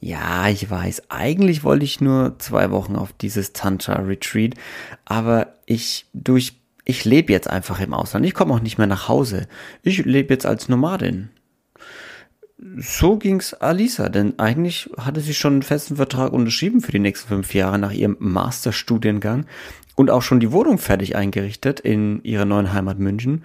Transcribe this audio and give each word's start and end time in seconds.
Ja, 0.00 0.48
ich 0.48 0.68
weiß. 0.68 1.10
Eigentlich 1.10 1.62
wollte 1.62 1.84
ich 1.84 2.00
nur 2.00 2.38
zwei 2.38 2.70
Wochen 2.70 2.96
auf 2.96 3.12
dieses 3.12 3.52
Tantra-Retreat, 3.52 4.54
aber 5.04 5.54
ich 5.66 6.06
durch 6.14 6.54
ich 6.86 7.04
lebe 7.04 7.32
jetzt 7.32 7.48
einfach 7.48 7.78
im 7.80 7.94
Ausland. 7.94 8.26
Ich 8.26 8.34
komme 8.34 8.54
auch 8.54 8.60
nicht 8.60 8.78
mehr 8.78 8.86
nach 8.86 9.08
Hause. 9.08 9.46
Ich 9.82 10.04
lebe 10.04 10.32
jetzt 10.34 10.46
als 10.46 10.68
Nomadin. 10.68 11.28
So 12.78 13.16
ging's 13.16 13.54
Alisa, 13.54 14.08
denn 14.08 14.38
eigentlich 14.38 14.90
hatte 14.96 15.20
sie 15.20 15.34
schon 15.34 15.54
einen 15.54 15.62
festen 15.62 15.96
Vertrag 15.96 16.32
unterschrieben 16.32 16.80
für 16.80 16.92
die 16.92 16.98
nächsten 16.98 17.28
fünf 17.28 17.54
Jahre 17.54 17.78
nach 17.78 17.92
ihrem 17.92 18.16
Masterstudiengang 18.18 19.46
und 19.94 20.10
auch 20.10 20.22
schon 20.22 20.40
die 20.40 20.52
Wohnung 20.52 20.78
fertig 20.78 21.14
eingerichtet 21.16 21.80
in 21.80 22.22
ihrer 22.22 22.44
neuen 22.44 22.72
Heimat 22.72 22.98
München. 22.98 23.44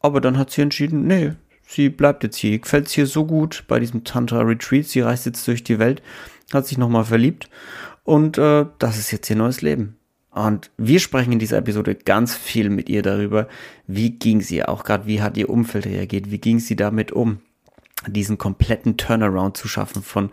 Aber 0.00 0.20
dann 0.20 0.38
hat 0.38 0.50
sie 0.50 0.62
entschieden, 0.62 1.06
nee, 1.06 1.32
sie 1.68 1.90
bleibt 1.90 2.24
jetzt 2.24 2.36
hier. 2.36 2.58
Gefällt 2.58 2.86
es 2.86 2.92
hier 2.92 3.06
so 3.06 3.24
gut 3.24 3.64
bei 3.68 3.78
diesem 3.78 4.04
Tantra 4.04 4.40
Retreat. 4.40 4.86
Sie 4.86 5.00
reist 5.00 5.26
jetzt 5.26 5.46
durch 5.46 5.62
die 5.62 5.78
Welt, 5.78 6.02
hat 6.52 6.66
sich 6.66 6.78
nochmal 6.78 7.04
verliebt 7.04 7.48
und 8.04 8.38
äh, 8.38 8.66
das 8.78 8.98
ist 8.98 9.10
jetzt 9.10 9.28
ihr 9.30 9.36
neues 9.36 9.60
Leben. 9.60 9.96
Und 10.30 10.70
wir 10.76 11.00
sprechen 11.00 11.32
in 11.32 11.38
dieser 11.38 11.58
Episode 11.58 11.94
ganz 11.94 12.34
viel 12.34 12.70
mit 12.70 12.88
ihr 12.88 13.02
darüber, 13.02 13.48
wie 13.86 14.10
ging 14.10 14.40
sie 14.40 14.64
auch 14.64 14.84
gerade, 14.84 15.06
wie 15.06 15.20
hat 15.20 15.36
ihr 15.36 15.50
Umfeld 15.50 15.86
reagiert, 15.86 16.30
wie 16.30 16.38
ging 16.38 16.58
sie 16.58 16.76
damit 16.76 17.12
um, 17.12 17.40
diesen 18.06 18.38
kompletten 18.38 18.96
Turnaround 18.96 19.56
zu 19.56 19.66
schaffen 19.66 20.02
von 20.02 20.30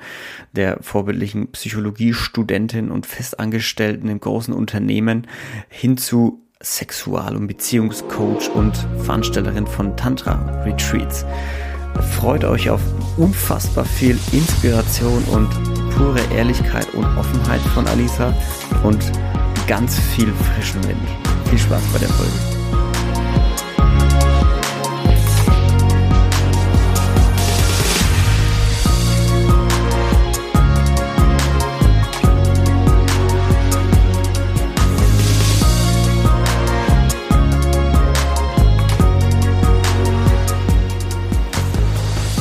der 0.52 0.78
vorbildlichen 0.82 1.52
Psychologiestudentin 1.52 2.92
und 2.92 3.06
Festangestellten 3.06 4.08
im 4.10 4.20
großen 4.20 4.54
Unternehmen 4.54 5.28
hin 5.70 5.98
zu 5.98 6.45
Sexual- 6.66 7.36
und 7.36 7.46
Beziehungscoach 7.46 8.50
und 8.56 8.76
Veranstalterin 9.04 9.68
von 9.68 9.96
Tantra-Retreats. 9.96 11.24
Freut 12.20 12.44
euch 12.44 12.70
auf 12.70 12.82
unfassbar 13.18 13.86
viel 13.86 14.18
Inspiration 14.32 15.24
und 15.26 15.48
pure 15.96 16.20
Ehrlichkeit 16.36 16.92
und 16.96 17.06
Offenheit 17.18 17.62
von 17.74 17.88
Alisa 17.88 18.34
und 18.84 19.00
ganz 19.68 20.00
viel 20.16 20.34
frischen 20.34 20.84
Wind. 20.86 21.08
Viel 21.50 21.60
Spaß 21.60 21.84
bei 21.94 22.00
der 22.00 22.10
Folge. 22.10 22.55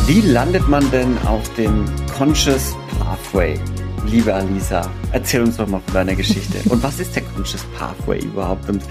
Wie 0.07 0.21
landet 0.21 0.69
man 0.69 0.91
denn 0.91 1.17
auf 1.27 1.49
dem 1.55 1.87
Conscious 2.15 2.77
Pathway? 2.99 3.59
Liebe 4.05 4.35
Alisa, 4.35 4.83
erzähl 5.13 5.41
uns 5.41 5.57
doch 5.57 5.67
mal 5.67 5.81
von 5.81 5.95
deiner 5.95 6.15
Geschichte. 6.15 6.59
Und 6.71 6.83
was 6.83 7.01
ist 7.01 7.17
der 7.17 7.23
Conscious 7.23 7.65
Pathway 7.79 8.19
überhaupt? 8.19 8.69
Und 8.69 8.83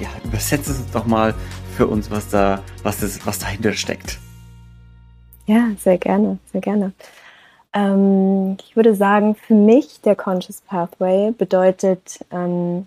ja, 0.00 0.10
übersetze 0.22 0.72
es 0.72 0.90
doch 0.90 1.06
mal 1.06 1.34
für 1.78 1.86
uns, 1.86 2.10
was 2.10 2.28
da, 2.28 2.62
was 2.82 3.02
ist, 3.02 3.26
was 3.26 3.38
dahinter 3.38 3.72
steckt. 3.72 4.18
Ja, 5.46 5.70
sehr 5.78 5.96
gerne, 5.96 6.38
sehr 6.52 6.60
gerne. 6.60 6.92
Ähm, 7.72 8.58
ich 8.62 8.76
würde 8.76 8.94
sagen, 8.94 9.36
für 9.36 9.54
mich 9.54 10.02
der 10.02 10.14
Conscious 10.14 10.60
Pathway 10.60 11.30
bedeutet, 11.30 12.22
ähm, 12.30 12.86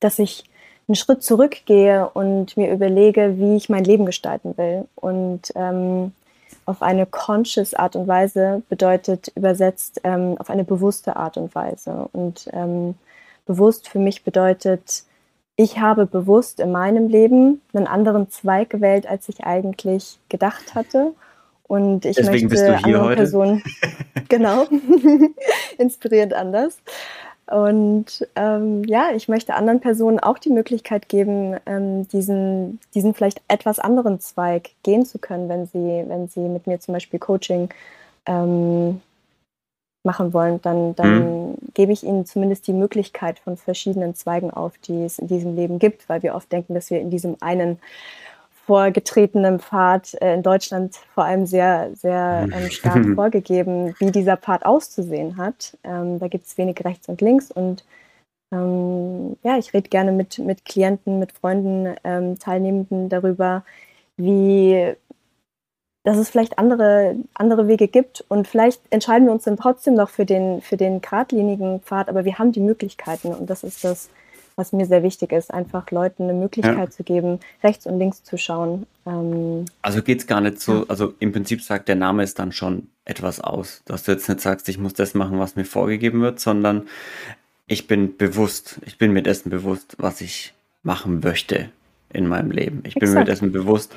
dass 0.00 0.18
ich 0.18 0.42
einen 0.88 0.96
Schritt 0.96 1.22
zurückgehe 1.22 2.08
und 2.08 2.56
mir 2.56 2.72
überlege, 2.72 3.38
wie 3.38 3.54
ich 3.54 3.68
mein 3.68 3.84
Leben 3.84 4.04
gestalten 4.04 4.56
will. 4.56 4.88
Und 4.96 5.52
ähm, 5.54 6.12
auf 6.66 6.82
eine 6.82 7.06
conscious 7.06 7.74
Art 7.74 7.96
und 7.96 8.08
Weise 8.08 8.62
bedeutet 8.68 9.32
übersetzt 9.34 10.00
ähm, 10.04 10.36
auf 10.38 10.50
eine 10.50 10.64
bewusste 10.64 11.16
Art 11.16 11.36
und 11.36 11.54
Weise. 11.54 12.08
Und 12.12 12.48
ähm, 12.52 12.94
bewusst 13.46 13.88
für 13.88 13.98
mich 13.98 14.24
bedeutet, 14.24 15.04
ich 15.56 15.78
habe 15.78 16.06
bewusst 16.06 16.58
in 16.60 16.72
meinem 16.72 17.08
Leben 17.08 17.60
einen 17.72 17.86
anderen 17.86 18.28
Zweig 18.30 18.70
gewählt, 18.70 19.06
als 19.06 19.28
ich 19.28 19.44
eigentlich 19.44 20.18
gedacht 20.28 20.74
hatte. 20.74 21.12
Und 21.66 22.04
ich 22.04 22.16
Deswegen 22.16 22.48
möchte 22.48 22.76
andere 22.76 23.04
heute. 23.04 23.16
Personen, 23.16 23.62
genau, 24.28 24.66
inspirierend 25.78 26.34
anders. 26.34 26.78
Und 27.46 28.26
ähm, 28.36 28.84
ja, 28.84 29.10
ich 29.14 29.28
möchte 29.28 29.54
anderen 29.54 29.80
Personen 29.80 30.18
auch 30.18 30.38
die 30.38 30.50
Möglichkeit 30.50 31.08
geben, 31.08 31.56
ähm, 31.66 32.08
diesen, 32.08 32.80
diesen 32.94 33.12
vielleicht 33.12 33.42
etwas 33.48 33.78
anderen 33.78 34.18
Zweig 34.20 34.70
gehen 34.82 35.04
zu 35.04 35.18
können, 35.18 35.48
wenn 35.48 35.66
sie, 35.66 36.04
wenn 36.08 36.28
sie 36.28 36.40
mit 36.40 36.66
mir 36.66 36.80
zum 36.80 36.94
Beispiel 36.94 37.18
Coaching 37.18 37.68
ähm, 38.24 39.02
machen 40.04 40.32
wollen, 40.32 40.60
dann, 40.62 40.94
dann 40.94 41.50
mhm. 41.50 41.54
gebe 41.74 41.92
ich 41.92 42.02
ihnen 42.02 42.26
zumindest 42.26 42.66
die 42.66 42.72
Möglichkeit 42.72 43.38
von 43.38 43.56
verschiedenen 43.56 44.14
Zweigen 44.14 44.50
auf, 44.50 44.78
die 44.78 45.04
es 45.04 45.18
in 45.18 45.28
diesem 45.28 45.56
Leben 45.56 45.78
gibt, 45.78 46.08
weil 46.08 46.22
wir 46.22 46.34
oft 46.34 46.50
denken, 46.52 46.74
dass 46.74 46.90
wir 46.90 47.00
in 47.00 47.10
diesem 47.10 47.36
einen 47.40 47.78
vorgetretenem 48.66 49.60
Pfad 49.60 50.14
äh, 50.20 50.34
in 50.34 50.42
Deutschland 50.42 50.96
vor 51.14 51.24
allem 51.24 51.46
sehr, 51.46 51.90
sehr 51.94 52.48
ähm, 52.52 52.70
stark 52.70 53.04
vorgegeben, 53.14 53.94
wie 53.98 54.10
dieser 54.10 54.36
Pfad 54.36 54.64
auszusehen 54.64 55.36
hat. 55.36 55.76
Ähm, 55.84 56.18
da 56.18 56.28
gibt 56.28 56.46
es 56.46 56.56
wenig 56.58 56.84
rechts 56.84 57.08
und 57.08 57.20
links 57.20 57.50
und 57.50 57.84
ähm, 58.52 59.36
ja, 59.42 59.58
ich 59.58 59.74
rede 59.74 59.88
gerne 59.88 60.12
mit, 60.12 60.38
mit 60.38 60.64
Klienten, 60.64 61.18
mit 61.18 61.32
Freunden, 61.32 61.94
ähm, 62.04 62.38
Teilnehmenden 62.38 63.08
darüber, 63.08 63.64
wie 64.16 64.94
dass 66.04 66.18
es 66.18 66.28
vielleicht 66.28 66.58
andere, 66.58 67.16
andere 67.32 67.66
Wege 67.66 67.88
gibt 67.88 68.24
und 68.28 68.46
vielleicht 68.46 68.82
entscheiden 68.90 69.26
wir 69.26 69.32
uns 69.32 69.44
dann 69.44 69.56
trotzdem 69.56 69.94
noch 69.94 70.10
für 70.10 70.26
den, 70.26 70.60
für 70.60 70.76
den 70.76 71.00
geradlinigen 71.00 71.80
Pfad, 71.80 72.10
aber 72.10 72.26
wir 72.26 72.38
haben 72.38 72.52
die 72.52 72.60
Möglichkeiten 72.60 73.28
und 73.28 73.48
das 73.48 73.64
ist 73.64 73.84
das, 73.84 74.10
was 74.56 74.72
mir 74.72 74.86
sehr 74.86 75.02
wichtig 75.02 75.32
ist, 75.32 75.52
einfach 75.52 75.90
Leuten 75.90 76.24
eine 76.24 76.34
Möglichkeit 76.34 76.76
ja. 76.76 76.90
zu 76.90 77.02
geben, 77.02 77.40
rechts 77.62 77.86
und 77.86 77.98
links 77.98 78.22
zu 78.22 78.38
schauen. 78.38 78.86
Ähm, 79.06 79.64
also 79.82 80.02
geht 80.02 80.20
es 80.20 80.26
gar 80.26 80.40
nicht 80.40 80.60
so, 80.60 80.80
ja. 80.80 80.84
also 80.88 81.14
im 81.18 81.32
Prinzip 81.32 81.62
sagt 81.62 81.88
der 81.88 81.96
Name 81.96 82.22
ist 82.22 82.38
dann 82.38 82.52
schon 82.52 82.88
etwas 83.04 83.40
aus, 83.40 83.82
dass 83.84 84.04
du 84.04 84.12
jetzt 84.12 84.28
nicht 84.28 84.40
sagst, 84.40 84.68
ich 84.68 84.78
muss 84.78 84.94
das 84.94 85.14
machen, 85.14 85.38
was 85.38 85.56
mir 85.56 85.64
vorgegeben 85.64 86.20
wird, 86.22 86.40
sondern 86.40 86.88
ich 87.66 87.86
bin 87.86 88.16
bewusst, 88.16 88.80
ich 88.84 88.98
bin 88.98 89.12
mir 89.12 89.22
dessen 89.22 89.50
bewusst, 89.50 89.96
was 89.98 90.20
ich 90.20 90.54
machen 90.82 91.20
möchte 91.20 91.70
in 92.12 92.26
meinem 92.26 92.50
Leben. 92.50 92.82
Ich 92.86 92.94
bin 92.94 93.12
mir 93.12 93.24
dessen 93.24 93.52
bewusst, 93.52 93.94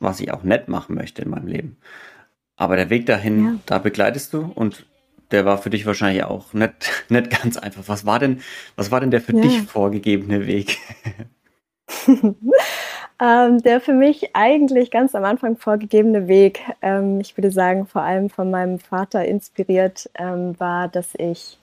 was 0.00 0.20
ich 0.20 0.32
auch 0.32 0.42
nicht 0.42 0.68
machen 0.68 0.96
möchte 0.96 1.22
in 1.22 1.30
meinem 1.30 1.46
Leben. 1.46 1.76
Aber 2.56 2.76
der 2.76 2.90
Weg 2.90 3.06
dahin, 3.06 3.44
ja. 3.44 3.54
da 3.66 3.78
begleitest 3.78 4.32
du 4.32 4.52
und 4.54 4.84
der 5.34 5.44
war 5.44 5.58
für 5.58 5.70
dich 5.70 5.84
wahrscheinlich 5.84 6.24
auch 6.24 6.52
nicht, 6.52 6.72
nicht 7.08 7.42
ganz 7.42 7.56
einfach. 7.56 7.82
Was 7.86 8.06
war 8.06 8.18
denn, 8.18 8.40
was 8.76 8.90
war 8.90 9.00
denn 9.00 9.10
der 9.10 9.20
für 9.20 9.34
ja. 9.34 9.42
dich 9.42 9.62
vorgegebene 9.62 10.46
Weg? 10.46 10.78
ähm, 12.08 13.62
der 13.62 13.80
für 13.80 13.92
mich 13.92 14.34
eigentlich 14.34 14.90
ganz 14.90 15.14
am 15.14 15.24
Anfang 15.24 15.56
vorgegebene 15.56 16.28
Weg, 16.28 16.60
ähm, 16.82 17.20
ich 17.20 17.36
würde 17.36 17.50
sagen, 17.50 17.86
vor 17.86 18.02
allem 18.02 18.30
von 18.30 18.50
meinem 18.50 18.78
Vater 18.78 19.24
inspiriert, 19.24 20.08
ähm, 20.14 20.58
war, 20.58 20.88
dass 20.88 21.08
ich 21.18 21.58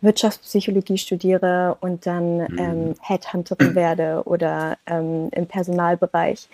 Wirtschaftspsychologie 0.00 0.96
studiere 0.96 1.76
und 1.80 2.06
dann 2.06 2.38
mhm. 2.38 2.58
ähm, 2.58 2.94
Headhunterin 3.02 3.74
werde 3.74 4.22
oder 4.24 4.78
ähm, 4.86 5.28
im 5.32 5.46
Personalbereich 5.46 6.48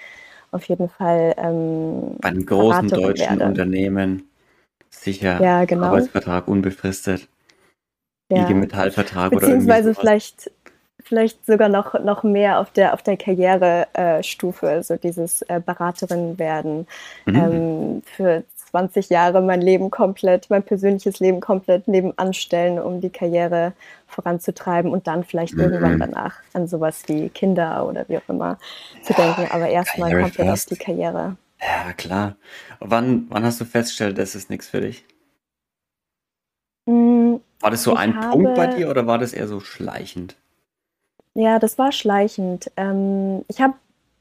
auf 0.50 0.64
jeden 0.64 0.88
Fall 0.88 1.34
ähm, 1.38 2.16
bei 2.20 2.30
einem 2.30 2.44
großen 2.44 2.88
Beraterin 2.88 3.02
deutschen 3.02 3.38
werde. 3.38 3.44
Unternehmen. 3.44 4.28
Sicher. 5.06 5.40
Ja, 5.40 5.64
genau. 5.64 5.86
Arbeitsvertrag 5.86 6.48
unbefristet. 6.48 7.28
Ja. 8.28 8.42
IG 8.42 8.54
Metallvertrag 8.54 9.30
oder 9.30 9.40
Beziehungsweise 9.40 9.94
vielleicht, 9.94 10.50
vielleicht 11.00 11.46
sogar 11.46 11.68
noch, 11.68 11.94
noch 12.00 12.24
mehr 12.24 12.58
auf 12.58 12.72
der, 12.72 12.92
auf 12.92 13.04
der 13.04 13.16
Karrierestufe, 13.16 14.68
äh, 14.68 14.82
so 14.82 14.96
dieses 14.96 15.42
äh, 15.42 15.60
Beraterin 15.64 16.40
werden. 16.40 16.88
Mhm. 17.24 17.36
Ähm, 17.36 18.02
für 18.04 18.42
20 18.72 19.10
Jahre 19.10 19.40
mein 19.42 19.60
Leben 19.60 19.92
komplett, 19.92 20.50
mein 20.50 20.64
persönliches 20.64 21.20
Leben 21.20 21.38
komplett 21.38 21.86
nebenan 21.86 22.34
stellen, 22.34 22.80
um 22.80 23.00
die 23.00 23.10
Karriere 23.10 23.74
voranzutreiben 24.08 24.90
und 24.90 25.06
dann 25.06 25.22
vielleicht 25.22 25.54
mhm. 25.54 25.60
irgendwann 25.60 26.00
danach 26.00 26.34
an 26.52 26.66
sowas 26.66 27.04
wie 27.06 27.28
Kinder 27.28 27.86
oder 27.88 28.06
wie 28.08 28.18
auch 28.18 28.28
immer 28.28 28.58
zu 29.04 29.12
denken. 29.12 29.46
Aber 29.52 29.68
erstmal 29.68 30.20
komplett 30.20 30.48
auf 30.48 30.64
die 30.64 30.74
Karriere. 30.74 31.36
Ja, 31.60 31.92
klar. 31.92 32.36
Wann, 32.80 33.26
wann 33.30 33.44
hast 33.44 33.60
du 33.60 33.64
festgestellt, 33.64 34.18
das 34.18 34.34
ist 34.34 34.50
nichts 34.50 34.68
für 34.68 34.80
dich? 34.80 35.04
Mm, 36.86 37.36
war 37.60 37.70
das 37.70 37.82
so 37.82 37.92
ich 37.92 37.98
ein 37.98 38.20
Punkt 38.30 38.54
bei 38.54 38.66
dir 38.66 38.90
oder 38.90 39.06
war 39.06 39.18
das 39.18 39.32
eher 39.32 39.48
so 39.48 39.60
schleichend? 39.60 40.36
Ja, 41.34 41.58
das 41.58 41.78
war 41.78 41.92
schleichend. 41.92 42.70
Ähm, 42.76 43.44
ich 43.48 43.60
habe 43.60 43.74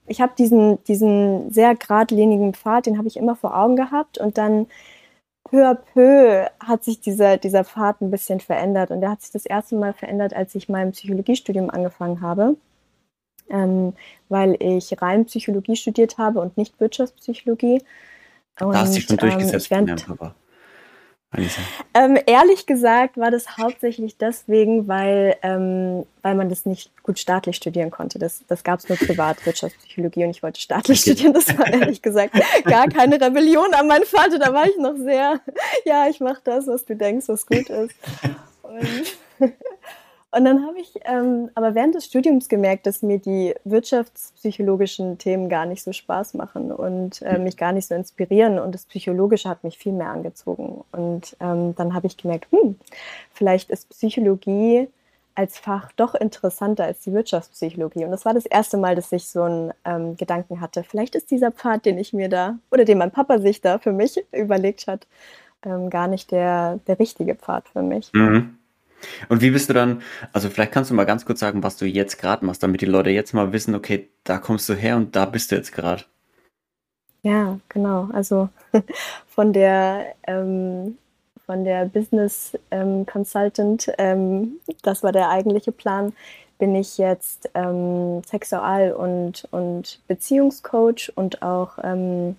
ich 0.07 0.21
hab 0.21 0.35
diesen, 0.35 0.83
diesen 0.83 1.51
sehr 1.51 1.75
geradlinigen 1.75 2.53
Pfad, 2.53 2.85
den 2.85 2.97
habe 2.97 3.07
ich 3.07 3.17
immer 3.17 3.35
vor 3.35 3.57
Augen 3.57 3.75
gehabt 3.75 4.17
und 4.17 4.37
dann 4.37 4.67
peu 5.45 5.67
à 5.69 5.75
peu 5.75 6.47
hat 6.59 6.83
sich 6.83 7.01
dieser, 7.01 7.37
dieser 7.37 7.63
Pfad 7.63 8.01
ein 8.01 8.11
bisschen 8.11 8.39
verändert 8.39 8.91
und 8.91 9.01
der 9.01 9.11
hat 9.11 9.21
sich 9.21 9.31
das 9.31 9.45
erste 9.45 9.75
Mal 9.75 9.93
verändert, 9.93 10.33
als 10.35 10.55
ich 10.55 10.69
mein 10.69 10.91
Psychologiestudium 10.91 11.69
angefangen 11.69 12.21
habe 12.21 12.57
ähm, 13.49 13.93
weil 14.29 14.57
ich 14.59 15.01
rein 15.01 15.25
Psychologie 15.25 15.75
studiert 15.75 16.17
habe 16.17 16.39
und 16.39 16.57
nicht 16.57 16.79
Wirtschaftspsychologie. 16.79 17.81
Und, 18.59 18.73
da 18.73 18.79
hast 18.79 18.93
du 18.93 18.99
dich 18.99 19.07
schon 19.07 19.17
durchgesetzt, 19.17 19.71
ähm, 19.71 19.87
während. 19.87 20.05
Ähm, 21.93 22.17
ehrlich 22.25 22.65
gesagt 22.65 23.17
war 23.17 23.31
das 23.31 23.57
hauptsächlich 23.57 24.17
deswegen, 24.17 24.87
weil, 24.87 25.35
ähm, 25.41 26.05
weil 26.21 26.35
man 26.35 26.49
das 26.49 26.65
nicht 26.65 26.91
gut 27.03 27.19
staatlich 27.19 27.57
studieren 27.57 27.91
konnte. 27.91 28.19
Das, 28.19 28.43
das 28.47 28.63
gab 28.63 28.79
es 28.79 28.87
nur 28.87 28.97
privat, 28.97 29.45
Wirtschaftspsychologie 29.45 30.23
und 30.23 30.29
ich 30.29 30.43
wollte 30.43 30.61
staatlich 30.61 31.01
okay. 31.01 31.11
studieren. 31.11 31.33
Das 31.33 31.57
war 31.57 31.67
ehrlich 31.67 32.01
gesagt 32.01 32.35
gar 32.63 32.87
keine 32.87 33.19
Rebellion 33.19 33.73
an 33.73 33.87
meinen 33.87 34.05
Vater. 34.05 34.39
Da 34.39 34.53
war 34.53 34.65
ich 34.65 34.77
noch 34.77 34.95
sehr, 34.95 35.41
ja, 35.85 36.07
ich 36.07 36.19
mache 36.19 36.41
das, 36.43 36.67
was 36.67 36.85
du 36.85 36.95
denkst, 36.95 37.27
was 37.27 37.45
gut 37.45 37.69
ist. 37.69 37.95
Und 38.63 39.51
und 40.35 40.43
dann 40.43 40.65
habe 40.65 40.79
ich 40.79 40.91
ähm, 41.05 41.49
aber 41.55 41.75
während 41.75 41.95
des 41.95 42.05
Studiums 42.05 42.49
gemerkt, 42.49 42.85
dass 42.85 43.01
mir 43.01 43.19
die 43.19 43.55
wirtschaftspsychologischen 43.63 45.17
Themen 45.17 45.47
gar 45.47 45.65
nicht 45.65 45.81
so 45.81 45.93
Spaß 45.93 46.33
machen 46.33 46.73
und 46.73 47.21
äh, 47.21 47.39
mich 47.39 47.55
gar 47.55 47.71
nicht 47.71 47.87
so 47.87 47.95
inspirieren. 47.95 48.59
Und 48.59 48.75
das 48.75 48.85
Psychologische 48.85 49.47
hat 49.47 49.63
mich 49.63 49.77
viel 49.77 49.93
mehr 49.93 50.09
angezogen. 50.09 50.83
Und 50.91 51.37
ähm, 51.39 51.73
dann 51.75 51.93
habe 51.93 52.07
ich 52.07 52.17
gemerkt, 52.17 52.51
hm, 52.51 52.77
vielleicht 53.31 53.69
ist 53.69 53.89
Psychologie 53.89 54.89
als 55.35 55.57
Fach 55.57 55.91
doch 55.93 56.15
interessanter 56.15 56.83
als 56.83 56.99
die 56.99 57.13
Wirtschaftspsychologie. 57.13 58.03
Und 58.03 58.11
das 58.11 58.25
war 58.25 58.33
das 58.33 58.45
erste 58.45 58.75
Mal, 58.75 58.95
dass 58.95 59.13
ich 59.13 59.27
so 59.27 59.43
einen 59.43 59.73
ähm, 59.85 60.17
Gedanken 60.17 60.59
hatte. 60.59 60.83
Vielleicht 60.83 61.15
ist 61.15 61.31
dieser 61.31 61.51
Pfad, 61.51 61.85
den 61.85 61.97
ich 61.97 62.11
mir 62.11 62.27
da 62.27 62.57
oder 62.71 62.83
den 62.83 62.97
mein 62.97 63.11
Papa 63.11 63.39
sich 63.39 63.61
da 63.61 63.79
für 63.79 63.93
mich 63.93 64.21
überlegt 64.33 64.87
hat, 64.87 65.07
ähm, 65.65 65.89
gar 65.89 66.07
nicht 66.07 66.31
der, 66.31 66.79
der 66.87 66.99
richtige 66.99 67.35
Pfad 67.35 67.69
für 67.69 67.81
mich. 67.81 68.11
Mhm. 68.13 68.57
Und 69.29 69.41
wie 69.41 69.51
bist 69.51 69.69
du 69.69 69.73
dann, 69.73 70.01
also 70.33 70.49
vielleicht 70.49 70.71
kannst 70.71 70.91
du 70.91 70.95
mal 70.95 71.05
ganz 71.05 71.25
kurz 71.25 71.39
sagen, 71.39 71.63
was 71.63 71.77
du 71.77 71.85
jetzt 71.85 72.17
gerade 72.17 72.45
machst, 72.45 72.63
damit 72.63 72.81
die 72.81 72.85
Leute 72.85 73.09
jetzt 73.09 73.33
mal 73.33 73.53
wissen, 73.53 73.75
okay, 73.75 74.09
da 74.23 74.37
kommst 74.37 74.67
du 74.69 74.73
her 74.73 74.95
und 74.95 75.15
da 75.15 75.25
bist 75.25 75.51
du 75.51 75.55
jetzt 75.55 75.73
gerade. 75.73 76.03
Ja, 77.21 77.59
genau. 77.69 78.09
Also 78.13 78.49
von 79.27 79.53
der 79.53 80.15
ähm, 80.27 80.97
von 81.45 81.63
der 81.63 81.85
Business 81.85 82.57
ähm, 82.71 83.05
Consultant, 83.05 83.91
ähm, 83.97 84.59
das 84.81 85.03
war 85.03 85.11
der 85.11 85.29
eigentliche 85.29 85.71
Plan, 85.71 86.13
bin 86.57 86.75
ich 86.75 86.97
jetzt 86.97 87.49
ähm, 87.53 88.23
Sexual- 88.23 88.93
und, 88.93 89.47
und 89.51 89.99
Beziehungscoach 90.07 91.11
und 91.15 91.41
auch, 91.41 91.77
ähm, 91.83 92.37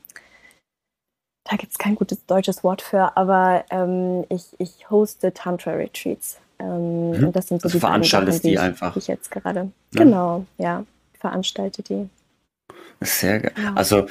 da 1.44 1.56
gibt 1.56 1.72
es 1.72 1.78
kein 1.78 1.94
gutes 1.94 2.26
deutsches 2.26 2.64
Wort 2.64 2.82
für, 2.82 3.16
aber 3.16 3.64
ähm, 3.70 4.24
ich, 4.28 4.58
ich 4.58 4.90
hoste 4.90 5.32
Tantra-Retreats. 5.32 6.40
Ähm, 6.58 7.10
mhm. 7.10 7.26
Und 7.26 7.36
das 7.36 7.48
sind 7.48 7.60
so 7.60 7.66
also 7.66 7.78
die 7.78 7.80
veranstaltest 7.80 8.38
Sachen, 8.38 8.48
die, 8.48 8.54
die 8.54 8.58
einfach. 8.58 8.96
Ich 8.96 9.06
jetzt 9.06 9.30
gerade. 9.30 9.70
Ja. 9.94 10.02
Genau, 10.02 10.46
ja, 10.58 10.84
veranstalte 11.18 11.82
die. 11.82 12.08
Sehr 13.00 13.40
geil. 13.40 13.52
Ja. 13.62 13.74
Also 13.74 14.06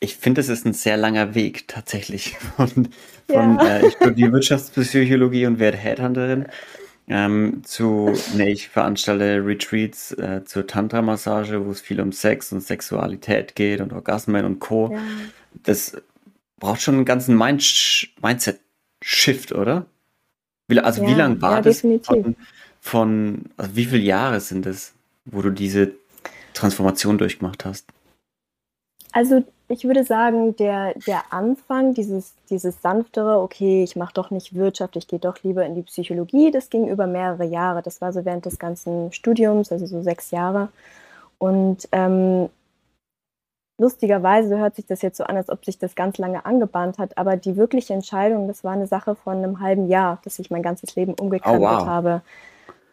ich 0.00 0.16
finde, 0.16 0.40
es 0.40 0.48
ist 0.48 0.66
ein 0.66 0.72
sehr 0.72 0.96
langer 0.96 1.34
Weg 1.34 1.68
tatsächlich 1.68 2.36
von, 2.56 2.68
von 2.68 2.88
ja. 3.28 3.66
äh, 3.66 3.86
ich 3.86 3.94
studiere 3.94 4.32
Wirtschaftspsychologie 4.32 5.46
und 5.46 5.58
werde 5.58 5.76
Headhunterin 5.76 6.46
ähm, 7.06 7.62
zu, 7.64 8.14
nee, 8.34 8.52
ich 8.52 8.68
veranstalte 8.68 9.44
Retreats 9.44 10.12
äh, 10.12 10.42
zur 10.44 10.66
Tantra-Massage, 10.66 11.64
wo 11.64 11.70
es 11.70 11.80
viel 11.80 12.00
um 12.00 12.12
Sex 12.12 12.52
und 12.52 12.62
Sexualität 12.62 13.54
geht 13.54 13.80
und 13.80 13.92
Orgasmen 13.92 14.44
und 14.44 14.58
Co. 14.58 14.90
Ja. 14.92 15.00
Das 15.64 15.96
braucht 16.58 16.80
schon 16.80 16.94
einen 16.94 17.04
ganzen 17.04 17.36
Mind 17.36 18.08
Mindset-Shift, 18.22 19.52
oder? 19.52 19.86
Wie, 20.68 20.78
also 20.80 21.02
ja, 21.02 21.08
wie 21.08 21.14
lange 21.14 21.42
war 21.42 21.56
ja, 21.56 21.62
das 21.62 21.80
von, 21.80 22.36
von, 22.80 23.44
also 23.56 23.76
wie 23.76 23.84
viele 23.84 24.02
Jahre 24.02 24.40
sind 24.40 24.66
es, 24.66 24.94
wo 25.24 25.42
du 25.42 25.50
diese 25.50 25.92
Transformation 26.54 27.18
durchgemacht 27.18 27.64
hast? 27.64 27.86
Also 29.12 29.44
ich 29.68 29.84
würde 29.84 30.04
sagen, 30.04 30.56
der, 30.56 30.94
der 31.06 31.32
Anfang, 31.32 31.94
dieses, 31.94 32.34
dieses 32.50 32.82
sanftere, 32.82 33.40
okay, 33.40 33.82
ich 33.82 33.96
mache 33.96 34.12
doch 34.14 34.30
nicht 34.30 34.54
Wirtschaft, 34.54 34.96
ich 34.96 35.08
gehe 35.08 35.18
doch 35.18 35.42
lieber 35.42 35.64
in 35.64 35.74
die 35.74 35.82
Psychologie, 35.82 36.50
das 36.50 36.68
ging 36.68 36.88
über 36.88 37.06
mehrere 37.06 37.44
Jahre. 37.44 37.80
Das 37.80 38.00
war 38.00 38.12
so 38.12 38.24
während 38.24 38.44
des 38.44 38.58
ganzen 38.58 39.12
Studiums, 39.12 39.72
also 39.72 39.86
so 39.86 40.02
sechs 40.02 40.30
Jahre. 40.30 40.68
Und 41.38 41.88
ähm, 41.92 42.48
lustigerweise 43.78 44.58
hört 44.58 44.76
sich 44.76 44.86
das 44.86 45.02
jetzt 45.02 45.16
so 45.16 45.24
an, 45.24 45.36
als 45.36 45.50
ob 45.50 45.64
sich 45.64 45.78
das 45.78 45.94
ganz 45.94 46.18
lange 46.18 46.44
angebahnt 46.46 46.98
hat, 46.98 47.18
aber 47.18 47.36
die 47.36 47.56
wirkliche 47.56 47.94
Entscheidung, 47.94 48.46
das 48.48 48.64
war 48.64 48.72
eine 48.72 48.86
Sache 48.86 49.14
von 49.14 49.38
einem 49.38 49.60
halben 49.60 49.88
Jahr, 49.88 50.20
dass 50.24 50.38
ich 50.38 50.50
mein 50.50 50.62
ganzes 50.62 50.94
Leben 50.94 51.14
umgekrempelt 51.14 51.62
oh, 51.62 51.80
wow. 51.80 51.86
habe. 51.86 52.22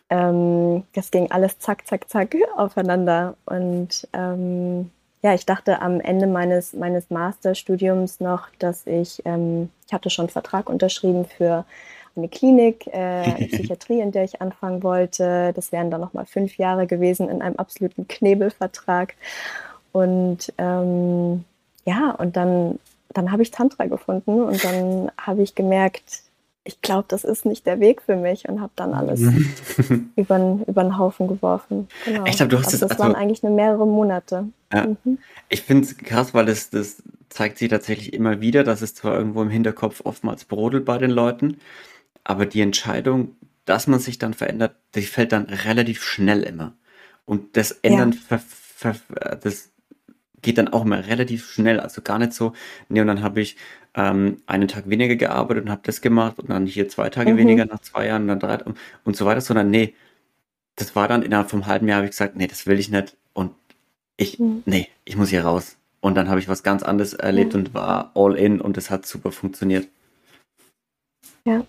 Ähm, 0.09 0.83
das 0.93 1.11
ging 1.11 1.31
alles 1.31 1.59
zack, 1.59 1.87
zack, 1.87 2.09
zack 2.09 2.35
aufeinander. 2.57 3.35
Und 3.45 4.07
ähm, 4.13 4.91
ja, 5.23 5.33
ich 5.33 5.45
dachte 5.45 5.81
am 5.81 5.99
Ende 6.01 6.27
meines, 6.27 6.73
meines 6.73 7.09
Masterstudiums 7.09 8.19
noch, 8.19 8.49
dass 8.57 8.87
ich, 8.87 9.21
ähm, 9.25 9.69
ich 9.87 9.93
hatte 9.93 10.09
schon 10.09 10.23
einen 10.23 10.31
Vertrag 10.31 10.69
unterschrieben 10.69 11.25
für 11.25 11.65
eine 12.15 12.27
Klinik, 12.27 12.87
äh, 12.87 12.97
eine 12.97 13.47
Psychiatrie, 13.51 14.01
in 14.01 14.11
der 14.11 14.23
ich 14.23 14.41
anfangen 14.41 14.83
wollte. 14.83 15.53
Das 15.53 15.71
wären 15.71 15.91
dann 15.91 16.01
nochmal 16.01 16.25
fünf 16.25 16.57
Jahre 16.57 16.87
gewesen 16.87 17.29
in 17.29 17.41
einem 17.41 17.55
absoluten 17.55 18.07
Knebelvertrag. 18.07 19.13
Und 19.91 20.53
ähm, 20.57 21.43
ja, 21.85 22.11
und 22.11 22.35
dann, 22.35 22.79
dann 23.09 23.31
habe 23.31 23.41
ich 23.41 23.51
Tantra 23.51 23.85
gefunden 23.85 24.41
und 24.41 24.63
dann 24.63 25.11
habe 25.17 25.41
ich 25.41 25.55
gemerkt, 25.55 26.23
ich 26.63 26.81
glaube, 26.81 27.05
das 27.07 27.23
ist 27.23 27.45
nicht 27.45 27.65
der 27.65 27.79
Weg 27.79 28.03
für 28.03 28.15
mich 28.15 28.47
und 28.47 28.61
habe 28.61 28.71
dann 28.75 28.93
alles 28.93 29.21
über 30.15 30.37
den 30.37 30.97
Haufen 30.97 31.27
geworfen. 31.27 31.87
Genau. 32.05 32.25
Ich 32.25 32.37
glaube, 32.37 32.49
du 32.49 32.57
hast 32.57 32.67
also 32.67 32.77
das, 32.77 32.89
das 32.89 32.91
also, 32.91 33.03
waren 33.03 33.15
eigentlich 33.15 33.41
nur 33.41 33.51
mehrere 33.51 33.87
Monate. 33.87 34.45
Ja. 34.71 34.87
Mhm. 35.03 35.17
Ich 35.49 35.63
finde 35.63 35.85
es 35.85 35.97
krass, 35.97 36.33
weil 36.33 36.45
das, 36.45 36.69
das 36.69 37.01
zeigt 37.29 37.57
sich 37.57 37.69
tatsächlich 37.69 38.13
immer 38.13 38.41
wieder, 38.41 38.63
dass 38.63 38.81
es 38.81 38.93
zwar 38.93 39.17
irgendwo 39.17 39.41
im 39.41 39.49
Hinterkopf 39.49 40.01
oftmals 40.03 40.45
brodelt 40.45 40.85
bei 40.85 40.97
den 40.97 41.11
Leuten, 41.11 41.57
aber 42.23 42.45
die 42.45 42.61
Entscheidung, 42.61 43.35
dass 43.65 43.87
man 43.87 43.99
sich 43.99 44.19
dann 44.19 44.33
verändert, 44.33 44.75
die 44.93 45.01
fällt 45.01 45.31
dann 45.31 45.45
relativ 45.45 46.03
schnell 46.03 46.43
immer. 46.43 46.73
Und 47.25 47.57
das 47.57 47.71
Ändern, 47.71 48.11
ja. 48.11 48.37
ver, 48.37 48.93
ver, 48.93 49.35
das 49.37 49.71
geht 50.41 50.57
dann 50.57 50.67
auch 50.67 50.85
immer 50.85 51.07
relativ 51.07 51.49
schnell, 51.51 51.79
also 51.79 52.01
gar 52.01 52.19
nicht 52.19 52.33
so, 52.33 52.53
nee, 52.89 53.01
und 53.01 53.07
dann 53.07 53.21
habe 53.21 53.41
ich 53.41 53.57
ähm, 53.93 54.41
einen 54.47 54.67
Tag 54.67 54.89
weniger 54.89 55.15
gearbeitet 55.15 55.65
und 55.65 55.71
habe 55.71 55.81
das 55.83 56.01
gemacht 56.01 56.39
und 56.39 56.49
dann 56.49 56.65
hier 56.65 56.89
zwei 56.89 57.09
Tage 57.09 57.33
mhm. 57.33 57.37
weniger 57.37 57.65
nach 57.65 57.79
zwei 57.79 58.07
Jahren 58.07 58.23
und 58.23 58.27
dann 58.29 58.39
drei 58.39 58.63
und, 58.63 58.77
und 59.03 59.15
so 59.15 59.25
weiter, 59.25 59.41
sondern 59.41 59.69
nee, 59.69 59.93
das 60.75 60.95
war 60.95 61.07
dann 61.07 61.23
innerhalb 61.23 61.49
vom 61.49 61.67
halben 61.67 61.87
Jahr, 61.87 61.97
habe 61.97 62.05
ich 62.05 62.11
gesagt, 62.11 62.35
nee, 62.35 62.47
das 62.47 62.65
will 62.65 62.79
ich 62.79 62.89
nicht 62.89 63.17
und 63.33 63.51
ich, 64.17 64.39
mhm. 64.39 64.63
nee, 64.65 64.87
ich 65.05 65.17
muss 65.17 65.29
hier 65.29 65.43
raus. 65.43 65.77
Und 65.99 66.15
dann 66.15 66.29
habe 66.29 66.39
ich 66.39 66.47
was 66.47 66.63
ganz 66.63 66.81
anderes 66.81 67.13
erlebt 67.13 67.53
mhm. 67.53 67.59
und 67.59 67.73
war 67.73 68.11
all 68.15 68.35
in 68.35 68.59
und 68.59 68.77
es 68.77 68.89
hat 68.89 69.05
super 69.05 69.31
funktioniert. 69.31 69.87
Ja, 71.45 71.63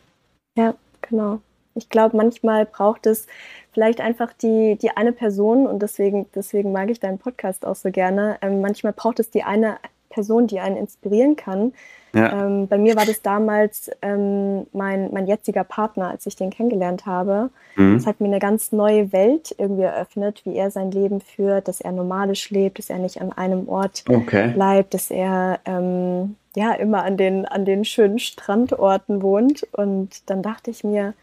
ja, 0.57 0.75
genau. 1.03 1.43
Ich 1.75 1.89
glaube, 1.89 2.17
manchmal 2.17 2.67
braucht 2.67 3.07
es 3.07 3.27
vielleicht 3.73 4.01
einfach 4.01 4.33
die, 4.33 4.77
die 4.77 4.91
eine 4.97 5.13
Person 5.13 5.67
und 5.67 5.83
deswegen, 5.83 6.27
deswegen 6.35 6.73
mag 6.73 6.91
ich 6.91 7.01
deinen 7.01 7.19
Podcast 7.19 7.67
auch 7.67 7.77
so 7.77 7.91
gerne. 7.91 8.37
Ähm, 8.43 8.61
manchmal 8.61 8.93
braucht 8.93 9.19
es 9.21 9.31
die 9.31 9.43
eine 9.43 9.77
Person, 10.11 10.47
die 10.47 10.61
einen 10.61 10.77
inspirieren 10.77 11.37
kann. 11.37 11.73
Ja. 12.15 12.45
Ähm, 12.45 12.69
bei 12.69 12.77
mir 12.77 12.95
war 12.95 13.07
das 13.07 13.23
damals 13.23 13.91
ähm, 14.03 14.67
mein, 14.73 15.11
mein 15.13 15.27
jetziger 15.27 15.65
Partner, 15.65 16.11
als 16.11 16.27
ich 16.27 16.37
den 16.37 16.51
kennengelernt 16.51 17.07
habe. 17.07 17.49
Mhm. 17.77 17.95
Das 17.95 18.07
hat 18.07 18.21
mir 18.21 18.27
eine 18.27 18.39
ganz 18.39 18.71
neue 18.71 19.13
Welt 19.13 19.55
irgendwie 19.57 19.85
eröffnet, 19.85 20.43
wie 20.45 20.55
er 20.55 20.71
sein 20.71 20.91
Leben 20.91 21.23
führt, 21.23 21.69
dass 21.69 21.81
er 21.81 21.93
nomadisch 21.93 22.51
lebt, 22.51 22.79
dass 22.79 22.91
er 22.91 22.99
nicht 22.99 23.23
an 23.23 23.33
einem 23.33 23.69
Ort 23.69 24.05
okay. 24.09 24.49
bleibt, 24.49 24.93
dass 24.93 25.11
er 25.11 25.61
ähm, 25.65 26.37
ja 26.55 26.73
immer 26.75 27.03
an 27.03 27.17
den, 27.17 27.47
an 27.47 27.65
den 27.65 27.87
schönen 27.87 28.19
Strandorten 28.19 29.23
wohnt. 29.23 29.67
Und 29.73 30.29
dann 30.29 30.43
dachte 30.43 30.71
ich 30.71 30.85
mir, 30.85 31.15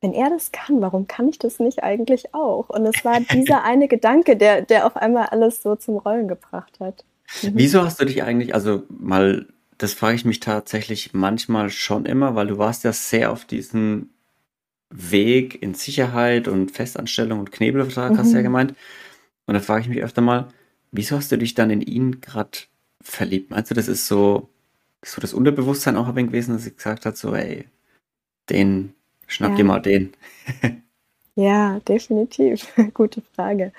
wenn 0.00 0.12
er 0.12 0.30
das 0.30 0.52
kann, 0.52 0.80
warum 0.80 1.06
kann 1.06 1.28
ich 1.28 1.38
das 1.38 1.58
nicht 1.58 1.82
eigentlich 1.82 2.34
auch? 2.34 2.68
Und 2.68 2.86
es 2.86 3.04
war 3.04 3.20
dieser 3.20 3.64
eine 3.64 3.88
Gedanke, 3.88 4.36
der, 4.36 4.62
der 4.62 4.86
auf 4.86 4.96
einmal 4.96 5.26
alles 5.26 5.62
so 5.62 5.76
zum 5.76 5.96
Rollen 5.96 6.28
gebracht 6.28 6.78
hat. 6.80 7.04
Mhm. 7.42 7.52
Wieso 7.54 7.82
hast 7.82 8.00
du 8.00 8.04
dich 8.04 8.22
eigentlich, 8.22 8.54
also 8.54 8.82
mal, 8.88 9.46
das 9.78 9.94
frage 9.94 10.16
ich 10.16 10.24
mich 10.24 10.40
tatsächlich 10.40 11.14
manchmal 11.14 11.70
schon 11.70 12.06
immer, 12.06 12.34
weil 12.34 12.46
du 12.46 12.58
warst 12.58 12.84
ja 12.84 12.92
sehr 12.92 13.32
auf 13.32 13.44
diesen 13.44 14.10
Weg 14.90 15.62
in 15.62 15.74
Sicherheit 15.74 16.46
und 16.46 16.70
Festanstellung 16.70 17.40
und 17.40 17.52
Knebelvertrag, 17.52 18.12
mhm. 18.12 18.18
hast 18.18 18.30
du 18.30 18.34
ja 18.34 18.40
mhm. 18.40 18.44
gemeint. 18.44 18.74
Und 19.46 19.54
da 19.54 19.60
frage 19.60 19.82
ich 19.82 19.88
mich 19.88 20.02
öfter 20.02 20.22
mal, 20.22 20.48
wieso 20.92 21.16
hast 21.16 21.32
du 21.32 21.38
dich 21.38 21.54
dann 21.54 21.70
in 21.70 21.80
ihn 21.80 22.20
gerade 22.20 22.58
verliebt? 23.02 23.50
Meinst 23.50 23.70
du, 23.70 23.74
das 23.74 23.88
ist 23.88 24.06
so, 24.06 24.48
so 25.04 25.20
das 25.20 25.34
Unterbewusstsein 25.34 25.96
auch 25.96 26.08
ein 26.08 26.26
gewesen, 26.26 26.54
dass 26.54 26.64
sie 26.64 26.74
gesagt 26.74 27.06
hat, 27.06 27.16
so, 27.16 27.34
ey, 27.34 27.66
den, 28.50 28.94
Schnapp 29.26 29.50
ja. 29.50 29.56
dir 29.56 29.64
mal 29.64 29.80
den. 29.80 30.12
ja, 31.34 31.80
definitiv. 31.80 32.72
Gute 32.94 33.22
Frage. 33.34 33.72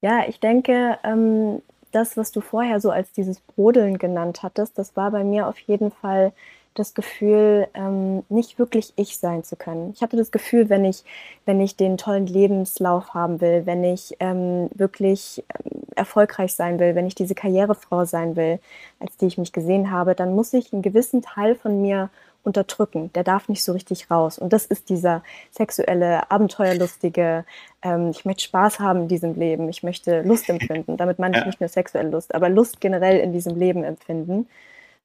Ja, 0.00 0.24
ich 0.28 0.40
denke, 0.40 0.98
ähm, 1.04 1.62
das, 1.92 2.16
was 2.16 2.32
du 2.32 2.40
vorher 2.40 2.80
so 2.80 2.90
als 2.90 3.12
dieses 3.12 3.40
Brodeln 3.40 3.98
genannt 3.98 4.42
hattest, 4.42 4.78
das 4.78 4.96
war 4.96 5.10
bei 5.10 5.24
mir 5.24 5.46
auf 5.46 5.58
jeden 5.58 5.90
Fall 5.90 6.32
das 6.74 6.94
Gefühl, 6.94 7.66
ähm, 7.74 8.22
nicht 8.28 8.58
wirklich 8.58 8.92
ich 8.96 9.18
sein 9.18 9.42
zu 9.42 9.56
können. 9.56 9.92
Ich 9.94 10.02
hatte 10.02 10.16
das 10.16 10.30
Gefühl, 10.30 10.68
wenn 10.68 10.84
ich, 10.84 11.02
wenn 11.44 11.60
ich 11.60 11.76
den 11.76 11.96
tollen 11.96 12.26
Lebenslauf 12.26 13.14
haben 13.14 13.40
will, 13.40 13.66
wenn 13.66 13.82
ich 13.82 14.14
ähm, 14.20 14.70
wirklich 14.74 15.44
ähm, 15.48 15.82
erfolgreich 15.96 16.54
sein 16.54 16.78
will, 16.78 16.94
wenn 16.94 17.06
ich 17.06 17.16
diese 17.16 17.34
Karrierefrau 17.34 18.04
sein 18.04 18.36
will, 18.36 18.60
als 19.00 19.16
die 19.16 19.26
ich 19.26 19.38
mich 19.38 19.52
gesehen 19.52 19.90
habe, 19.90 20.14
dann 20.14 20.34
muss 20.34 20.52
ich 20.52 20.72
einen 20.72 20.82
gewissen 20.82 21.22
Teil 21.22 21.56
von 21.56 21.82
mir 21.82 22.10
unterdrücken. 22.42 23.12
Der 23.12 23.24
darf 23.24 23.48
nicht 23.48 23.62
so 23.62 23.72
richtig 23.72 24.10
raus. 24.10 24.38
Und 24.38 24.52
das 24.52 24.66
ist 24.66 24.88
dieser 24.88 25.22
sexuelle, 25.50 26.30
abenteuerlustige, 26.30 27.44
ähm, 27.82 28.10
ich 28.10 28.24
möchte 28.24 28.44
Spaß 28.44 28.80
haben 28.80 29.02
in 29.02 29.08
diesem 29.08 29.34
Leben, 29.34 29.68
ich 29.68 29.82
möchte 29.82 30.22
Lust 30.22 30.48
empfinden. 30.48 30.96
Damit 30.96 31.18
meine 31.18 31.38
ich 31.38 31.46
nicht 31.46 31.60
nur 31.60 31.68
sexuelle 31.68 32.10
Lust, 32.10 32.34
aber 32.34 32.48
Lust 32.48 32.80
generell 32.80 33.18
in 33.18 33.32
diesem 33.32 33.56
Leben 33.56 33.84
empfinden. 33.84 34.48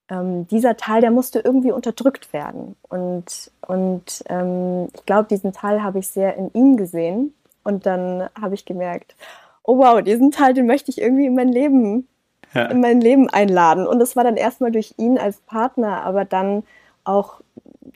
Ähm, 0.10 0.48
dieser 0.48 0.78
Teil, 0.78 1.02
der 1.02 1.12
musste 1.12 1.40
irgendwie 1.40 1.72
unterdrückt 1.72 2.34
werden. 2.34 2.76
Und, 2.90 3.52
und 3.68 4.24
ähm, 4.28 4.88
ich 4.94 5.06
glaube, 5.06 5.28
diesen 5.30 5.54
Teil 5.54 5.84
habe 5.84 6.00
ich 6.00 6.08
sehr 6.08 6.36
in 6.36 6.52
ihm 6.54 6.78
gesehen. 6.78 7.34
Und 7.64 7.86
dann 7.86 8.30
habe 8.40 8.56
ich 8.56 8.66
gemerkt, 8.66 9.16
oh 9.64 9.78
wow, 9.78 10.02
diesen 10.02 10.32
Teil, 10.32 10.54
den 10.54 10.68
möchte 10.68 10.92
ich 10.92 11.00
irgendwie 11.00 11.26
in 11.26 11.36
mein 11.36 11.50
Leben, 11.50 12.08
ja. 12.54 12.66
in 12.66 12.82
mein 12.82 13.02
Leben 13.02 13.30
einladen. 13.30 13.88
Und 13.88 14.02
es 14.02 14.16
war 14.16 14.24
dann 14.24 14.38
erstmal 14.38 14.72
durch 14.72 14.96
ihn 14.98 15.18
als 15.18 15.38
Partner, 15.38 16.04
aber 16.04 16.26
dann 16.26 16.64
auch, 17.04 17.42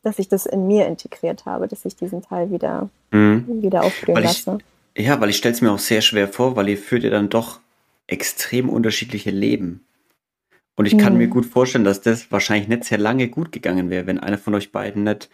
dass 0.03 0.19
ich 0.19 0.27
das 0.27 0.45
in 0.45 0.67
mir 0.67 0.87
integriert 0.87 1.45
habe, 1.45 1.67
dass 1.67 1.85
ich 1.85 1.95
diesen 1.95 2.21
Teil 2.21 2.51
wieder, 2.51 2.89
mhm. 3.11 3.61
wieder 3.61 3.83
aufblühen 3.83 4.21
lasse. 4.21 4.59
ja, 4.97 5.19
weil 5.19 5.29
ich 5.29 5.37
stelle 5.37 5.53
es 5.53 5.61
mir 5.61 5.71
auch 5.71 5.79
sehr 5.79 6.01
schwer 6.01 6.27
vor, 6.27 6.55
weil 6.55 6.69
ihr 6.69 6.77
führt 6.77 7.03
ja 7.03 7.09
dann 7.09 7.29
doch 7.29 7.59
extrem 8.07 8.69
unterschiedliche 8.69 9.31
Leben. 9.31 9.85
Und 10.75 10.85
ich 10.85 10.97
kann 10.97 11.13
mhm. 11.13 11.19
mir 11.19 11.27
gut 11.27 11.45
vorstellen, 11.45 11.83
dass 11.83 12.01
das 12.01 12.31
wahrscheinlich 12.31 12.67
nicht 12.67 12.83
sehr 12.83 12.99
lange 12.99 13.29
gut 13.29 13.51
gegangen 13.51 13.89
wäre, 13.89 14.05
wenn 14.05 14.19
einer 14.19 14.37
von 14.37 14.53
euch 14.53 14.71
beiden 14.71 15.03
nicht 15.03 15.29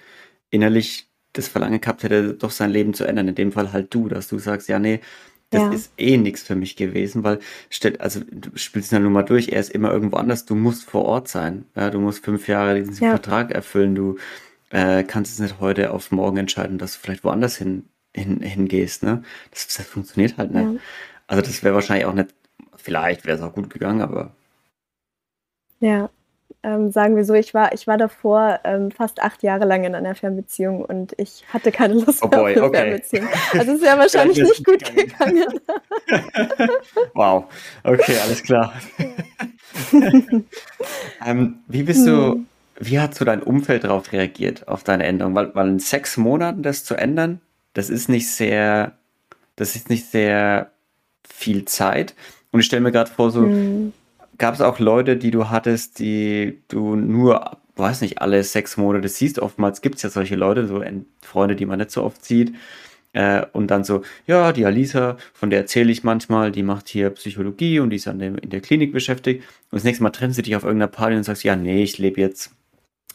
innerlich 0.50 1.08
das 1.34 1.48
Verlangen 1.48 1.82
gehabt 1.82 2.04
hätte, 2.04 2.34
doch 2.34 2.52
sein 2.52 2.72
Leben 2.72 2.94
zu 2.94 3.04
ändern. 3.04 3.28
In 3.28 3.36
dem 3.36 3.52
Fall 3.52 3.74
halt 3.74 3.94
du, 3.94 4.08
dass 4.08 4.30
du 4.30 4.40
sagst, 4.40 4.70
ja, 4.70 4.80
nee, 4.80 5.02
das 5.54 5.62
ja. 5.62 5.72
ist 5.72 5.92
eh 5.98 6.18
nichts 6.18 6.44
für 6.44 6.56
mich 6.56 6.76
gewesen, 6.76 7.24
weil, 7.24 7.40
also 8.00 8.22
du 8.30 8.50
spielst 8.56 8.92
ja 8.92 9.00
nun 9.00 9.14
mal 9.14 9.24
durch, 9.24 9.50
er 9.50 9.60
ist 9.60 9.72
immer 9.72 9.92
irgendwo 9.92 10.18
anders, 10.18 10.46
du 10.46 10.56
musst 10.56 10.84
vor 10.84 11.06
Ort 11.06 11.28
sein. 11.28 11.66
Ja, 11.76 11.90
du 11.90 12.00
musst 12.00 12.24
fünf 12.26 12.48
Jahre 12.48 12.76
diesen 12.84 13.04
ja. 13.04 13.12
Vertrag 13.12 13.52
erfüllen, 13.52 13.96
du 13.96 14.18
äh, 14.70 15.04
kannst 15.04 15.34
es 15.34 15.40
nicht 15.40 15.60
heute 15.60 15.92
auf 15.92 16.12
morgen 16.12 16.38
entscheiden, 16.38 16.78
dass 16.78 16.94
du 16.94 17.00
vielleicht 17.00 17.24
woanders 17.24 17.56
hin, 17.56 17.86
hin 18.14 18.42
hingehst. 18.42 19.04
Ne? 19.04 19.24
Das, 19.52 19.68
das 19.68 19.86
funktioniert 19.86 20.38
halt 20.38 20.52
nicht. 20.52 20.74
Ja. 20.74 20.80
Also 21.28 21.42
das 21.42 21.64
wäre 21.64 21.76
wahrscheinlich 21.76 22.06
auch 22.06 22.14
nicht, 22.14 22.34
vielleicht 22.76 23.26
wäre 23.26 23.38
es 23.38 23.44
auch 23.44 23.54
gut 23.54 23.70
gegangen, 23.70 24.02
aber. 24.02 24.36
Ja, 25.80 26.10
ähm, 26.64 26.92
sagen 26.92 27.16
wir 27.16 27.26
so, 27.26 27.34
ich 27.34 27.54
war, 27.54 27.74
ich 27.74 27.88
war 27.88 27.98
davor 27.98 28.60
ähm, 28.64 28.92
fast 28.92 29.22
acht 29.22 29.44
Jahre 29.44 29.66
lang 29.66 29.84
in 29.84 29.96
einer 29.96 30.16
Fernbeziehung 30.16 30.84
und 30.84 31.14
ich 31.18 31.44
hatte 31.52 31.72
keine 31.72 31.96
Lust 31.96 32.24
oh 32.24 32.28
boy, 32.28 32.52
auf 32.52 32.58
eine 32.58 32.64
okay. 32.64 32.78
Fernbeziehung. 32.78 33.28
Also 33.54 33.72
es 33.74 33.82
wäre 33.82 33.98
wahrscheinlich 33.98 34.38
nicht 34.38 34.66
gut 34.66 34.96
gegangen. 34.96 35.60
wow, 37.14 37.46
okay, 37.84 38.18
alles 38.24 38.44
klar. 38.44 38.74
ähm, 41.26 41.60
wie 41.68 41.84
bist 41.84 42.08
du, 42.08 42.34
hm. 42.34 42.48
wie 42.80 43.00
hat 43.00 43.16
so 43.16 43.26
dein 43.26 43.42
Umfeld 43.42 43.84
darauf 43.84 44.12
reagiert, 44.12 44.68
auf 44.68 44.84
deine 44.84 45.06
Änderung? 45.06 45.36
Weil, 45.36 45.54
weil 45.56 45.68
in 45.70 45.80
sechs 45.80 46.18
Monaten 46.18 46.64
das 46.64 46.84
zu 46.84 46.96
ändern, 46.96 47.42
das 47.74 47.90
ist 47.90 48.10
nicht 48.10 48.30
sehr, 48.30 48.94
das 49.56 49.76
ist 49.76 49.90
nicht 49.90 50.10
sehr 50.10 50.72
viel 51.28 51.66
Zeit. 51.66 52.16
Und 52.52 52.60
ich 52.60 52.68
stelle 52.68 52.82
mir 52.82 52.92
gerade 52.92 53.10
vor, 53.10 53.32
so, 53.32 53.42
hm 53.42 53.94
gab 54.38 54.56
es 54.56 54.62
auch 54.62 54.80
Leute, 54.80 55.18
die 55.18 55.32
du 55.32 55.50
hattest, 55.50 56.00
die 56.00 56.60
du 56.68 56.96
nur, 56.96 57.58
weiß 57.76 58.02
nicht, 58.02 58.22
alle 58.22 58.44
sechs 58.44 58.78
Monate 58.78 59.08
siehst. 59.08 59.40
Oftmals 59.40 59.82
gibt 59.82 59.96
es 59.96 60.04
ja 60.04 60.10
solche 60.10 60.36
Leute, 60.36 60.68
so 60.68 60.84
Freunde, 61.22 61.56
die 61.56 61.66
man 61.66 61.80
nicht 61.80 61.92
so 61.92 62.04
oft 62.04 62.24
sieht. 62.24 62.54
Äh, 63.14 63.46
und 63.54 63.68
dann 63.68 63.84
so, 63.84 64.02
ja, 64.26 64.52
die 64.52 64.66
Alisa, 64.66 65.18
von 65.34 65.52
der 65.52 65.60
erzähle 65.60 65.92
ich 65.92 66.04
manchmal, 66.04 66.52
die 66.52 66.64
macht 66.64 66.90
hier 66.90 67.12
Psychologie 67.12 67.80
und 67.80 67.92
die 67.92 67.98
ist 67.98 68.08
an 68.08 68.20
dem, 68.20 68.38
in 68.38 68.50
der 68.50 68.62
Klinik 68.62 68.92
beschäftigt. 68.92 69.44
Und 69.70 69.78
das 69.78 69.84
nächste 69.84 70.04
Mal 70.04 70.10
treffen 70.10 70.34
sie 70.34 70.42
dich 70.42 70.56
auf 70.56 70.64
irgendeiner 70.64 70.92
Party 70.92 71.16
und 71.16 71.24
sagst, 71.24 71.44
ja, 71.44 71.56
nee, 71.56 71.84
ich 71.84 72.00
lebe 72.00 72.20
jetzt 72.20 72.52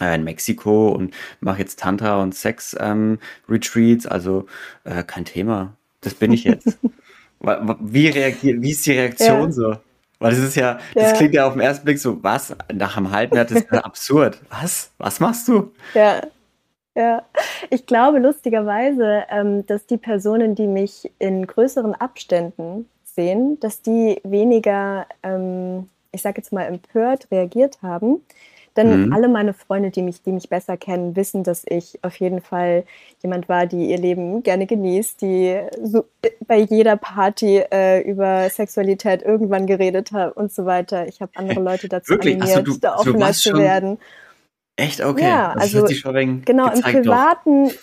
äh, 0.01 0.15
in 0.15 0.25
Mexiko 0.25 0.91
und 0.91 1.15
mache 1.41 1.59
jetzt 1.59 1.81
Tantra 1.81 2.23
und 2.23 2.35
Sex-Retreats, 2.35 4.05
ähm, 4.05 4.11
also 4.11 4.47
äh, 4.85 5.03
kein 5.03 5.25
Thema. 5.25 5.77
Das 6.01 6.15
bin 6.15 6.33
ich 6.33 6.45
jetzt. 6.45 6.79
wie 7.41 8.09
reagiert, 8.09 8.63
wie 8.63 8.71
ist 8.71 8.87
die 8.87 8.93
Reaktion 8.93 9.47
ja. 9.47 9.53
so? 9.53 9.77
Weil 10.19 10.31
das 10.31 10.41
ist 10.41 10.57
ja, 10.57 10.79
das 10.95 11.15
klingt 11.15 11.35
ja 11.35 11.47
auf 11.47 11.53
den 11.53 11.63
ersten 11.63 11.85
Blick 11.85 11.99
so, 11.99 12.23
was? 12.23 12.55
Nach 12.73 12.97
einem 12.97 13.11
halben 13.13 13.37
Jahr, 13.37 13.45
das 13.45 13.63
ist 13.63 13.73
absurd. 13.85 14.41
Was? 14.51 14.91
Was 14.99 15.21
machst 15.21 15.47
du? 15.49 15.73
Ja. 15.95 16.23
Ja, 16.95 17.23
ich 17.71 17.87
glaube 17.87 18.19
lustigerweise, 18.19 19.23
ähm, 19.31 19.65
dass 19.67 19.87
die 19.87 19.99
Personen, 19.99 20.57
die 20.57 20.67
mich 20.67 21.09
in 21.21 21.47
größeren 21.47 21.95
Abständen 21.95 22.89
sehen, 23.05 23.61
dass 23.61 23.83
die 23.83 24.21
weniger, 24.25 25.07
ähm, 25.23 25.89
ich 26.11 26.23
sage 26.23 26.39
jetzt 26.39 26.53
mal, 26.53 26.65
empört 26.65 27.29
reagiert 27.31 27.79
haben, 27.83 28.21
denn 28.77 29.07
mhm. 29.07 29.13
alle 29.13 29.29
meine 29.29 29.55
Freunde, 29.55 29.91
die 29.91 30.03
mich, 30.03 30.23
die 30.23 30.33
mich 30.33 30.49
besser 30.49 30.77
kennen, 30.77 31.17
wissen, 31.17 31.45
dass 31.45 31.65
ich 31.67 31.99
auf 32.03 32.17
jeden 32.17 32.41
Fall 32.41 32.85
jemand 33.23 33.49
war, 33.49 33.67
die 33.67 33.91
ihr 33.91 33.99
Leben 33.99 34.43
gerne 34.43 34.67
genießt, 34.67 35.21
die 35.21 35.59
so 35.83 36.05
bei 36.47 36.59
jeder 36.59 36.97
Party 36.97 37.63
äh, 37.73 38.01
über 38.01 38.49
Sexualität 38.51 39.23
irgendwann 39.23 39.67
geredet 39.67 40.13
hat 40.13 40.37
und 40.37 40.53
so 40.53 40.67
weiter. 40.67 41.07
Ich 41.09 41.21
habe 41.21 41.33
andere 41.35 41.61
Leute 41.61 41.89
dazu 41.89 42.13
Wirklich? 42.13 42.35
animiert, 42.37 42.59
also 42.59 42.73
du, 42.73 42.79
da 42.79 42.97
offener 42.97 43.33
zu 43.33 43.55
werden. 43.55 43.99
Echt? 44.77 45.05
Okay. 45.05 45.25
Ja, 45.25 45.55
das 45.55 45.75
also 45.75 45.87
genau, 46.45 46.71
im 46.71 46.81
Privaten, 46.83 47.69
doch. 47.69 47.75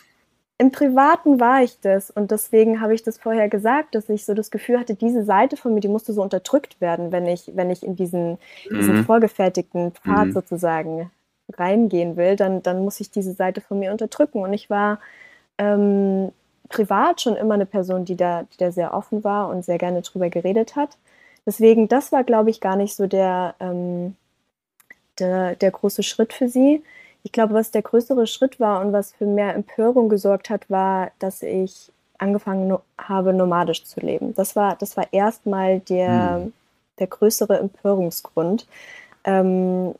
Im 0.57 0.71
Privaten 0.71 1.41
war 1.41 1.63
ich 1.63 1.81
das 1.81 2.09
und 2.11 2.31
deswegen 2.31 2.79
habe 2.79 2.93
ich 2.93 3.03
das 3.03 3.17
vorher 3.17 3.49
gesagt, 3.49 3.93
dass 3.93 4.07
ich 4.07 4.23
so 4.23 4.33
das 4.33 4.51
Gefühl 4.51 4.79
hatte, 4.79 4.95
diese 4.95 5.25
Seite 5.25 5.57
von 5.57 5.73
mir, 5.73 5.81
die 5.81 5.89
musste 5.89 6.13
so 6.13 6.21
unterdrückt 6.21 6.79
werden, 6.79 7.11
wenn 7.11 7.25
ich, 7.27 7.51
wenn 7.55 7.69
ich 7.69 7.83
in 7.83 7.97
diesen, 7.97 8.31
mhm. 8.69 8.75
diesen 8.77 9.03
vorgefertigten 9.03 9.91
Pfad 9.91 10.27
mhm. 10.27 10.31
sozusagen 10.31 11.11
reingehen 11.53 12.15
will, 12.15 12.37
dann, 12.37 12.63
dann 12.63 12.83
muss 12.85 13.01
ich 13.01 13.11
diese 13.11 13.33
Seite 13.33 13.59
von 13.59 13.79
mir 13.79 13.91
unterdrücken. 13.91 14.39
Und 14.39 14.53
ich 14.53 14.69
war 14.69 14.99
ähm, 15.57 16.31
privat 16.69 17.21
schon 17.21 17.35
immer 17.35 17.55
eine 17.55 17.65
Person, 17.65 18.05
die 18.05 18.15
da, 18.15 18.43
die 18.43 18.57
da 18.57 18.71
sehr 18.71 18.93
offen 18.93 19.25
war 19.25 19.49
und 19.49 19.65
sehr 19.65 19.77
gerne 19.77 20.01
drüber 20.03 20.29
geredet 20.29 20.77
hat. 20.77 20.97
Deswegen, 21.45 21.89
das 21.89 22.13
war, 22.13 22.23
glaube 22.23 22.49
ich, 22.49 22.61
gar 22.61 22.77
nicht 22.77 22.95
so 22.95 23.07
der, 23.07 23.55
ähm, 23.59 24.15
der, 25.19 25.55
der 25.55 25.71
große 25.71 26.01
Schritt 26.01 26.31
für 26.31 26.47
sie 26.47 26.81
ich 27.25 27.31
glaube, 27.31 27.55
was 27.55 27.71
der 27.71 27.81
größere 27.81 28.27
Schritt 28.27 28.59
war 28.59 28.85
und 28.85 28.93
was 28.93 29.11
für 29.11 29.25
mehr 29.25 29.55
Empörung 29.55 30.09
gesorgt 30.09 30.51
hat, 30.51 30.69
war, 30.69 31.09
dass 31.17 31.41
ich 31.41 31.91
angefangen 32.19 32.77
habe, 32.99 33.33
nomadisch 33.33 33.83
zu 33.83 33.99
leben. 33.99 34.35
Das 34.35 34.55
war, 34.55 34.75
das 34.75 34.95
war 34.95 35.07
erstmal 35.11 35.79
der, 35.79 36.35
hm. 36.35 36.53
der 36.99 37.07
größere 37.07 37.57
Empörungsgrund. 37.57 38.67
Ähm, 39.23 39.95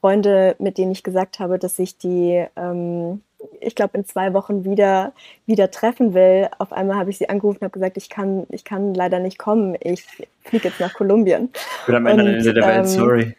Freunde, 0.00 0.54
mit 0.60 0.78
denen 0.78 0.92
ich 0.92 1.02
gesagt 1.02 1.40
habe, 1.40 1.58
dass 1.58 1.80
ich 1.80 1.98
die, 1.98 2.46
ähm, 2.54 3.22
ich 3.60 3.74
glaube, 3.74 3.98
in 3.98 4.04
zwei 4.04 4.32
Wochen 4.32 4.64
wieder, 4.64 5.12
wieder 5.46 5.72
treffen 5.72 6.14
will. 6.14 6.48
Auf 6.60 6.72
einmal 6.72 6.96
habe 6.96 7.10
ich 7.10 7.18
sie 7.18 7.28
angerufen 7.28 7.58
und 7.58 7.64
habe 7.64 7.72
gesagt, 7.72 7.96
ich 7.96 8.08
kann, 8.08 8.46
ich 8.50 8.62
kann 8.62 8.94
leider 8.94 9.18
nicht 9.18 9.36
kommen. 9.36 9.76
Ich 9.80 10.04
fliege 10.44 10.68
jetzt 10.68 10.78
nach 10.78 10.94
Kolumbien. 10.94 11.50
Ich 11.80 11.86
bin 11.86 11.96
am 11.96 12.06
Ende 12.06 12.54
der 12.54 12.64
Welt, 12.64 12.78
ähm, 12.78 12.86
sorry. 12.86 13.36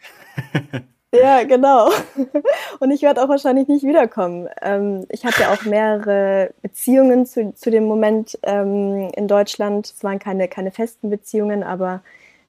Ja, 1.12 1.44
genau. 1.44 1.90
Und 2.80 2.92
ich 2.92 3.02
werde 3.02 3.24
auch 3.24 3.30
wahrscheinlich 3.30 3.68
nicht 3.68 3.84
wiederkommen. 3.84 4.48
Ähm, 4.62 5.06
ich 5.10 5.26
hatte 5.26 5.50
auch 5.50 5.64
mehrere 5.64 6.52
Beziehungen 6.62 7.26
zu, 7.26 7.54
zu 7.56 7.72
dem 7.72 7.86
Moment 7.86 8.38
ähm, 8.44 9.10
in 9.16 9.28
Deutschland. 9.28 9.92
Es 9.96 10.04
waren 10.04 10.20
keine, 10.20 10.48
keine 10.48 10.72
festen 10.72 11.10
Beziehungen, 11.10 11.64
aber 11.64 12.02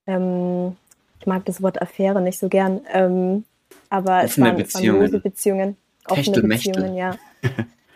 ähm, 0.07 0.77
ich 1.21 1.27
mag 1.27 1.45
das 1.47 1.63
Wort 1.63 1.81
Affäre 1.81 2.21
nicht 2.21 2.39
so 2.39 2.49
gern. 2.49 2.83
Ähm, 2.93 3.45
aber 3.89 4.25
es 4.25 4.39
waren, 4.39 4.61
es 4.61 4.75
waren 4.75 4.85
lose 4.87 5.21
Beziehungen. 5.21 5.77
Offene 6.07 6.43
Beziehungen, 6.43 6.95
ja. 6.97 7.17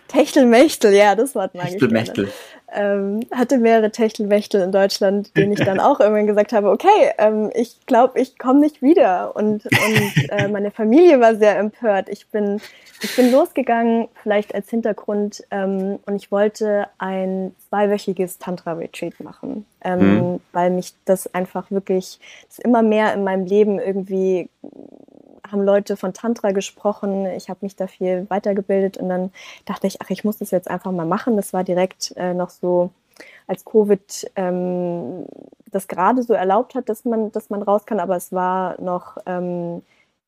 Techtelmechtel, 0.09 0.94
ja, 0.94 1.14
das 1.14 1.35
Wort 1.35 1.54
mag 1.54 1.68
Techtelmechtel. 1.68 2.26
ich 2.26 2.53
ähm, 2.74 3.20
hatte 3.32 3.58
mehrere 3.58 3.90
Techtelmechtel 3.90 4.60
in 4.60 4.72
Deutschland, 4.72 5.36
denen 5.36 5.52
ich 5.52 5.60
dann 5.60 5.80
auch 5.80 6.00
irgendwann 6.00 6.26
gesagt 6.26 6.52
habe, 6.52 6.70
okay, 6.70 7.12
ähm, 7.18 7.50
ich 7.54 7.86
glaube, 7.86 8.20
ich 8.20 8.38
komme 8.38 8.60
nicht 8.60 8.82
wieder. 8.82 9.34
Und, 9.36 9.64
und 9.64 10.30
äh, 10.30 10.48
meine 10.48 10.70
Familie 10.70 11.20
war 11.20 11.36
sehr 11.36 11.58
empört. 11.58 12.08
Ich 12.08 12.28
bin, 12.28 12.60
ich 13.00 13.16
bin 13.16 13.30
losgegangen, 13.30 14.08
vielleicht 14.22 14.54
als 14.54 14.68
Hintergrund, 14.68 15.44
ähm, 15.50 15.98
und 16.06 16.16
ich 16.16 16.30
wollte 16.30 16.88
ein 16.98 17.54
zweiwöchiges 17.68 18.38
Tantra-Retreat 18.38 19.20
machen, 19.20 19.64
ähm, 19.82 20.32
mhm. 20.32 20.40
weil 20.52 20.70
mich 20.70 20.94
das 21.04 21.32
einfach 21.34 21.70
wirklich, 21.70 22.18
das 22.48 22.58
immer 22.58 22.82
mehr 22.82 23.14
in 23.14 23.24
meinem 23.24 23.46
Leben 23.46 23.78
irgendwie 23.78 24.48
haben 25.54 25.64
Leute 25.64 25.96
von 25.96 26.12
Tantra 26.12 26.50
gesprochen. 26.50 27.26
Ich 27.26 27.49
habe 27.49 27.61
mich 27.62 27.76
da 27.76 27.87
viel 27.87 28.26
weitergebildet 28.28 28.96
und 28.96 29.08
dann 29.08 29.30
dachte 29.64 29.87
ich, 29.87 30.02
ach, 30.02 30.11
ich 30.11 30.25
muss 30.25 30.38
das 30.38 30.50
jetzt 30.50 30.68
einfach 30.68 30.92
mal 30.92 31.06
machen. 31.06 31.37
Das 31.37 31.52
war 31.52 31.64
direkt 31.64 32.12
äh, 32.16 32.34
noch 32.34 32.50
so, 32.50 32.90
als 33.46 33.64
Covid 33.64 34.30
ähm, 34.37 35.26
das 35.70 35.88
gerade 35.88 36.23
so 36.23 36.34
erlaubt 36.34 36.75
hat, 36.75 36.88
dass 36.88 37.04
man, 37.04 37.30
dass 37.32 37.50
man 37.50 37.62
raus 37.62 37.87
kann, 37.87 38.00
aber 38.00 38.16
es 38.16 38.32
war 38.32 38.80
noch 38.80 39.18
ähm, 39.26 39.82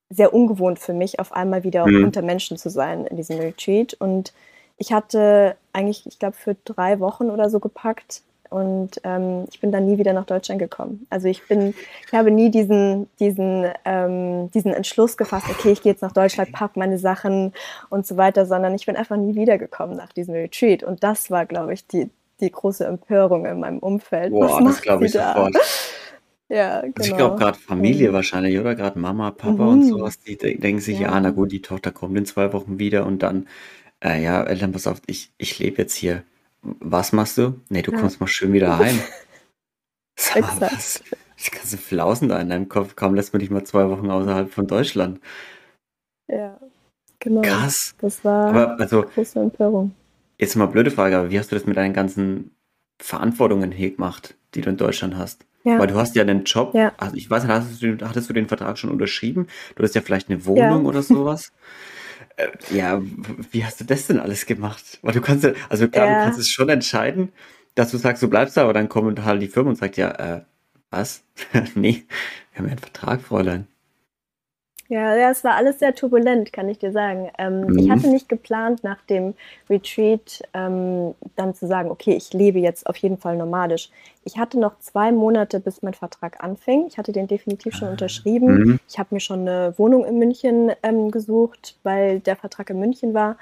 sehr 0.08 0.32
ungewohnt 0.32 0.78
für 0.78 0.92
mich, 0.92 1.18
auf 1.18 1.32
einmal 1.32 1.64
wieder 1.64 1.86
mhm. 1.86 2.04
unter 2.04 2.22
Menschen 2.22 2.56
zu 2.56 2.70
sein 2.70 3.06
in 3.06 3.16
diesem 3.16 3.38
Retreat. 3.38 3.94
Und 3.94 4.32
ich 4.76 4.92
hatte 4.92 5.56
eigentlich, 5.72 6.06
ich 6.06 6.18
glaube, 6.18 6.36
für 6.36 6.56
drei 6.64 7.00
Wochen 7.00 7.30
oder 7.30 7.50
so 7.50 7.60
gepackt 7.60 8.22
und 8.56 9.02
ähm, 9.04 9.44
ich 9.50 9.60
bin 9.60 9.70
dann 9.70 9.84
nie 9.84 9.98
wieder 9.98 10.14
nach 10.14 10.24
Deutschland 10.24 10.58
gekommen. 10.58 11.06
Also 11.10 11.28
ich 11.28 11.46
bin, 11.46 11.74
ich 12.06 12.12
habe 12.14 12.30
nie 12.30 12.50
diesen, 12.50 13.06
diesen, 13.20 13.66
ähm, 13.84 14.50
diesen 14.52 14.72
Entschluss 14.72 15.18
gefasst, 15.18 15.46
okay, 15.50 15.72
ich 15.72 15.82
gehe 15.82 15.92
jetzt 15.92 16.00
nach 16.00 16.12
Deutschland, 16.12 16.52
pack 16.52 16.74
meine 16.74 16.98
Sachen 16.98 17.52
und 17.90 18.06
so 18.06 18.16
weiter, 18.16 18.46
sondern 18.46 18.74
ich 18.74 18.86
bin 18.86 18.96
einfach 18.96 19.18
nie 19.18 19.34
wiedergekommen 19.34 19.94
nach 19.94 20.10
diesem 20.10 20.32
Retreat. 20.32 20.82
Und 20.82 21.02
das 21.02 21.30
war, 21.30 21.44
glaube 21.44 21.74
ich, 21.74 21.86
die, 21.86 22.08
die 22.40 22.50
große 22.50 22.86
Empörung 22.86 23.44
in 23.44 23.60
meinem 23.60 23.78
Umfeld. 23.78 24.30
Boah, 24.30 24.58
das 24.64 24.80
glaube 24.80 25.04
ich 25.04 25.12
da? 25.12 25.34
sofort. 25.34 25.56
Ja, 26.48 26.80
genau. 26.80 26.92
Also 26.96 27.10
ich 27.10 27.16
glaube 27.18 27.38
gerade 27.38 27.58
Familie 27.58 28.08
mhm. 28.08 28.14
wahrscheinlich, 28.14 28.58
oder? 28.58 28.74
Gerade 28.74 28.98
Mama, 28.98 29.32
Papa 29.32 29.64
mhm. 29.64 29.68
und 29.68 29.82
sowas, 29.86 30.18
die 30.20 30.38
denken 30.38 30.80
sich, 30.80 30.98
ja. 30.98 31.10
ja, 31.10 31.20
na 31.20 31.28
gut, 31.30 31.52
die 31.52 31.60
Tochter 31.60 31.90
kommt 31.90 32.16
in 32.16 32.24
zwei 32.24 32.54
Wochen 32.54 32.78
wieder 32.78 33.04
und 33.04 33.22
dann, 33.22 33.48
äh, 34.02 34.22
ja, 34.22 34.42
Eltern, 34.44 34.72
pass 34.72 34.86
auf, 34.86 35.02
ich, 35.06 35.30
ich 35.36 35.58
lebe 35.58 35.82
jetzt 35.82 35.94
hier. 35.94 36.22
Was 36.80 37.12
machst 37.12 37.38
du? 37.38 37.60
Nee, 37.68 37.82
du 37.82 37.92
ja. 37.92 37.98
kommst 37.98 38.20
mal 38.20 38.26
schön 38.26 38.52
wieder 38.52 38.78
heim. 38.78 38.98
Sag 40.18 40.40
mal, 40.42 40.72
was? 40.72 41.02
Das 41.36 41.50
ganze 41.50 41.76
Flausen 41.76 42.28
da 42.28 42.40
in 42.40 42.48
deinem 42.48 42.68
Kopf, 42.68 42.96
kaum 42.96 43.14
lässt 43.14 43.32
man 43.32 43.40
dich 43.40 43.50
mal 43.50 43.64
zwei 43.64 43.88
Wochen 43.90 44.10
außerhalb 44.10 44.50
von 44.50 44.66
Deutschland. 44.66 45.20
Ja, 46.28 46.58
genau. 47.18 47.42
Krass. 47.42 47.94
Das 48.00 48.24
war 48.24 48.48
aber, 48.48 48.80
also, 48.80 49.02
große 49.02 49.38
Empörung. 49.38 49.94
Jetzt 50.38 50.56
mal 50.56 50.66
blöde 50.66 50.90
Frage, 50.90 51.18
aber 51.18 51.30
wie 51.30 51.38
hast 51.38 51.52
du 51.52 51.56
das 51.56 51.66
mit 51.66 51.76
deinen 51.76 51.94
ganzen 51.94 52.56
Verantwortungen 53.00 53.70
hier 53.70 53.92
gemacht, 53.92 54.36
die 54.54 54.62
du 54.62 54.70
in 54.70 54.76
Deutschland 54.76 55.16
hast? 55.16 55.46
Ja. 55.64 55.78
Weil 55.78 55.88
du 55.88 55.96
hast 55.96 56.14
ja 56.14 56.22
einen 56.22 56.44
Job, 56.44 56.74
ja. 56.74 56.92
also 56.96 57.16
ich 57.16 57.28
weiß 57.28 57.42
nicht, 57.42 57.52
hattest 57.52 57.82
du, 57.82 57.98
hattest 58.02 58.28
du 58.28 58.32
den 58.32 58.48
Vertrag 58.48 58.78
schon 58.78 58.90
unterschrieben? 58.90 59.48
Du 59.74 59.82
hast 59.82 59.94
ja 59.94 60.00
vielleicht 60.00 60.30
eine 60.30 60.46
Wohnung 60.46 60.82
ja. 60.82 60.88
oder 60.88 61.02
sowas. 61.02 61.52
Äh, 62.36 62.48
ja, 62.70 63.02
wie 63.50 63.64
hast 63.64 63.80
du 63.80 63.84
das 63.84 64.06
denn 64.06 64.20
alles 64.20 64.46
gemacht? 64.46 64.98
Weil 65.02 65.14
du 65.14 65.20
kannst 65.20 65.44
ja, 65.44 65.52
also 65.68 65.88
klar, 65.88 66.06
du 66.06 66.24
kannst 66.24 66.38
es 66.38 66.48
schon 66.48 66.68
entscheiden, 66.68 67.32
dass 67.74 67.90
du 67.90 67.98
sagst, 67.98 68.22
du 68.22 68.28
bleibst 68.28 68.56
da, 68.56 68.62
aber 68.62 68.72
dann 68.72 68.88
kommt 68.88 69.24
halt 69.24 69.42
die 69.42 69.48
Firma 69.48 69.70
und 69.70 69.76
sagt 69.76 69.96
ja, 69.96 70.10
äh, 70.10 70.42
was? 70.90 71.22
nee, 71.74 72.04
wir 72.52 72.58
haben 72.58 72.66
ja 72.66 72.72
einen 72.72 72.78
Vertrag, 72.78 73.22
Fräulein. 73.22 73.66
Ja, 74.88 75.16
ja, 75.16 75.30
es 75.30 75.42
war 75.42 75.54
alles 75.54 75.80
sehr 75.80 75.94
turbulent, 75.94 76.52
kann 76.52 76.68
ich 76.68 76.78
dir 76.78 76.92
sagen. 76.92 77.30
Ähm, 77.38 77.62
mhm. 77.62 77.78
Ich 77.78 77.90
hatte 77.90 78.08
nicht 78.08 78.28
geplant, 78.28 78.84
nach 78.84 79.00
dem 79.02 79.34
Retreat 79.68 80.42
ähm, 80.54 81.14
dann 81.34 81.54
zu 81.54 81.66
sagen, 81.66 81.90
okay, 81.90 82.14
ich 82.14 82.32
lebe 82.32 82.58
jetzt 82.60 82.86
auf 82.86 82.96
jeden 82.98 83.18
Fall 83.18 83.36
nomadisch. 83.36 83.90
Ich 84.24 84.38
hatte 84.38 84.58
noch 84.58 84.78
zwei 84.78 85.12
Monate, 85.12 85.60
bis 85.60 85.82
mein 85.82 85.94
Vertrag 85.94 86.42
anfing. 86.42 86.86
Ich 86.88 86.98
hatte 86.98 87.12
den 87.12 87.26
definitiv 87.26 87.74
schon 87.74 87.88
unterschrieben. 87.88 88.46
Mhm. 88.46 88.80
Ich 88.88 88.98
habe 88.98 89.14
mir 89.14 89.20
schon 89.20 89.40
eine 89.40 89.74
Wohnung 89.76 90.04
in 90.04 90.18
München 90.18 90.72
ähm, 90.82 91.10
gesucht, 91.10 91.76
weil 91.82 92.20
der 92.20 92.36
Vertrag 92.36 92.70
in 92.70 92.78
München 92.78 93.14
war 93.14 93.36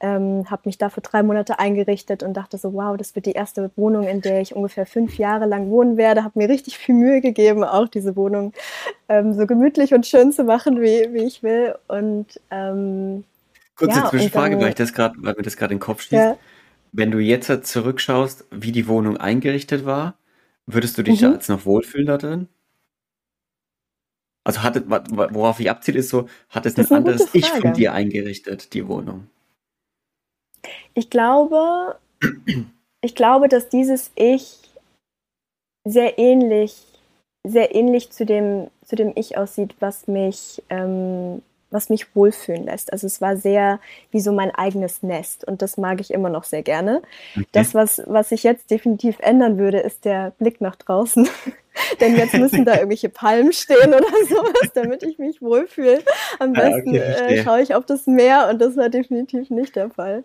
ähm, 0.00 0.50
habe 0.50 0.62
mich 0.64 0.78
da 0.78 0.88
für 0.88 1.02
drei 1.02 1.22
Monate 1.22 1.58
eingerichtet 1.58 2.22
und 2.22 2.34
dachte 2.34 2.56
so, 2.56 2.72
wow, 2.72 2.96
das 2.96 3.14
wird 3.14 3.26
die 3.26 3.32
erste 3.32 3.70
Wohnung, 3.76 4.04
in 4.04 4.22
der 4.22 4.40
ich 4.40 4.56
ungefähr 4.56 4.86
fünf 4.86 5.18
Jahre 5.18 5.46
lang 5.46 5.68
wohnen 5.70 5.96
werde. 5.98 6.24
Habe 6.24 6.38
mir 6.38 6.48
richtig 6.48 6.78
viel 6.78 6.94
Mühe 6.94 7.20
gegeben, 7.20 7.64
auch 7.64 7.86
diese 7.86 8.16
Wohnung 8.16 8.52
ähm, 9.08 9.34
so 9.34 9.46
gemütlich 9.46 9.92
und 9.92 10.06
schön 10.06 10.32
zu 10.32 10.44
machen, 10.44 10.80
wie, 10.80 11.12
wie 11.12 11.24
ich 11.24 11.42
will. 11.42 11.74
Und 11.88 12.40
ähm, 12.50 13.24
kurze 13.76 14.00
ja, 14.00 14.08
Zwischenfrage, 14.08 14.54
dann, 14.54 14.62
weil 14.62 14.70
ich 14.70 14.74
das 14.74 14.94
gerade, 14.94 15.14
weil 15.18 15.34
mir 15.34 15.42
das 15.42 15.56
gerade 15.56 15.74
in 15.74 15.78
den 15.78 15.84
Kopf 15.84 16.02
schießt. 16.02 16.12
Ja. 16.12 16.38
Wenn 16.92 17.10
du 17.10 17.18
jetzt 17.18 17.66
zurückschaust, 17.66 18.46
wie 18.50 18.72
die 18.72 18.88
Wohnung 18.88 19.18
eingerichtet 19.18 19.84
war, 19.84 20.14
würdest 20.66 20.96
du 20.96 21.02
dich 21.02 21.20
mhm. 21.20 21.26
da 21.26 21.32
jetzt 21.34 21.48
noch 21.48 21.66
wohlfühlen 21.66 22.06
da 22.06 22.16
drin? 22.16 22.48
Also 24.44 24.62
hatte, 24.62 24.84
worauf 24.88 25.60
ich 25.60 25.70
abziele, 25.70 25.98
ist 25.98 26.08
so, 26.08 26.26
hat 26.48 26.64
es 26.64 26.76
ein 26.76 26.90
anderes 26.90 27.28
Ich 27.34 27.46
von 27.50 27.74
dir 27.74 27.92
eingerichtet, 27.92 28.72
die 28.72 28.88
Wohnung? 28.88 29.26
Ich 30.94 31.10
glaube, 31.10 31.96
ich 33.02 33.14
glaube, 33.14 33.48
dass 33.48 33.68
dieses 33.68 34.10
Ich 34.14 34.58
sehr 35.84 36.18
ähnlich, 36.18 36.84
sehr 37.46 37.74
ähnlich 37.74 38.10
zu 38.10 38.26
dem, 38.26 38.68
zu 38.84 38.96
dem 38.96 39.12
Ich 39.16 39.38
aussieht, 39.38 39.74
was 39.80 40.06
mich, 40.06 40.62
ähm, 40.68 41.42
was 41.70 41.88
mich 41.88 42.14
wohlfühlen 42.14 42.64
lässt. 42.64 42.92
Also 42.92 43.06
es 43.06 43.20
war 43.20 43.36
sehr 43.36 43.80
wie 44.10 44.20
so 44.20 44.32
mein 44.32 44.50
eigenes 44.54 45.02
Nest 45.02 45.44
und 45.44 45.62
das 45.62 45.76
mag 45.76 46.00
ich 46.00 46.12
immer 46.12 46.28
noch 46.28 46.44
sehr 46.44 46.62
gerne. 46.62 47.02
Okay. 47.36 47.46
Das, 47.52 47.74
was, 47.74 48.02
was 48.06 48.30
sich 48.30 48.42
jetzt 48.42 48.70
definitiv 48.70 49.18
ändern 49.20 49.58
würde, 49.58 49.78
ist 49.78 50.04
der 50.04 50.32
Blick 50.38 50.60
nach 50.60 50.76
draußen. 50.76 51.28
Denn 52.00 52.16
jetzt 52.16 52.34
müssen 52.34 52.64
da 52.64 52.74
irgendwelche 52.74 53.08
Palmen 53.08 53.52
stehen 53.52 53.88
oder 53.88 54.00
sowas, 54.28 54.72
damit 54.74 55.02
ich 55.02 55.18
mich 55.18 55.40
wohlfühle. 55.40 56.02
Am 56.38 56.52
besten 56.52 56.96
ah, 56.96 57.22
okay, 57.24 57.38
äh, 57.38 57.42
schaue 57.44 57.62
ich 57.62 57.74
auf 57.74 57.86
das 57.86 58.06
Meer 58.06 58.48
und 58.50 58.60
das 58.60 58.76
war 58.76 58.88
definitiv 58.88 59.50
nicht 59.50 59.76
der 59.76 59.90
Fall. 59.90 60.24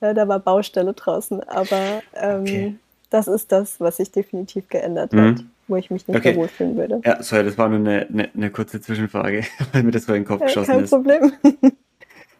Äh, 0.00 0.14
da 0.14 0.26
war 0.28 0.38
Baustelle 0.38 0.94
draußen. 0.94 1.42
Aber 1.48 2.02
ähm, 2.14 2.40
okay. 2.42 2.74
das 3.10 3.28
ist 3.28 3.52
das, 3.52 3.80
was 3.80 3.98
sich 3.98 4.10
definitiv 4.10 4.68
geändert 4.68 5.12
mhm. 5.12 5.20
hat, 5.20 5.44
wo 5.68 5.76
ich 5.76 5.90
mich 5.90 6.06
nicht 6.08 6.16
okay. 6.16 6.30
mehr 6.30 6.38
wohlfühlen 6.38 6.76
würde. 6.76 7.00
Ja, 7.04 7.22
sorry, 7.22 7.44
das 7.44 7.56
war 7.58 7.68
nur 7.68 7.78
eine, 7.78 8.06
eine, 8.08 8.30
eine 8.34 8.50
kurze 8.50 8.80
Zwischenfrage, 8.80 9.44
weil 9.72 9.82
mir 9.82 9.92
das 9.92 10.06
vor 10.06 10.14
den 10.14 10.24
Kopf 10.24 10.42
geschossen 10.42 10.72
kein 10.72 10.84
ist. 10.84 10.90
Kein 10.90 11.02
Problem. 11.02 11.32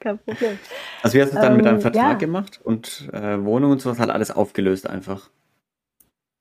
kein 0.00 0.18
Problem. 0.18 0.58
Also 1.02 1.16
wie 1.16 1.22
hast 1.22 1.32
du 1.32 1.36
es 1.36 1.42
dann 1.42 1.52
ähm, 1.52 1.56
mit 1.58 1.66
deinem 1.66 1.76
ähm, 1.76 1.80
Vertrag 1.82 2.12
ja. 2.12 2.14
gemacht 2.14 2.60
und 2.62 3.08
äh, 3.12 3.44
Wohnung 3.44 3.72
und 3.72 3.80
sowas 3.80 3.98
hat 3.98 4.10
alles 4.10 4.30
aufgelöst 4.30 4.88
einfach? 4.88 5.30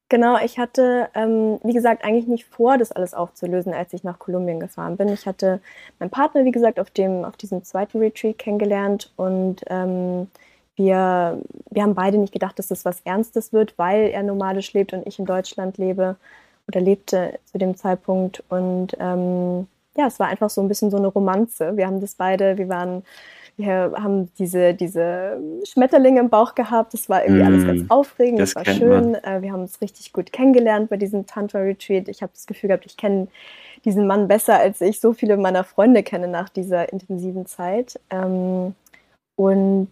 Genau, 0.09 0.37
ich 0.41 0.57
hatte, 0.57 1.09
ähm, 1.15 1.59
wie 1.63 1.73
gesagt, 1.73 2.05
eigentlich 2.05 2.27
nicht 2.27 2.45
vor, 2.45 2.77
das 2.77 2.93
alles 2.93 3.13
aufzulösen, 3.13 3.73
als 3.73 3.91
ich 3.91 4.05
nach 4.05 4.19
Kolumbien 4.19 4.61
gefahren 4.61 4.95
bin. 4.95 5.09
Ich 5.09 5.25
hatte 5.25 5.59
meinen 5.99 6.09
Partner, 6.09 6.45
wie 6.45 6.51
gesagt, 6.51 6.79
auf, 6.79 6.89
dem, 6.89 7.25
auf 7.25 7.35
diesem 7.35 7.65
zweiten 7.65 7.99
Retreat 7.99 8.37
kennengelernt 8.37 9.11
und 9.17 9.65
ähm, 9.67 10.27
wir, 10.77 11.41
wir 11.71 11.83
haben 11.83 11.95
beide 11.95 12.19
nicht 12.19 12.31
gedacht, 12.31 12.57
dass 12.57 12.67
das 12.67 12.85
was 12.85 13.01
Ernstes 13.01 13.51
wird, 13.51 13.77
weil 13.77 14.09
er 14.09 14.23
nomadisch 14.23 14.71
lebt 14.73 14.93
und 14.93 15.05
ich 15.05 15.19
in 15.19 15.25
Deutschland 15.25 15.77
lebe 15.77 16.15
oder 16.67 16.81
lebte 16.81 17.39
zu 17.45 17.57
dem 17.57 17.75
Zeitpunkt. 17.75 18.43
Und 18.49 18.95
ähm, 18.99 19.67
ja, 19.95 20.07
es 20.07 20.19
war 20.19 20.27
einfach 20.27 20.49
so 20.49 20.61
ein 20.61 20.67
bisschen 20.67 20.91
so 20.91 20.97
eine 20.97 21.07
Romanze. 21.07 21.75
Wir 21.77 21.87
haben 21.87 22.01
das 22.01 22.15
beide, 22.15 22.57
wir 22.57 22.69
waren 22.69 23.03
wir 23.57 23.91
haben 23.97 24.31
diese, 24.37 24.75
diese 24.75 25.41
Schmetterlinge 25.63 26.19
im 26.19 26.29
Bauch 26.29 26.53
gehabt. 26.53 26.93
Das 26.93 27.09
war 27.09 27.23
irgendwie 27.23 27.41
mm, 27.41 27.47
alles 27.47 27.65
ganz 27.65 27.83
aufregend, 27.89 28.39
das, 28.39 28.53
das 28.53 28.67
war 28.67 28.73
schön. 28.73 29.11
Man. 29.11 29.15
Äh, 29.15 29.41
wir 29.41 29.51
haben 29.51 29.61
uns 29.61 29.81
richtig 29.81 30.13
gut 30.13 30.31
kennengelernt 30.31 30.91
bei 30.91 30.97
diesem 30.97 31.25
Tantra-Retreat. 31.25 32.07
Ich 32.07 32.21
habe 32.21 32.31
das 32.33 32.45
Gefühl 32.45 32.67
gehabt, 32.67 32.85
ich 32.85 32.97
kenne 32.97 33.27
diesen 33.83 34.05
Mann 34.05 34.27
besser, 34.27 34.59
als 34.59 34.79
ich 34.81 34.99
so 34.99 35.13
viele 35.13 35.37
meiner 35.37 35.63
Freunde 35.63 36.03
kenne 36.03 36.27
nach 36.27 36.49
dieser 36.49 36.93
intensiven 36.93 37.47
Zeit. 37.47 37.99
Ähm, 38.11 38.75
und 39.35 39.89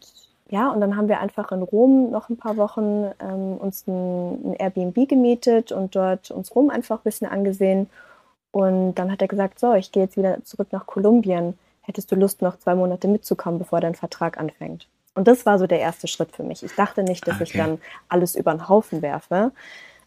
ja, 0.50 0.70
und 0.70 0.80
dann 0.82 0.96
haben 0.96 1.08
wir 1.08 1.20
einfach 1.20 1.52
in 1.52 1.62
Rom 1.62 2.12
noch 2.12 2.30
ein 2.30 2.38
paar 2.38 2.58
Wochen 2.58 3.12
ähm, 3.20 3.58
uns 3.58 3.88
ein, 3.88 4.52
ein, 4.52 4.54
Airbnb 4.54 5.08
gemietet 5.10 5.72
und 5.72 5.96
dort 5.96 6.32
uns 6.32 6.56
Rom 6.56 6.70
einfach 6.70 6.98
ein 6.98 7.04
bisschen 7.04 7.28
angesehen. 7.28 7.90
Und 8.52 8.96
dann 8.96 9.12
hat 9.12 9.22
er 9.22 9.28
gesagt, 9.28 9.60
so, 9.60 9.74
ich 9.74 9.92
gehe 9.92 10.04
jetzt 10.04 10.18
wieder 10.18 10.44
zurück 10.44 10.68
nach 10.72 10.86
Kolumbien 10.86 11.58
hättest 11.86 12.12
du 12.12 12.16
Lust, 12.16 12.42
noch 12.42 12.58
zwei 12.58 12.76
Monate 12.76 13.08
mitzukommen, 13.08 13.60
bevor 13.60 13.80
dein 13.80 13.96
Vertrag 13.96 14.38
anfängt? 14.38 14.88
Und 15.14 15.28
das 15.28 15.46
war 15.46 15.60
so 15.60 15.68
der 15.68 15.80
erste 15.80 16.08
Schritt 16.08 16.32
für 16.32 16.44
mich. 16.44 16.64
Ich 16.64 16.76
dachte 16.76 17.04
nicht, 17.04 17.26
dass 17.28 17.36
okay. 17.36 17.44
ich 17.44 17.54
dann 17.54 17.80
alles 18.10 18.36
über 18.36 18.52
den 18.52 18.68
Haufen 18.68 19.02
werfe. 19.02 19.52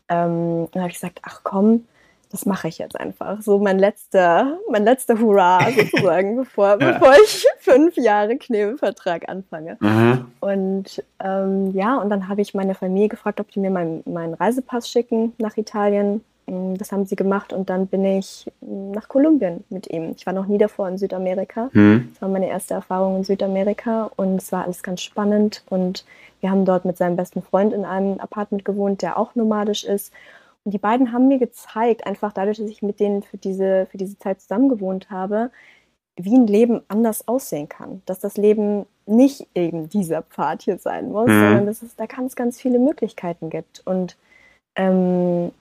Ähm, 0.09 0.68
dann 0.72 0.83
habe 0.83 0.90
ich 0.90 0.96
gesagt, 0.96 1.20
ach 1.22 1.40
komm, 1.44 1.87
das 2.30 2.46
mache 2.46 2.68
ich 2.68 2.78
jetzt 2.78 2.98
einfach. 2.98 3.40
So 3.42 3.58
mein 3.58 3.78
letzter, 3.78 4.58
mein 4.70 4.84
letzter 4.84 5.18
Hurra 5.18 5.60
sozusagen, 5.76 6.36
bevor, 6.36 6.80
ja. 6.80 6.92
bevor 6.92 7.14
ich 7.24 7.46
fünf 7.58 7.96
Jahre 7.96 8.36
Knebelvertrag 8.36 9.28
anfange. 9.28 9.76
Mhm. 9.80 10.26
Und 10.40 11.02
ähm, 11.22 11.72
ja, 11.72 11.96
und 11.96 12.10
dann 12.10 12.28
habe 12.28 12.42
ich 12.42 12.54
meine 12.54 12.74
Familie 12.74 13.08
gefragt, 13.08 13.40
ob 13.40 13.50
die 13.50 13.60
mir 13.60 13.70
meinen 13.70 14.02
mein 14.06 14.34
Reisepass 14.34 14.88
schicken 14.88 15.32
nach 15.38 15.56
Italien. 15.56 16.22
Mm, 16.46 16.74
das 16.74 16.92
haben 16.92 17.06
sie 17.06 17.16
gemacht 17.16 17.52
und 17.52 17.70
dann 17.70 17.86
bin 17.86 18.04
ich 18.04 18.50
mm, 18.60 18.92
nach 18.92 19.08
Kolumbien 19.08 19.64
mit 19.70 19.88
ihm. 19.90 20.14
Ich 20.16 20.26
war 20.26 20.32
noch 20.32 20.46
nie 20.46 20.58
davor 20.58 20.88
in 20.88 20.98
Südamerika. 20.98 21.70
Mhm. 21.72 22.08
Das 22.12 22.22
war 22.22 22.28
meine 22.28 22.48
erste 22.48 22.74
Erfahrung 22.74 23.16
in 23.16 23.24
Südamerika 23.24 24.10
und 24.16 24.36
es 24.36 24.52
war 24.52 24.64
alles 24.64 24.82
ganz 24.82 25.02
spannend 25.02 25.62
und 25.68 26.04
wir 26.40 26.50
haben 26.50 26.64
dort 26.64 26.84
mit 26.84 26.96
seinem 26.96 27.16
besten 27.16 27.42
Freund 27.42 27.72
in 27.72 27.84
einem 27.84 28.20
Apartment 28.20 28.64
gewohnt, 28.64 29.02
der 29.02 29.18
auch 29.18 29.34
nomadisch 29.34 29.84
ist. 29.84 30.12
Und 30.68 30.72
die 30.72 30.78
beiden 30.78 31.14
haben 31.14 31.28
mir 31.28 31.38
gezeigt, 31.38 32.07
einfach 32.07 32.31
dadurch, 32.31 32.59
dass 32.59 32.68
ich 32.68 32.83
mit 32.83 33.00
denen 33.00 33.22
für 33.22 33.38
diese, 33.38 33.87
für 33.90 33.96
diese 33.96 34.18
Zeit 34.18 34.42
zusammen 34.42 34.68
gewohnt 34.68 35.09
habe, 35.09 35.50
wie 36.16 36.35
ein 36.35 36.46
Leben 36.46 36.83
anders 36.88 37.26
aussehen 37.26 37.70
kann. 37.70 38.02
Dass 38.04 38.18
das 38.18 38.37
Leben 38.37 38.85
nicht 39.07 39.46
eben 39.54 39.88
dieser 39.88 40.20
Pfad 40.20 40.61
hier 40.61 40.76
sein 40.76 41.11
muss, 41.11 41.28
mhm. 41.28 41.40
sondern 41.40 41.64
dass 41.64 41.81
es 41.81 41.96
da 41.96 42.04
ganz, 42.04 42.37
ganz 42.37 42.61
viele 42.61 42.78
Möglichkeiten 42.78 43.48
gibt. 43.48 43.81
Und 43.87 44.18
ähm, 44.74 45.52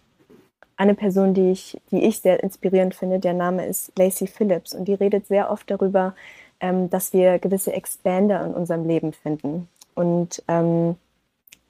eine 0.76 0.94
Person, 0.94 1.34
die 1.34 1.52
ich, 1.52 1.80
die 1.90 2.04
ich 2.04 2.20
sehr 2.20 2.44
inspirierend 2.44 2.94
finde, 2.94 3.20
der 3.20 3.34
Name 3.34 3.66
ist 3.66 3.98
Lacey 3.98 4.28
Phillips 4.28 4.76
und 4.76 4.90
die 4.90 4.94
redet 4.94 5.26
sehr 5.26 5.50
oft 5.50 5.72
darüber, 5.72 6.16
ähm, 6.60 6.90
dass 6.90 7.14
wir 7.14 7.40
gewisse 7.40 7.72
Expander 7.72 8.46
in 8.46 8.54
unserem 8.54 8.86
Leben 8.86 9.14
finden. 9.14 9.70
Und 9.96 10.44
ähm, 10.50 10.98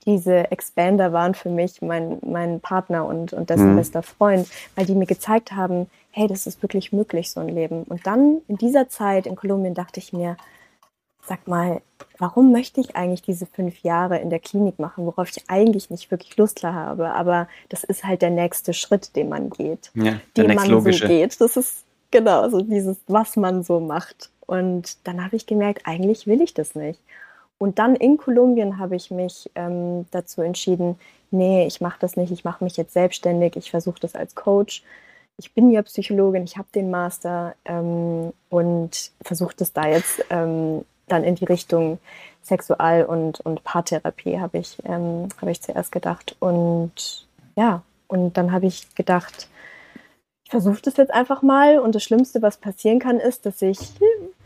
diese 0.08 0.50
Expander 0.52 1.14
waren 1.14 1.36
für 1.36 1.50
mich 1.50 1.82
mein, 1.82 2.18
mein 2.26 2.62
Partner 2.62 3.06
und, 3.06 3.34
und 3.34 3.50
dessen 3.50 3.74
mhm. 3.74 3.76
bester 3.76 4.02
Freund, 4.02 4.48
weil 4.76 4.86
die 4.86 4.96
mir 4.96 5.06
gezeigt 5.06 5.52
haben, 5.52 5.88
hey, 6.12 6.28
das 6.28 6.48
ist 6.48 6.64
wirklich 6.64 6.92
möglich, 6.94 7.30
so 7.30 7.42
ein 7.42 7.50
Leben. 7.50 7.84
Und 7.84 8.08
dann 8.08 8.42
in 8.48 8.56
dieser 8.56 8.90
Zeit 8.90 9.28
in 9.28 9.36
Kolumbien 9.36 9.76
dachte 9.76 10.00
ich 10.00 10.14
mir, 10.14 10.38
sag 11.22 11.46
mal, 11.48 11.82
warum 12.18 12.54
möchte 12.54 12.80
ich 12.80 12.96
eigentlich 12.96 13.22
diese 13.22 13.46
fünf 13.46 13.84
Jahre 13.84 14.18
in 14.20 14.30
der 14.30 14.40
Klinik 14.40 14.80
machen, 14.80 15.06
worauf 15.06 15.30
ich 15.30 15.44
eigentlich 15.50 15.90
nicht 15.90 16.10
wirklich 16.10 16.38
Lust 16.38 16.64
habe, 16.64 17.12
aber 17.12 17.50
das 17.68 17.84
ist 17.84 18.06
halt 18.06 18.22
der 18.22 18.30
nächste 18.30 18.74
Schritt, 18.74 19.16
den 19.16 19.28
man 19.28 19.50
geht, 19.50 19.92
ja, 19.94 20.20
den 20.38 20.56
man 20.56 20.70
logische. 20.70 21.06
so 21.06 21.08
geht. 21.08 21.42
Das 21.42 21.58
ist 21.58 21.84
genau 22.12 22.50
so 22.50 22.62
dieses, 22.62 22.98
was 23.08 23.36
man 23.36 23.62
so 23.62 23.82
macht. 23.82 24.30
Und 24.46 25.06
dann 25.06 25.24
habe 25.24 25.36
ich 25.36 25.46
gemerkt, 25.46 25.82
eigentlich 25.84 26.26
will 26.26 26.42
ich 26.42 26.54
das 26.54 26.74
nicht. 26.74 27.02
Und 27.58 27.80
dann 27.80 27.96
in 27.96 28.18
Kolumbien 28.18 28.78
habe 28.78 28.96
ich 28.96 29.10
mich 29.10 29.50
ähm, 29.56 30.06
dazu 30.12 30.42
entschieden, 30.42 31.00
nee, 31.32 31.66
ich 31.66 31.82
mache 31.82 31.98
das 32.00 32.16
nicht, 32.16 32.32
ich 32.32 32.44
mache 32.44 32.64
mich 32.64 32.78
jetzt 32.78 32.94
selbstständig, 32.94 33.56
ich 33.56 33.72
versuche 33.72 34.00
das 34.00 34.16
als 34.16 34.36
Coach. 34.36 34.84
Ich 35.38 35.54
bin 35.54 35.70
ja 35.72 35.82
Psychologin, 35.82 36.44
ich 36.44 36.58
habe 36.58 36.68
den 36.74 36.90
Master 36.90 37.56
ähm, 37.66 38.34
und 38.50 39.12
versuche 39.22 39.56
das 39.56 39.74
da 39.74 39.88
jetzt 39.88 40.24
ähm, 40.30 40.86
dann 41.08 41.24
in 41.24 41.36
die 41.36 41.46
Richtung 41.46 42.00
Sexual- 42.44 43.06
und, 43.06 43.40
und 43.42 43.64
Paartherapie, 43.64 44.40
habe 44.40 44.60
ich, 44.60 44.78
ähm, 44.86 45.28
hab 45.40 45.50
ich 45.50 45.62
zuerst 45.62 45.92
gedacht. 45.92 46.36
Und 46.40 47.28
ja, 47.56 47.84
und 48.08 48.38
dann 48.38 48.52
habe 48.52 48.68
ich 48.68 48.94
gedacht, 48.96 49.48
ich 50.44 50.52
versuche 50.52 50.82
das 50.82 50.96
jetzt 50.96 51.14
einfach 51.14 51.42
mal 51.42 51.80
und 51.80 51.94
das 51.94 52.04
Schlimmste, 52.04 52.42
was 52.42 52.58
passieren 52.58 53.00
kann, 53.00 53.20
ist, 53.20 53.46
dass 53.46 53.62
ich, 53.62 53.80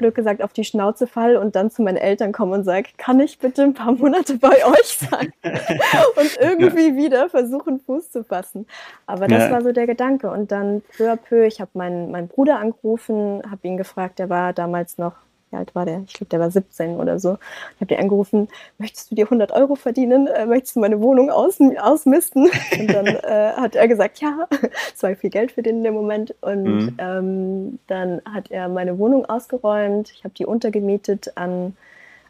blöd 0.01 0.15
gesagt, 0.15 0.41
auf 0.41 0.51
die 0.51 0.63
Schnauze 0.63 1.07
fall 1.07 1.37
und 1.37 1.55
dann 1.55 1.71
zu 1.71 1.81
meinen 1.81 1.97
Eltern 1.97 2.31
komme 2.31 2.55
und 2.55 2.63
sage, 2.63 2.89
kann 2.97 3.19
ich 3.19 3.39
bitte 3.39 3.63
ein 3.63 3.73
paar 3.73 3.93
Monate 3.93 4.37
bei 4.37 4.65
euch 4.65 4.97
sein 5.09 5.31
und 5.43 6.37
irgendwie 6.39 6.89
ja. 6.89 6.95
wieder 6.95 7.29
versuchen, 7.29 7.79
Fuß 7.79 8.11
zu 8.11 8.23
fassen. 8.23 8.67
Aber 9.05 9.27
das 9.27 9.43
ja. 9.43 9.51
war 9.51 9.61
so 9.61 9.71
der 9.71 9.87
Gedanke 9.87 10.29
und 10.29 10.51
dann 10.51 10.81
peu 10.97 11.11
à 11.11 11.15
peu, 11.15 11.45
ich 11.45 11.61
habe 11.61 11.71
meinen, 11.73 12.11
meinen 12.11 12.27
Bruder 12.27 12.59
angerufen, 12.59 13.41
habe 13.49 13.67
ihn 13.67 13.77
gefragt, 13.77 14.19
der 14.19 14.29
war 14.29 14.53
damals 14.53 14.97
noch 14.97 15.13
wie 15.51 15.57
alt 15.57 15.75
war 15.75 15.85
der? 15.85 16.03
Ich 16.07 16.13
glaube, 16.13 16.29
der 16.29 16.39
war 16.39 16.49
17 16.49 16.95
oder 16.95 17.19
so. 17.19 17.37
Ich 17.75 17.81
habe 17.81 17.87
dir 17.87 17.99
angerufen, 17.99 18.47
möchtest 18.77 19.11
du 19.11 19.15
dir 19.15 19.25
100 19.25 19.51
Euro 19.51 19.75
verdienen? 19.75 20.27
Äh, 20.27 20.45
möchtest 20.45 20.75
du 20.75 20.79
meine 20.79 21.01
Wohnung 21.01 21.29
aus, 21.29 21.59
ausmisten? 21.79 22.49
Und 22.79 22.93
dann 22.93 23.07
äh, 23.07 23.53
hat 23.55 23.75
er 23.75 23.87
gesagt, 23.87 24.21
ja, 24.21 24.47
es 24.95 25.03
war 25.03 25.15
viel 25.15 25.29
Geld 25.29 25.51
für 25.51 25.61
den 25.61 25.77
in 25.77 25.83
dem 25.83 25.93
Moment. 25.93 26.33
Und 26.41 26.63
mhm. 26.63 26.95
ähm, 26.97 27.79
dann 27.87 28.21
hat 28.25 28.49
er 28.49 28.69
meine 28.69 28.97
Wohnung 28.97 29.25
ausgeräumt. 29.25 30.11
Ich 30.11 30.23
habe 30.23 30.33
die 30.33 30.45
untergemietet 30.45 31.33
an, 31.35 31.75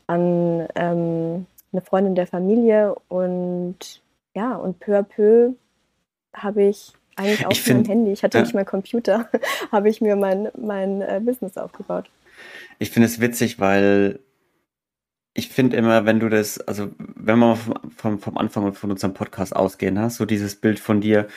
an 0.07 0.67
ähm, 0.75 1.45
eine 1.71 1.81
Freundin 1.81 2.15
der 2.15 2.27
Familie. 2.27 2.95
Und 3.07 4.01
ja, 4.34 4.55
und 4.55 4.79
peu 4.79 4.97
à 4.97 5.03
peu 5.03 5.53
habe 6.34 6.63
ich 6.63 6.93
eigentlich 7.17 7.45
auch 7.45 7.67
mein 7.67 7.86
Handy, 7.86 8.12
ich 8.13 8.23
hatte 8.23 8.38
ja. 8.38 8.43
nicht 8.43 8.55
mehr 8.55 8.65
Computer, 8.65 9.29
habe 9.71 9.89
ich 9.89 10.01
mir 10.01 10.15
mein, 10.15 10.49
mein 10.57 11.01
äh, 11.01 11.19
Business 11.23 11.57
aufgebaut. 11.57 12.10
Ich 12.80 12.91
finde 12.91 13.08
es 13.08 13.19
witzig, 13.21 13.60
weil 13.60 14.19
ich 15.34 15.49
finde 15.49 15.77
immer, 15.77 16.06
wenn 16.06 16.19
du 16.19 16.30
das, 16.30 16.60
also 16.60 16.91
wenn 16.97 17.39
wir 17.39 17.58
vom, 17.95 18.19
vom 18.19 18.38
Anfang 18.38 18.73
von 18.73 18.91
unserem 18.91 19.13
Podcast 19.13 19.56
ausgehen, 19.56 19.97
hast, 19.99 20.17
so 20.17 20.25
dieses 20.25 20.56
Bild 20.56 20.80
von 20.80 21.01
dir, 21.01 21.27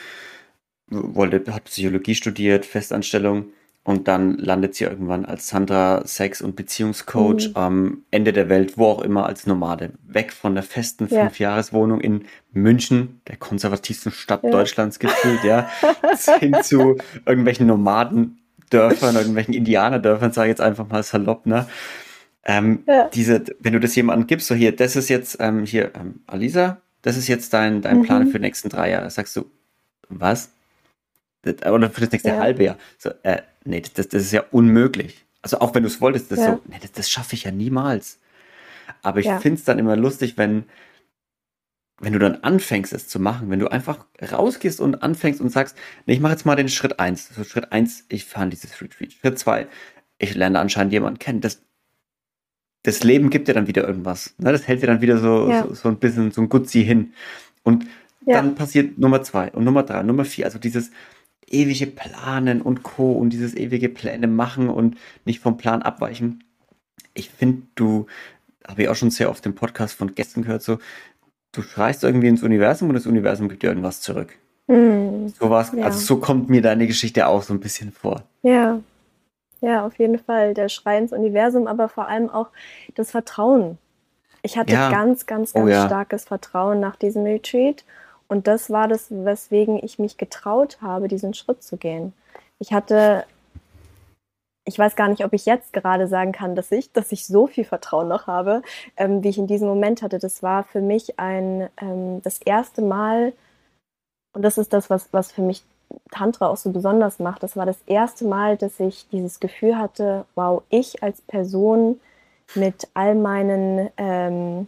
wollte, 0.87 1.53
hat 1.53 1.65
Psychologie 1.65 2.15
studiert, 2.15 2.65
Festanstellung 2.65 3.47
und 3.83 4.07
dann 4.07 4.37
landet 4.37 4.75
sie 4.75 4.83
irgendwann 4.83 5.25
als 5.25 5.47
Sandra 5.47 6.05
Sex- 6.05 6.41
und 6.41 6.55
Beziehungscoach 6.55 7.49
mhm. 7.49 7.55
am 7.55 8.03
Ende 8.11 8.33
der 8.33 8.49
Welt, 8.49 8.77
wo 8.77 8.85
auch 8.87 9.01
immer, 9.01 9.25
als 9.25 9.47
Nomade. 9.47 9.93
Weg 10.07 10.33
von 10.33 10.55
der 10.55 10.63
festen 10.63 11.07
ja. 11.09 11.21
Fünfjahreswohnung 11.21 12.01
in 12.01 12.25
München, 12.51 13.21
der 13.27 13.37
konservativsten 13.37 14.11
Stadt 14.11 14.43
ja. 14.43 14.51
Deutschlands 14.51 14.99
gefühlt, 14.99 15.43
ja, 15.43 15.69
hin 16.39 16.57
zu 16.63 16.97
irgendwelchen 17.25 17.67
Nomaden 17.67 18.39
Dörfern, 18.69 19.15
irgendwelchen 19.15 19.53
Indianerdörfern, 19.53 20.31
sage 20.31 20.47
ich 20.47 20.51
jetzt 20.51 20.61
einfach 20.61 20.87
mal 20.87 21.03
salopp, 21.03 21.45
ne? 21.45 21.67
Ähm, 22.47 22.83
ja. 22.87 23.09
diese, 23.09 23.43
wenn 23.59 23.73
du 23.73 23.79
das 23.79 23.95
jemandem 23.95 24.27
gibst, 24.27 24.47
so 24.47 24.53
hier, 24.53 24.75
das 24.75 24.95
ist 24.95 25.09
jetzt, 25.09 25.37
ähm, 25.39 25.65
hier, 25.65 25.91
ähm, 25.95 26.21
Alisa, 26.27 26.79
das 27.01 27.17
ist 27.17 27.27
jetzt 27.27 27.53
dein, 27.53 27.81
dein 27.81 27.99
mhm. 27.99 28.03
Plan 28.03 28.27
für 28.27 28.39
die 28.39 28.45
nächsten 28.45 28.69
drei 28.69 28.91
Jahre. 28.91 29.09
Sagst 29.09 29.35
du, 29.35 29.49
was? 30.09 30.51
Oder 31.45 31.89
für 31.89 32.01
das 32.01 32.11
nächste 32.11 32.29
ja. 32.29 32.39
halbe 32.39 32.63
Jahr. 32.63 32.77
So, 32.97 33.11
äh, 33.23 33.41
nee, 33.63 33.81
das, 33.93 34.09
das 34.09 34.23
ist 34.23 34.31
ja 34.31 34.43
unmöglich. 34.51 35.25
Also 35.41 35.59
auch 35.59 35.75
wenn 35.75 35.83
du 35.83 35.87
es 35.87 36.01
wolltest, 36.01 36.31
das 36.31 36.39
ja. 36.39 36.53
so, 36.53 36.61
nee, 36.67 36.77
das, 36.81 36.91
das 36.91 37.09
schaffe 37.09 37.35
ich 37.35 37.43
ja 37.43 37.51
niemals. 37.51 38.19
Aber 39.01 39.19
ich 39.19 39.27
ja. 39.27 39.39
finde 39.39 39.59
es 39.59 39.63
dann 39.63 39.77
immer 39.77 39.95
lustig, 39.95 40.37
wenn, 40.37 40.65
wenn 41.99 42.13
du 42.13 42.19
dann 42.19 42.35
anfängst, 42.35 42.91
es 42.93 43.07
zu 43.07 43.19
machen, 43.19 43.49
wenn 43.49 43.59
du 43.59 43.69
einfach 43.69 44.05
rausgehst 44.31 44.81
und 44.81 45.01
anfängst 45.01 45.39
und 45.39 45.49
sagst, 45.49 45.77
nee, 46.05 46.13
ich 46.13 46.19
mache 46.19 46.33
jetzt 46.33 46.45
mal 46.45 46.55
den 46.55 46.69
Schritt 46.69 46.99
eins. 46.99 47.29
So 47.33 47.43
Schritt 47.43 47.71
eins, 47.71 48.05
ich 48.09 48.25
fahre 48.25 48.49
dieses 48.49 48.81
Retreat. 48.81 49.13
Schritt 49.13 49.39
zwei, 49.39 49.67
ich 50.17 50.35
lerne 50.35 50.59
anscheinend 50.59 50.91
jemanden 50.91 51.19
kennen. 51.19 51.41
Das, 51.41 51.61
das 52.83 53.03
Leben 53.03 53.29
gibt 53.29 53.47
dir 53.47 53.53
dann 53.53 53.67
wieder 53.67 53.87
irgendwas. 53.87 54.35
Ne? 54.37 54.51
Das 54.51 54.67
hält 54.67 54.81
dir 54.81 54.87
dann 54.87 55.01
wieder 55.01 55.17
so, 55.19 55.49
ja. 55.49 55.63
so, 55.63 55.73
so, 55.73 55.89
ein 55.89 55.97
bisschen 55.97 56.31
so 56.31 56.41
ein 56.41 56.49
Gutzi 56.49 56.83
hin. 56.83 57.13
Und 57.63 57.85
ja. 58.25 58.35
dann 58.35 58.55
passiert 58.55 58.97
Nummer 58.97 59.23
zwei 59.23 59.51
und 59.51 59.63
Nummer 59.63 59.83
drei, 59.83 60.03
Nummer 60.03 60.25
vier. 60.25 60.45
Also 60.45 60.59
dieses 60.59 60.91
ewige 61.47 61.87
Planen 61.87 62.61
und 62.61 62.83
Co. 62.83 63.13
und 63.13 63.29
dieses 63.29 63.55
ewige 63.55 63.87
Pläne 63.87 64.27
machen 64.27 64.69
und 64.69 64.97
nicht 65.23 65.39
vom 65.39 65.57
Plan 65.57 65.81
abweichen. 65.81 66.43
Ich 67.13 67.29
finde, 67.29 67.63
du, 67.75 68.07
habe 68.67 68.83
ich 68.83 68.89
auch 68.89 68.95
schon 68.95 69.11
sehr 69.11 69.29
oft 69.29 69.45
im 69.45 69.55
Podcast 69.55 69.95
von 69.95 70.13
Gästen 70.13 70.41
gehört, 70.41 70.63
so, 70.63 70.79
du 71.55 71.61
schreist 71.61 72.03
irgendwie 72.03 72.27
ins 72.27 72.43
Universum 72.43 72.89
und 72.89 72.95
das 72.95 73.05
Universum 73.05 73.49
gibt 73.49 73.63
dir 73.63 73.67
irgendwas 73.67 74.01
zurück. 74.01 74.37
Mhm. 74.67 75.29
So 75.39 75.49
was, 75.49 75.71
ja. 75.73 75.85
also 75.85 75.99
so 75.99 76.17
kommt 76.17 76.49
mir 76.49 76.61
deine 76.61 76.87
Geschichte 76.87 77.27
auch 77.27 77.41
so 77.41 77.53
ein 77.53 77.59
bisschen 77.59 77.91
vor. 77.91 78.23
Ja. 78.41 78.79
Ja, 79.61 79.85
auf 79.85 79.97
jeden 79.97 80.19
Fall. 80.19 80.53
Der 80.53 80.69
Schrei 80.69 80.97
ins 80.97 81.11
Universum, 81.11 81.67
aber 81.67 81.89
vor 81.89 82.07
allem 82.07 82.29
auch 82.29 82.49
das 82.93 83.11
Vertrauen. 83.11 83.77
Ich 84.43 84.57
hatte 84.57 84.73
ja. 84.73 84.91
ganz, 84.91 85.25
ganz, 85.25 85.53
ganz 85.53 85.65
oh, 85.65 85.67
ja. 85.67 85.87
starkes 85.87 86.25
Vertrauen 86.25 86.79
nach 86.79 86.95
diesem 86.95 87.23
Retreat. 87.23 87.83
Und 88.27 88.47
das 88.47 88.69
war 88.69 88.87
das, 88.87 89.07
weswegen 89.09 89.83
ich 89.83 89.97
mich 89.97 90.17
getraut 90.17 90.77
habe, 90.81 91.07
diesen 91.07 91.33
Schritt 91.33 91.63
zu 91.63 91.77
gehen. 91.77 92.13
Ich 92.59 92.73
hatte 92.73 93.25
ich 94.65 94.77
weiß 94.79 94.95
gar 94.95 95.07
nicht, 95.07 95.23
ob 95.23 95.33
ich 95.33 95.45
jetzt 95.45 95.73
gerade 95.73 96.07
sagen 96.07 96.31
kann, 96.31 96.55
dass 96.55 96.71
ich, 96.71 96.91
dass 96.91 97.11
ich 97.11 97.25
so 97.25 97.47
viel 97.47 97.65
Vertrauen 97.65 98.07
noch 98.07 98.27
habe, 98.27 98.63
ähm, 98.97 99.23
wie 99.23 99.29
ich 99.29 99.37
in 99.37 99.47
diesem 99.47 99.67
Moment 99.67 100.01
hatte. 100.01 100.19
Das 100.19 100.41
war 100.43 100.63
für 100.63 100.81
mich 100.81 101.19
ein 101.19 101.69
ähm, 101.79 102.21
das 102.23 102.39
erste 102.39 102.81
Mal, 102.81 103.33
und 104.33 104.41
das 104.41 104.57
ist 104.57 104.73
das, 104.73 104.89
was, 104.89 105.13
was 105.13 105.31
für 105.31 105.41
mich 105.43 105.63
Tantra 106.11 106.47
auch 106.47 106.57
so 106.57 106.71
besonders 106.71 107.19
macht. 107.19 107.43
Das 107.43 107.55
war 107.55 107.65
das 107.65 107.77
erste 107.85 108.25
Mal, 108.25 108.57
dass 108.57 108.79
ich 108.79 109.07
dieses 109.09 109.39
Gefühl 109.39 109.77
hatte, 109.77 110.25
wow, 110.35 110.63
ich 110.69 111.03
als 111.03 111.21
Person 111.21 111.99
mit 112.55 112.87
all 112.95 113.15
meinen, 113.15 113.89
ähm, 113.97 114.67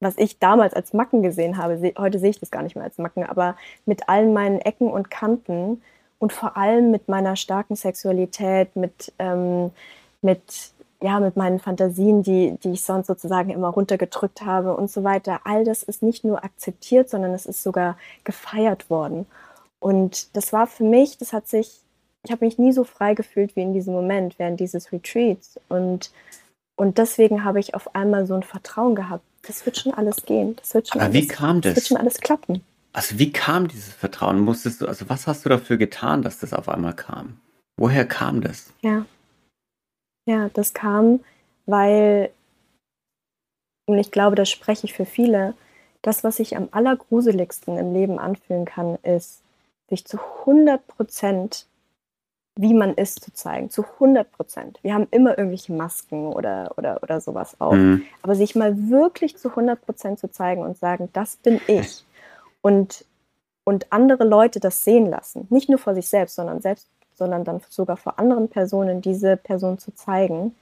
was 0.00 0.16
ich 0.16 0.38
damals 0.38 0.74
als 0.74 0.92
Macken 0.92 1.22
gesehen 1.22 1.56
habe, 1.56 1.92
heute 1.98 2.18
sehe 2.20 2.30
ich 2.30 2.40
das 2.40 2.50
gar 2.52 2.62
nicht 2.62 2.76
mehr 2.76 2.84
als 2.84 2.98
Macken, 2.98 3.24
aber 3.24 3.56
mit 3.84 4.08
all 4.08 4.26
meinen 4.26 4.60
Ecken 4.60 4.90
und 4.90 5.10
Kanten, 5.10 5.82
und 6.18 6.32
vor 6.32 6.56
allem 6.56 6.90
mit 6.90 7.08
meiner 7.08 7.36
starken 7.36 7.76
Sexualität, 7.76 8.74
mit, 8.76 9.12
ähm, 9.18 9.70
mit, 10.20 10.72
ja, 11.00 11.20
mit 11.20 11.36
meinen 11.36 11.60
Fantasien, 11.60 12.22
die, 12.22 12.56
die 12.62 12.72
ich 12.72 12.82
sonst 12.82 13.06
sozusagen 13.06 13.50
immer 13.50 13.68
runtergedrückt 13.68 14.42
habe 14.42 14.76
und 14.76 14.90
so 14.90 15.04
weiter. 15.04 15.40
All 15.44 15.64
das 15.64 15.82
ist 15.82 16.02
nicht 16.02 16.24
nur 16.24 16.44
akzeptiert, 16.44 17.08
sondern 17.08 17.32
es 17.34 17.46
ist 17.46 17.62
sogar 17.62 17.96
gefeiert 18.24 18.90
worden. 18.90 19.26
Und 19.80 20.36
das 20.36 20.52
war 20.52 20.66
für 20.66 20.82
mich, 20.82 21.18
das 21.18 21.32
hat 21.32 21.46
sich, 21.46 21.80
ich 22.24 22.32
habe 22.32 22.44
mich 22.44 22.58
nie 22.58 22.72
so 22.72 22.82
frei 22.82 23.14
gefühlt 23.14 23.54
wie 23.54 23.62
in 23.62 23.72
diesem 23.72 23.94
Moment 23.94 24.38
während 24.40 24.58
dieses 24.58 24.92
Retreats. 24.92 25.60
Und, 25.68 26.10
und 26.74 26.98
deswegen 26.98 27.44
habe 27.44 27.60
ich 27.60 27.76
auf 27.76 27.94
einmal 27.94 28.26
so 28.26 28.34
ein 28.34 28.42
Vertrauen 28.42 28.96
gehabt. 28.96 29.22
Das 29.46 29.64
wird 29.64 29.76
schon 29.76 29.94
alles 29.94 30.24
gehen. 30.26 30.56
Das 30.56 30.74
wird 30.74 30.88
schon 30.88 31.00
Aber 31.00 31.10
alles, 31.10 31.22
wie 31.22 31.28
kam 31.28 31.60
das? 31.60 31.74
Das 31.74 31.76
wird 31.76 31.86
schon 31.86 31.96
alles 31.96 32.18
klappen. 32.18 32.64
Also 32.92 33.18
wie 33.18 33.32
kam 33.32 33.68
dieses 33.68 33.92
Vertrauen? 33.92 34.40
Musstest 34.40 34.80
du, 34.80 34.86
also 34.86 35.08
was 35.08 35.26
hast 35.26 35.44
du 35.44 35.48
dafür 35.48 35.76
getan, 35.76 36.22
dass 36.22 36.40
das 36.40 36.52
auf 36.52 36.68
einmal 36.68 36.94
kam? 36.94 37.40
Woher 37.78 38.06
kam 38.06 38.40
das? 38.40 38.72
Ja. 38.80 39.04
Ja, 40.26 40.50
das 40.50 40.74
kam, 40.74 41.20
weil, 41.66 42.30
und 43.86 43.98
ich 43.98 44.10
glaube, 44.10 44.36
das 44.36 44.50
spreche 44.50 44.86
ich 44.86 44.92
für 44.92 45.06
viele, 45.06 45.54
das, 46.02 46.22
was 46.22 46.36
sich 46.36 46.56
am 46.56 46.68
allergruseligsten 46.70 47.78
im 47.78 47.94
Leben 47.94 48.18
anfühlen 48.18 48.64
kann, 48.64 48.96
ist, 49.02 49.42
sich 49.88 50.04
zu 50.04 50.18
100 50.40 50.86
Prozent, 50.86 51.66
wie 52.58 52.74
man 52.74 52.94
ist, 52.94 53.24
zu 53.24 53.32
zeigen. 53.32 53.70
Zu 53.70 53.84
100 53.84 54.30
Prozent. 54.32 54.78
Wir 54.82 54.94
haben 54.94 55.06
immer 55.10 55.38
irgendwelche 55.38 55.72
Masken 55.72 56.26
oder, 56.26 56.74
oder, 56.76 57.02
oder 57.02 57.20
sowas 57.20 57.58
auf. 57.60 57.74
Mhm. 57.74 58.02
Aber 58.22 58.34
sich 58.34 58.54
mal 58.54 58.90
wirklich 58.90 59.36
zu 59.36 59.48
100 59.48 59.80
Prozent 59.80 60.18
zu 60.18 60.30
zeigen 60.30 60.62
und 60.62 60.76
sagen, 60.76 61.08
das 61.12 61.36
bin 61.36 61.60
ich 61.66 62.04
und, 62.60 63.04
und 63.64 63.92
andere 63.92 64.24
Leute 64.24 64.60
das 64.60 64.84
sehen 64.84 65.06
lassen. 65.06 65.46
Nicht 65.50 65.68
nur 65.68 65.78
vor 65.78 65.94
sich 65.94 66.08
selbst, 66.08 66.36
sondern 66.36 66.60
selbst, 66.60 66.88
sondern 67.14 67.44
dann 67.44 67.60
sogar 67.68 67.96
vor 67.96 68.18
anderen 68.18 68.48
Personen 68.48 69.00
diese 69.00 69.36
Person 69.36 69.78
zu 69.78 69.94
zeigen. 69.94 70.54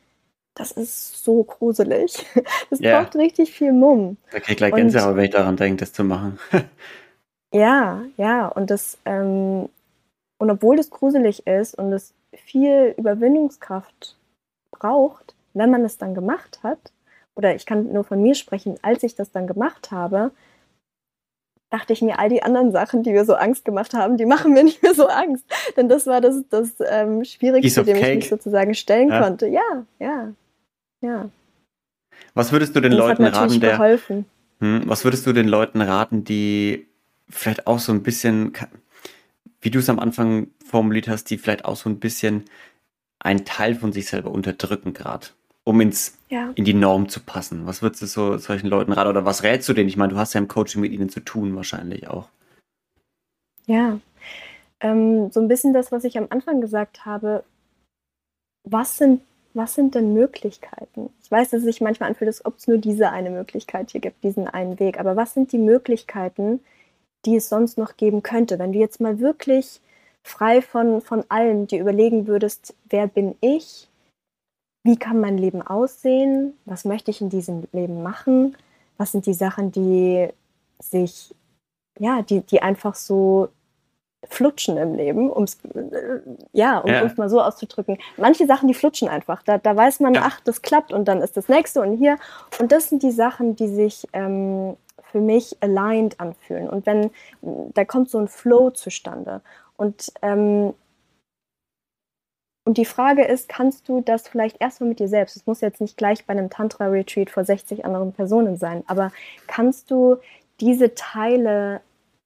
Das 0.54 0.72
ist 0.72 1.22
so 1.22 1.44
gruselig. 1.44 2.26
Das 2.70 2.80
yeah. 2.80 3.00
braucht 3.00 3.14
richtig 3.14 3.52
viel 3.52 3.72
Mumm. 3.72 4.16
Da 4.32 4.40
kriege 4.40 4.52
ich 4.52 4.56
gleich 4.56 4.74
Gänsehaut, 4.74 5.14
wenn 5.14 5.26
ich 5.26 5.30
daran 5.30 5.56
denke, 5.56 5.80
das 5.80 5.92
zu 5.92 6.02
machen. 6.02 6.38
ja, 7.52 8.02
ja. 8.16 8.48
Und 8.48 8.70
das, 8.70 8.98
ähm, 9.04 9.68
und 10.38 10.50
obwohl 10.50 10.76
das 10.76 10.90
gruselig 10.90 11.46
ist 11.46 11.78
und 11.78 11.92
es 11.92 12.12
viel 12.32 12.94
Überwindungskraft 12.96 14.16
braucht, 14.72 15.34
wenn 15.54 15.70
man 15.70 15.84
es 15.84 15.96
dann 15.96 16.14
gemacht 16.14 16.60
hat, 16.64 16.78
oder 17.36 17.54
ich 17.54 17.66
kann 17.66 17.92
nur 17.92 18.02
von 18.04 18.20
mir 18.20 18.34
sprechen, 18.34 18.78
als 18.82 19.02
ich 19.02 19.14
das 19.14 19.30
dann 19.30 19.46
gemacht 19.46 19.90
habe, 19.92 20.32
dachte 21.76 21.92
ich 21.92 22.00
mir, 22.00 22.18
all 22.18 22.28
die 22.28 22.42
anderen 22.42 22.72
Sachen, 22.72 23.02
die 23.02 23.12
mir 23.12 23.24
so 23.24 23.34
Angst 23.34 23.64
gemacht 23.64 23.92
haben, 23.92 24.16
die 24.16 24.24
machen 24.24 24.52
mir 24.52 24.64
nicht 24.70 24.82
mehr 24.82 24.94
so 24.94 25.06
Angst. 25.08 25.44
Denn 25.76 25.88
das 25.88 26.06
war 26.06 26.20
das, 26.20 26.42
das 26.48 26.70
ähm, 26.88 27.24
Schwierigste, 27.24 27.84
dem 27.84 27.96
ich 27.96 28.14
mich 28.14 28.28
sozusagen 28.28 28.74
stellen 28.74 29.10
ja. 29.10 29.22
konnte. 29.22 29.46
Ja, 29.46 29.84
ja, 29.98 30.32
ja. 31.00 31.28
Was 32.34 32.52
würdest 32.52 32.74
du 32.74 32.80
den 32.80 32.92
das 32.92 32.98
Leuten 32.98 33.24
raten, 33.24 33.60
der, 33.60 33.98
hm, 34.60 34.82
was 34.86 35.04
würdest 35.04 35.26
du 35.26 35.32
den 35.32 35.48
Leuten 35.48 35.82
raten, 35.82 36.24
die 36.24 36.86
vielleicht 37.28 37.66
auch 37.66 37.78
so 37.78 37.92
ein 37.92 38.02
bisschen, 38.02 38.52
wie 39.60 39.70
du 39.70 39.78
es 39.78 39.88
am 39.88 39.98
Anfang 39.98 40.48
formuliert 40.64 41.08
hast, 41.08 41.24
die 41.24 41.38
vielleicht 41.38 41.64
auch 41.64 41.76
so 41.76 41.90
ein 41.90 41.98
bisschen 41.98 42.44
einen 43.18 43.44
Teil 43.44 43.74
von 43.74 43.92
sich 43.92 44.06
selber 44.06 44.30
unterdrücken 44.30 44.94
gerade? 44.94 45.26
Um 45.66 45.80
ins, 45.80 46.16
ja. 46.28 46.52
in 46.54 46.64
die 46.64 46.74
Norm 46.74 47.08
zu 47.08 47.20
passen? 47.20 47.66
Was 47.66 47.82
würdest 47.82 48.00
du 48.00 48.06
so 48.06 48.38
solchen 48.38 48.68
Leuten 48.68 48.92
raten 48.92 49.10
oder 49.10 49.24
was 49.24 49.42
rätst 49.42 49.68
du 49.68 49.72
denen? 49.72 49.88
Ich 49.88 49.96
meine, 49.96 50.12
du 50.12 50.18
hast 50.18 50.32
ja 50.32 50.40
im 50.40 50.48
Coaching 50.48 50.80
mit 50.80 50.92
ihnen 50.92 51.08
zu 51.08 51.20
tun 51.20 51.56
wahrscheinlich 51.56 52.08
auch. 52.08 52.28
Ja, 53.66 53.98
ähm, 54.80 55.32
so 55.32 55.40
ein 55.40 55.48
bisschen 55.48 55.72
das, 55.72 55.90
was 55.90 56.04
ich 56.04 56.16
am 56.18 56.28
Anfang 56.30 56.60
gesagt 56.60 57.04
habe. 57.04 57.42
Was 58.62 58.96
sind, 58.96 59.22
was 59.54 59.74
sind 59.74 59.96
denn 59.96 60.14
Möglichkeiten? 60.14 61.10
Ich 61.20 61.30
weiß, 61.30 61.50
dass 61.50 61.60
es 61.60 61.64
sich 61.64 61.80
manchmal 61.80 62.10
anfühlt, 62.10 62.28
als 62.28 62.44
ob 62.44 62.58
es 62.58 62.68
nur 62.68 62.78
diese 62.78 63.10
eine 63.10 63.30
Möglichkeit 63.30 63.90
hier 63.90 64.00
gibt, 64.00 64.22
diesen 64.22 64.46
einen 64.46 64.78
Weg. 64.78 65.00
Aber 65.00 65.16
was 65.16 65.34
sind 65.34 65.50
die 65.50 65.58
Möglichkeiten, 65.58 66.60
die 67.24 67.36
es 67.36 67.48
sonst 67.48 67.76
noch 67.76 67.96
geben 67.96 68.22
könnte, 68.22 68.60
wenn 68.60 68.72
du 68.72 68.78
jetzt 68.78 69.00
mal 69.00 69.18
wirklich 69.18 69.80
frei 70.22 70.62
von, 70.62 71.00
von 71.00 71.24
allem 71.28 71.66
dir 71.66 71.80
überlegen 71.80 72.28
würdest, 72.28 72.76
wer 72.88 73.08
bin 73.08 73.34
ich? 73.40 73.88
Wie 74.86 74.96
kann 74.96 75.20
mein 75.20 75.36
Leben 75.36 75.62
aussehen, 75.62 76.54
was 76.64 76.84
möchte 76.84 77.10
ich 77.10 77.20
in 77.20 77.28
diesem 77.28 77.64
Leben 77.72 78.02
machen, 78.02 78.56
was 78.96 79.12
sind 79.12 79.26
die 79.26 79.34
Sachen, 79.34 79.72
die 79.72 80.28
sich, 80.78 81.34
ja, 81.98 82.22
die, 82.22 82.40
die 82.40 82.62
einfach 82.62 82.94
so 82.94 83.48
flutschen 84.28 84.76
im 84.76 84.94
Leben, 84.94 85.28
um's, 85.28 85.58
äh, 85.74 86.20
ja, 86.52 86.78
um 86.78 86.90
es 86.90 87.16
mal 87.16 87.28
so 87.28 87.42
auszudrücken. 87.42 87.98
Manche 88.16 88.46
Sachen, 88.46 88.68
die 88.68 88.74
flutschen 88.74 89.08
einfach. 89.08 89.42
Da, 89.42 89.58
da 89.58 89.76
weiß 89.76 90.00
man, 90.00 90.14
ja. 90.14 90.22
ach, 90.24 90.40
das 90.40 90.62
klappt 90.62 90.92
und 90.92 91.06
dann 91.06 91.20
ist 91.20 91.36
das 91.36 91.48
nächste 91.48 91.80
und 91.80 91.96
hier. 91.96 92.16
Und 92.60 92.72
das 92.72 92.88
sind 92.88 93.02
die 93.02 93.10
Sachen, 93.10 93.56
die 93.56 93.68
sich 93.68 94.08
ähm, 94.12 94.76
für 95.10 95.20
mich 95.20 95.56
aligned 95.60 96.18
anfühlen. 96.20 96.68
Und 96.68 96.86
wenn, 96.86 97.10
da 97.42 97.84
kommt 97.84 98.10
so 98.10 98.18
ein 98.18 98.28
Flow 98.28 98.70
zustande. 98.70 99.40
Und 99.76 100.12
ähm, 100.22 100.74
und 102.66 102.78
die 102.78 102.84
Frage 102.84 103.24
ist, 103.24 103.48
kannst 103.48 103.88
du 103.88 104.00
das 104.00 104.26
vielleicht 104.26 104.60
erstmal 104.60 104.88
mit 104.88 104.98
dir 104.98 105.06
selbst, 105.06 105.36
es 105.36 105.46
muss 105.46 105.60
jetzt 105.60 105.80
nicht 105.80 105.96
gleich 105.96 106.26
bei 106.26 106.32
einem 106.32 106.50
Tantra-Retreat 106.50 107.30
vor 107.30 107.44
60 107.44 107.84
anderen 107.84 108.12
Personen 108.12 108.56
sein, 108.56 108.82
aber 108.88 109.12
kannst 109.46 109.90
du 109.92 110.16
diese 110.60 110.94
Teile 110.94 111.80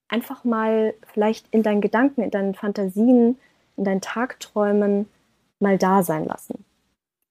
einfach 0.08 0.42
mal 0.44 0.94
vielleicht 1.12 1.46
in 1.50 1.62
deinen 1.62 1.82
Gedanken, 1.82 2.22
in 2.22 2.30
deinen 2.30 2.54
Fantasien, 2.54 3.38
in 3.76 3.84
deinen 3.84 4.00
Tagträumen 4.00 5.08
mal 5.58 5.76
da 5.76 6.02
sein 6.02 6.24
lassen? 6.24 6.64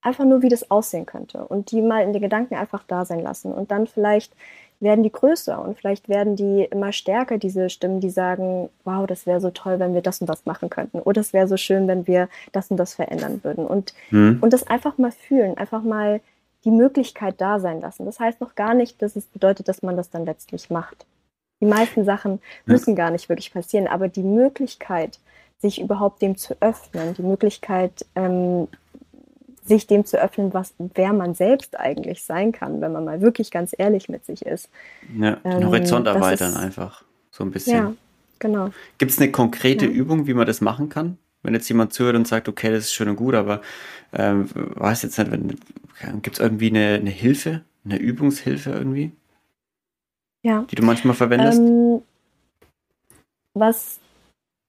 Einfach 0.01 0.25
nur, 0.25 0.43
wie 0.43 0.49
das 0.49 0.69
aussehen 0.69 1.07
könnte 1.07 1.47
und 1.47 1.71
die 1.71 1.81
mal 1.81 2.03
in 2.03 2.13
den 2.13 2.21
Gedanken 2.21 2.55
einfach 2.55 2.83
da 2.83 3.05
sein 3.05 3.21
lassen 3.21 3.51
und 3.51 3.71
dann 3.71 3.87
vielleicht 3.87 4.33
werden 4.79 5.03
die 5.03 5.11
größer 5.11 5.61
und 5.61 5.77
vielleicht 5.77 6.07
werden 6.07 6.35
die 6.35 6.63
immer 6.63 6.91
stärker, 6.93 7.37
diese 7.37 7.69
Stimmen, 7.69 7.99
die 7.99 8.09
sagen, 8.09 8.69
wow, 8.85 9.05
das 9.05 9.25
wäre 9.25 9.41
so 9.41 9.49
toll, 9.49 9.79
wenn 9.79 9.93
wir 9.93 10.01
das 10.01 10.21
und 10.21 10.27
das 10.27 10.45
machen 10.45 10.69
könnten. 10.69 10.99
Oder 10.99 11.21
es 11.21 11.33
wäre 11.33 11.47
so 11.47 11.57
schön, 11.57 11.87
wenn 11.87 12.07
wir 12.07 12.29
das 12.51 12.71
und 12.71 12.77
das 12.77 12.93
verändern 12.93 13.43
würden. 13.43 13.65
Und, 13.65 13.93
mhm. 14.09 14.37
und 14.41 14.53
das 14.53 14.67
einfach 14.67 14.97
mal 14.97 15.11
fühlen, 15.11 15.57
einfach 15.57 15.83
mal 15.83 16.21
die 16.63 16.71
Möglichkeit 16.71 17.35
da 17.39 17.59
sein 17.59 17.81
lassen. 17.81 18.05
Das 18.05 18.19
heißt 18.19 18.41
noch 18.41 18.55
gar 18.55 18.73
nicht, 18.73 19.01
dass 19.01 19.15
es 19.15 19.25
bedeutet, 19.25 19.67
dass 19.67 19.81
man 19.81 19.97
das 19.97 20.09
dann 20.09 20.25
letztlich 20.25 20.69
macht. 20.69 21.05
Die 21.61 21.65
meisten 21.65 22.05
Sachen 22.05 22.39
müssen 22.65 22.95
gar 22.95 23.11
nicht 23.11 23.27
wirklich 23.27 23.51
passieren, 23.53 23.87
aber 23.87 24.07
die 24.07 24.23
Möglichkeit, 24.23 25.19
sich 25.57 25.81
überhaupt 25.81 26.21
dem 26.21 26.37
zu 26.37 26.55
öffnen, 26.61 27.13
die 27.15 27.21
Möglichkeit, 27.21 28.05
ähm, 28.15 28.69
sich 29.69 29.87
dem 29.87 30.03
zu 30.03 30.21
öffnen, 30.21 30.53
was, 30.53 30.73
wer 30.77 31.13
man 31.13 31.35
selbst 31.35 31.79
eigentlich 31.79 32.23
sein 32.23 32.51
kann, 32.51 32.81
wenn 32.81 32.91
man 32.91 33.05
mal 33.05 33.21
wirklich 33.21 33.51
ganz 33.51 33.73
ehrlich 33.77 34.09
mit 34.09 34.25
sich 34.25 34.45
ist. 34.45 34.69
Ja, 35.17 35.35
den 35.37 35.61
ähm, 35.61 35.67
Horizont 35.67 36.07
erweitern 36.07 36.49
ist, 36.49 36.57
einfach, 36.57 37.03
so 37.31 37.43
ein 37.45 37.51
bisschen. 37.51 37.77
Ja, 37.77 37.93
genau. 38.39 38.71
Gibt 38.97 39.11
es 39.11 39.19
eine 39.19 39.31
konkrete 39.31 39.85
ja. 39.85 39.91
Übung, 39.91 40.27
wie 40.27 40.33
man 40.33 40.47
das 40.47 40.59
machen 40.59 40.89
kann? 40.89 41.17
Wenn 41.43 41.53
jetzt 41.53 41.69
jemand 41.69 41.93
zuhört 41.93 42.15
und 42.15 42.27
sagt, 42.27 42.49
okay, 42.49 42.71
das 42.71 42.85
ist 42.85 42.93
schön 42.93 43.07
und 43.07 43.15
gut, 43.15 43.35
aber 43.35 43.61
ähm, 44.11 44.49
weiß 44.53 45.03
jetzt 45.03 45.17
nicht, 45.17 45.31
gibt 46.21 46.35
es 46.35 46.39
irgendwie 46.39 46.69
eine, 46.69 46.95
eine 46.95 47.11
Hilfe, 47.11 47.61
eine 47.85 47.97
Übungshilfe 47.97 48.71
irgendwie? 48.71 49.13
Ja. 50.43 50.65
Die 50.69 50.75
du 50.75 50.83
manchmal 50.83 51.15
verwendest? 51.15 51.59
Ähm, 51.59 52.01
was, 53.53 53.99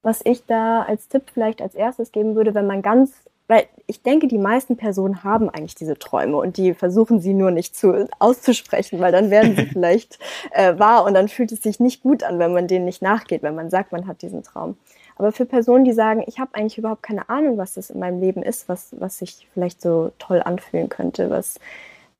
was 0.02 0.20
ich 0.24 0.44
da 0.46 0.82
als 0.82 1.08
Tipp 1.08 1.24
vielleicht 1.32 1.62
als 1.62 1.74
erstes 1.74 2.12
geben 2.12 2.34
würde, 2.34 2.54
wenn 2.54 2.66
man 2.66 2.82
ganz 2.82 3.29
weil 3.50 3.66
ich 3.88 4.00
denke, 4.04 4.28
die 4.28 4.38
meisten 4.38 4.76
Personen 4.76 5.24
haben 5.24 5.50
eigentlich 5.50 5.74
diese 5.74 5.98
Träume 5.98 6.36
und 6.36 6.56
die 6.56 6.72
versuchen 6.72 7.20
sie 7.20 7.34
nur 7.34 7.50
nicht 7.50 7.76
zu, 7.76 8.08
auszusprechen, 8.20 9.00
weil 9.00 9.10
dann 9.10 9.30
werden 9.30 9.56
sie 9.56 9.66
vielleicht 9.72 10.20
äh, 10.52 10.78
wahr 10.78 11.04
und 11.04 11.14
dann 11.14 11.26
fühlt 11.26 11.50
es 11.50 11.60
sich 11.60 11.80
nicht 11.80 12.00
gut 12.00 12.22
an, 12.22 12.38
wenn 12.38 12.52
man 12.52 12.68
denen 12.68 12.84
nicht 12.84 13.02
nachgeht, 13.02 13.42
wenn 13.42 13.56
man 13.56 13.68
sagt, 13.68 13.90
man 13.90 14.06
hat 14.06 14.22
diesen 14.22 14.44
Traum. 14.44 14.76
Aber 15.16 15.32
für 15.32 15.46
Personen, 15.46 15.84
die 15.84 15.92
sagen, 15.92 16.22
ich 16.28 16.38
habe 16.38 16.54
eigentlich 16.54 16.78
überhaupt 16.78 17.02
keine 17.02 17.28
Ahnung, 17.28 17.58
was 17.58 17.74
das 17.74 17.90
in 17.90 17.98
meinem 17.98 18.20
Leben 18.20 18.44
ist, 18.44 18.68
was, 18.68 18.94
was 19.00 19.18
sich 19.18 19.48
vielleicht 19.52 19.82
so 19.82 20.12
toll 20.20 20.40
anfühlen 20.40 20.88
könnte, 20.88 21.28
was, 21.28 21.58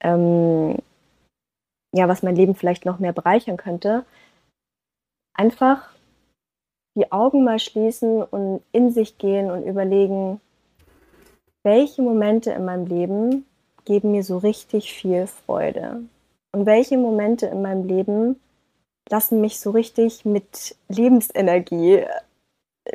ähm, 0.00 0.78
ja, 1.94 2.08
was 2.08 2.24
mein 2.24 2.34
Leben 2.34 2.56
vielleicht 2.56 2.86
noch 2.86 2.98
mehr 2.98 3.12
bereichern 3.12 3.56
könnte, 3.56 4.04
einfach 5.34 5.90
die 6.98 7.12
Augen 7.12 7.44
mal 7.44 7.60
schließen 7.60 8.20
und 8.20 8.62
in 8.72 8.90
sich 8.90 9.16
gehen 9.16 9.52
und 9.52 9.62
überlegen, 9.62 10.40
welche 11.62 12.03
Momente 12.03 12.51
in 12.53 12.64
meinem 12.64 12.87
Leben 12.87 13.46
geben 13.85 14.12
mir 14.12 14.25
so 14.25 14.38
richtig 14.38 14.92
viel 14.92 15.27
Freude? 15.27 16.03
Und 16.53 16.66
welche 16.66 16.96
Momente 16.96 17.46
in 17.46 17.62
meinem 17.62 17.85
Leben 17.85 18.40
lassen 19.09 19.40
mich 19.40 19.61
so 19.61 19.70
richtig 19.70 20.25
mit 20.25 20.77
Lebensenergie, 20.88 22.05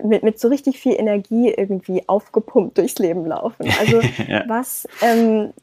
mit, 0.04 0.24
mit 0.24 0.40
so 0.40 0.48
richtig 0.48 0.80
viel 0.80 0.94
Energie 0.94 1.54
irgendwie 1.54 2.08
aufgepumpt 2.08 2.78
durchs 2.78 3.00
Leben 3.00 3.26
laufen? 3.26 3.68
Also 3.80 4.02
ja. 4.28 4.44
was, 4.48 4.88
ähm, 5.02 5.54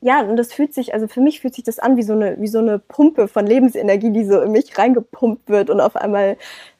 ja, 0.00 0.22
und 0.22 0.36
das 0.36 0.52
fühlt 0.52 0.74
sich, 0.74 0.94
also 0.94 1.08
für 1.08 1.20
mich 1.20 1.40
fühlt 1.40 1.54
sich 1.54 1.64
das 1.64 1.78
an 1.78 1.96
wie 1.96 2.02
so 2.02 2.12
eine, 2.12 2.40
wie 2.40 2.48
so 2.48 2.58
eine 2.58 2.78
Pumpe 2.78 3.28
von 3.28 3.46
Lebensenergie, 3.46 4.10
die 4.10 4.24
so 4.24 4.40
in 4.40 4.52
mich 4.52 4.76
reingepumpt 4.76 5.48
wird 5.48 5.70
und 5.70 5.80
auf 5.80 5.96
einmal 5.96 6.36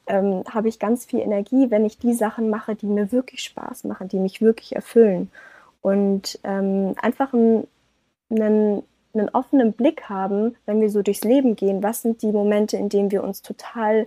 ähm, 0.07 0.45
habe 0.49 0.69
ich 0.69 0.79
ganz 0.79 1.05
viel 1.05 1.21
Energie, 1.21 1.71
wenn 1.71 1.85
ich 1.85 1.99
die 1.99 2.15
Sachen 2.15 2.51
mache, 2.51 2.75
die 2.75 2.87
mir 2.87 3.11
wirklich 3.11 3.43
Spaß 3.43 3.85
machen, 3.85 4.09
die 4.09 4.19
mich 4.19 4.41
wirklich 4.41 4.75
erfüllen 4.77 5.31
und 5.81 6.39
ähm, 6.45 6.95
einfach 7.01 7.33
einen, 7.33 7.67
einen, 8.31 8.83
einen 9.15 9.29
offenen 9.31 9.73
Blick 9.73 10.09
haben, 10.09 10.57
wenn 10.67 10.81
wir 10.81 10.91
so 10.91 11.03
durchs 11.03 11.25
Leben 11.25 11.57
gehen, 11.57 11.83
was 11.83 12.03
sind 12.03 12.23
die 12.23 12.33
Momente, 12.33 12.77
in 12.77 12.89
denen 12.89 13.11
wir 13.11 13.25
uns 13.25 13.43
total 13.43 14.07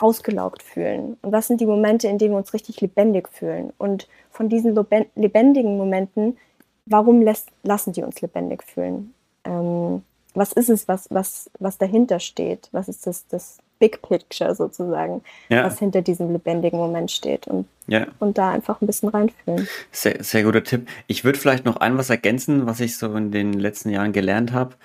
ausgelaugt 0.00 0.62
fühlen 0.62 1.16
und 1.22 1.32
was 1.32 1.46
sind 1.46 1.60
die 1.60 1.66
Momente, 1.66 2.08
in 2.08 2.18
denen 2.18 2.32
wir 2.32 2.38
uns 2.38 2.54
richtig 2.54 2.80
lebendig 2.80 3.28
fühlen 3.28 3.72
und 3.78 4.08
von 4.30 4.48
diesen 4.48 4.74
lebendigen 5.14 5.76
Momenten, 5.76 6.38
warum 6.86 7.20
lässt, 7.20 7.50
lassen 7.62 7.92
die 7.92 8.02
uns 8.02 8.20
lebendig 8.20 8.62
fühlen? 8.62 9.14
Ähm, 9.44 10.02
was 10.34 10.52
ist 10.52 10.70
es, 10.70 10.88
was, 10.88 11.08
was, 11.10 11.50
was 11.58 11.78
dahinter 11.78 12.18
steht? 12.18 12.68
Was 12.72 12.88
ist 12.88 13.06
das, 13.06 13.26
das 13.28 13.58
Big 13.82 14.00
Picture 14.00 14.54
sozusagen, 14.54 15.22
ja. 15.48 15.64
was 15.64 15.80
hinter 15.80 16.02
diesem 16.02 16.30
lebendigen 16.30 16.78
Moment 16.78 17.10
steht 17.10 17.48
und, 17.48 17.66
ja. 17.88 18.06
und 18.20 18.38
da 18.38 18.52
einfach 18.52 18.80
ein 18.80 18.86
bisschen 18.86 19.08
reinfühlen. 19.08 19.66
Sehr, 19.90 20.22
sehr 20.22 20.44
guter 20.44 20.62
Tipp. 20.62 20.88
Ich 21.08 21.24
würde 21.24 21.36
vielleicht 21.36 21.64
noch 21.64 21.78
ein 21.78 21.98
was 21.98 22.08
ergänzen, 22.08 22.66
was 22.66 22.78
ich 22.78 22.96
so 22.96 23.12
in 23.16 23.32
den 23.32 23.54
letzten 23.54 23.90
Jahren 23.90 24.12
gelernt 24.12 24.52
habe. 24.52 24.76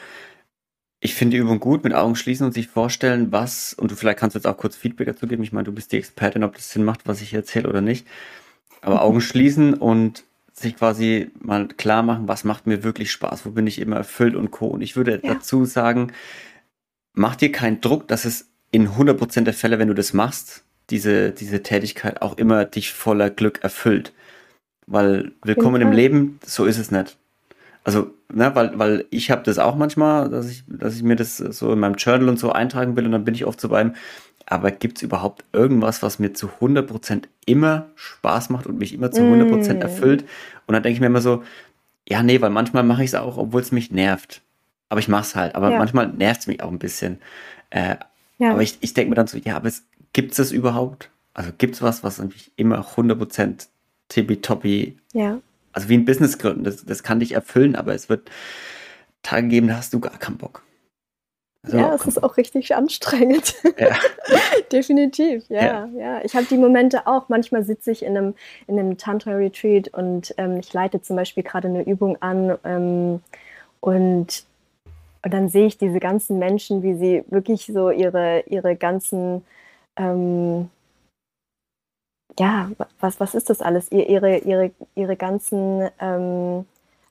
Ich 0.99 1.13
finde 1.13 1.38
die 1.38 1.43
Übung 1.43 1.60
gut, 1.60 1.83
mit 1.83 1.93
Augen 1.93 2.15
schließen 2.15 2.43
und 2.47 2.53
sich 2.53 2.69
vorstellen, 2.69 3.31
was, 3.31 3.75
und 3.75 3.91
du 3.91 3.95
vielleicht 3.95 4.17
kannst 4.17 4.33
jetzt 4.33 4.47
auch 4.47 4.57
kurz 4.57 4.75
Feedback 4.75 5.05
dazu 5.05 5.27
geben. 5.27 5.43
Ich 5.43 5.53
meine, 5.53 5.65
du 5.65 5.71
bist 5.71 5.91
die 5.91 5.97
Expertin, 5.97 6.43
ob 6.43 6.55
das 6.55 6.71
Sinn 6.71 6.83
macht, 6.83 7.07
was 7.07 7.21
ich 7.21 7.31
erzähle 7.36 7.69
oder 7.69 7.81
nicht. 7.81 8.07
Aber 8.81 9.03
Augen 9.03 9.21
schließen 9.21 9.75
und 9.75 10.23
sich 10.53 10.75
quasi 10.75 11.29
mal 11.39 11.67
klar 11.67 12.01
machen, 12.01 12.27
was 12.27 12.43
macht 12.43 12.65
mir 12.65 12.83
wirklich 12.83 13.12
Spaß, 13.12 13.45
wo 13.45 13.51
bin 13.51 13.67
ich 13.67 13.79
immer 13.79 13.97
erfüllt 13.97 14.33
und 14.33 14.49
co. 14.49 14.65
Und 14.65 14.81
ich 14.81 14.95
würde 14.95 15.19
ja. 15.23 15.36
dazu 15.36 15.65
sagen, 15.65 16.13
mach 17.13 17.36
dir 17.36 17.51
keinen 17.51 17.79
Druck, 17.79 18.07
dass 18.07 18.25
es 18.25 18.47
in 18.71 18.89
100% 18.89 19.41
der 19.41 19.53
Fälle, 19.53 19.80
wenn 19.80 19.88
du 19.88 19.93
das 19.93 20.13
machst, 20.13 20.63
diese, 20.89 21.32
diese 21.32 21.63
Tätigkeit 21.63 22.21
auch 22.21 22.38
immer 22.38 22.65
dich 22.65 22.93
voller 22.93 23.30
Glück 23.30 23.63
erfüllt. 23.63 24.13
Weil 24.86 25.32
willkommen 25.43 25.82
im 25.82 25.91
Leben, 25.91 26.39
so 26.45 26.65
ist 26.65 26.77
es 26.77 26.91
nicht. 26.91 27.17
Also, 27.84 28.12
ne, 28.34 28.53
weil, 28.56 28.77
weil 28.77 29.06
ich 29.10 29.32
habe 29.32 29.43
das 29.43 29.60
auch 29.60 29.75
manchmal, 29.75 30.30
dass 30.30 30.49
ich, 30.49 30.63
dass 30.67 30.95
ich 30.95 31.03
mir 31.03 31.15
das 31.15 31.38
so 31.38 31.73
in 31.73 31.80
meinem 31.80 31.95
Journal 31.95 32.30
und 32.30 32.39
so 32.39 32.51
eintragen 32.51 32.95
will 32.95 33.06
und 33.06 33.12
dann 33.12 33.25
bin 33.25 33.36
ich 33.36 33.45
oft 33.45 33.60
so 33.60 33.69
beim, 33.69 33.95
aber 34.45 34.71
gibt 34.71 34.97
es 34.97 35.03
überhaupt 35.03 35.43
irgendwas, 35.51 36.01
was 36.03 36.19
mir 36.19 36.34
zu 36.34 36.49
100% 36.62 37.23
immer 37.45 37.88
Spaß 37.95 38.49
macht 38.49 38.65
und 38.65 38.77
mich 38.77 38.93
immer 38.93 39.12
zu 39.12 39.21
100% 39.21 39.73
mm. 39.73 39.82
erfüllt? 39.82 40.23
Und 40.65 40.73
dann 40.73 40.84
denke 40.84 40.95
ich 40.95 41.01
mir 41.01 41.08
immer 41.08 41.21
so, 41.21 41.43
ja, 42.08 42.23
nee, 42.23 42.39
weil 42.39 42.49
manchmal 42.49 42.84
mache 42.84 43.03
ich 43.03 43.10
es 43.10 43.15
auch, 43.15 43.38
obwohl 43.38 43.62
es 43.62 43.73
mich 43.73 43.91
nervt. 43.91 44.41
Aber 44.88 45.01
ich 45.01 45.10
mach's 45.10 45.36
halt. 45.36 45.56
Aber 45.56 45.71
ja. 45.71 45.77
manchmal 45.77 46.08
nervt 46.08 46.41
es 46.41 46.47
mich 46.47 46.63
auch 46.63 46.71
ein 46.71 46.80
bisschen. 46.80 47.19
Äh, 47.69 47.97
ja. 48.38 48.52
Aber 48.52 48.62
ich, 48.62 48.78
ich 48.82 48.93
denke 48.93 49.10
mir 49.10 49.15
dann 49.15 49.28
so, 49.28 49.38
ja, 49.38 49.56
aber 49.56 49.71
gibt 50.13 50.32
es 50.32 50.38
das 50.38 50.52
überhaupt? 50.52 51.10
Also 51.34 51.52
gibt 51.58 51.76
es 51.76 51.82
was, 51.82 52.04
was 52.04 52.19
natürlich 52.19 52.52
immer 52.56 52.80
100% 52.82 53.67
tippitoppi, 54.10 54.97
ja. 55.13 55.39
also 55.73 55.89
wie 55.89 55.97
ein 55.97 56.06
Business 56.06 56.38
gründen, 56.38 56.63
das, 56.63 56.86
das 56.86 57.04
kann 57.04 57.19
dich 57.19 57.34
erfüllen, 57.34 57.76
aber 57.76 57.93
es 57.93 58.10
wird 58.10 58.30
Tage 59.21 59.47
geben, 59.47 59.67
da 59.67 59.78
hast 59.78 59.93
du 59.93 60.00
gar 60.00 60.17
keinen 60.17 60.38
Bock. 60.38 60.63
Also, 61.63 61.78
ja, 61.78 61.93
es 61.93 62.06
ist 62.06 62.23
auch 62.23 62.38
richtig 62.38 62.76
anstrengend. 62.76 63.56
Ja. 63.78 63.97
Definitiv, 64.71 65.43
ja, 65.50 65.65
ja. 65.65 65.89
ja. 65.97 66.21
Ich 66.23 66.36
habe 66.36 66.45
die 66.45 66.58
Momente 66.58 67.08
auch. 67.08 67.30
Manchmal 67.30 67.63
sitze 67.63 67.91
ich 67.91 68.04
in 68.04 68.17
einem, 68.17 68.36
in 68.67 68.80
einem 68.80 68.97
Tantra-Retreat 68.97 69.89
und 69.89 70.34
ähm, 70.38 70.58
ich 70.58 70.71
leite 70.71 71.02
zum 71.02 71.15
Beispiel 71.17 71.43
gerade 71.43 71.67
eine 71.67 71.86
Übung 71.86 72.21
an 72.21 72.58
ähm, 72.63 73.21
und, 73.82 74.45
und 75.23 75.34
dann 75.34 75.49
sehe 75.49 75.67
ich 75.67 75.77
diese 75.77 75.99
ganzen 75.99 76.39
Menschen, 76.39 76.84
wie 76.84 76.95
sie 76.95 77.23
wirklich 77.27 77.65
so 77.65 77.89
ihre, 77.89 78.41
ihre 78.47 78.75
ganzen, 78.75 79.43
ähm, 79.95 80.69
ja, 82.39 82.69
was, 82.99 83.19
was 83.19 83.36
ist 83.36 83.49
das 83.49 83.62
alles? 83.62 83.91
ihre, 83.91 84.38
ihre, 84.39 84.71
ihre 84.95 85.15
ganzen 85.15 85.89
ähm, 85.99 86.65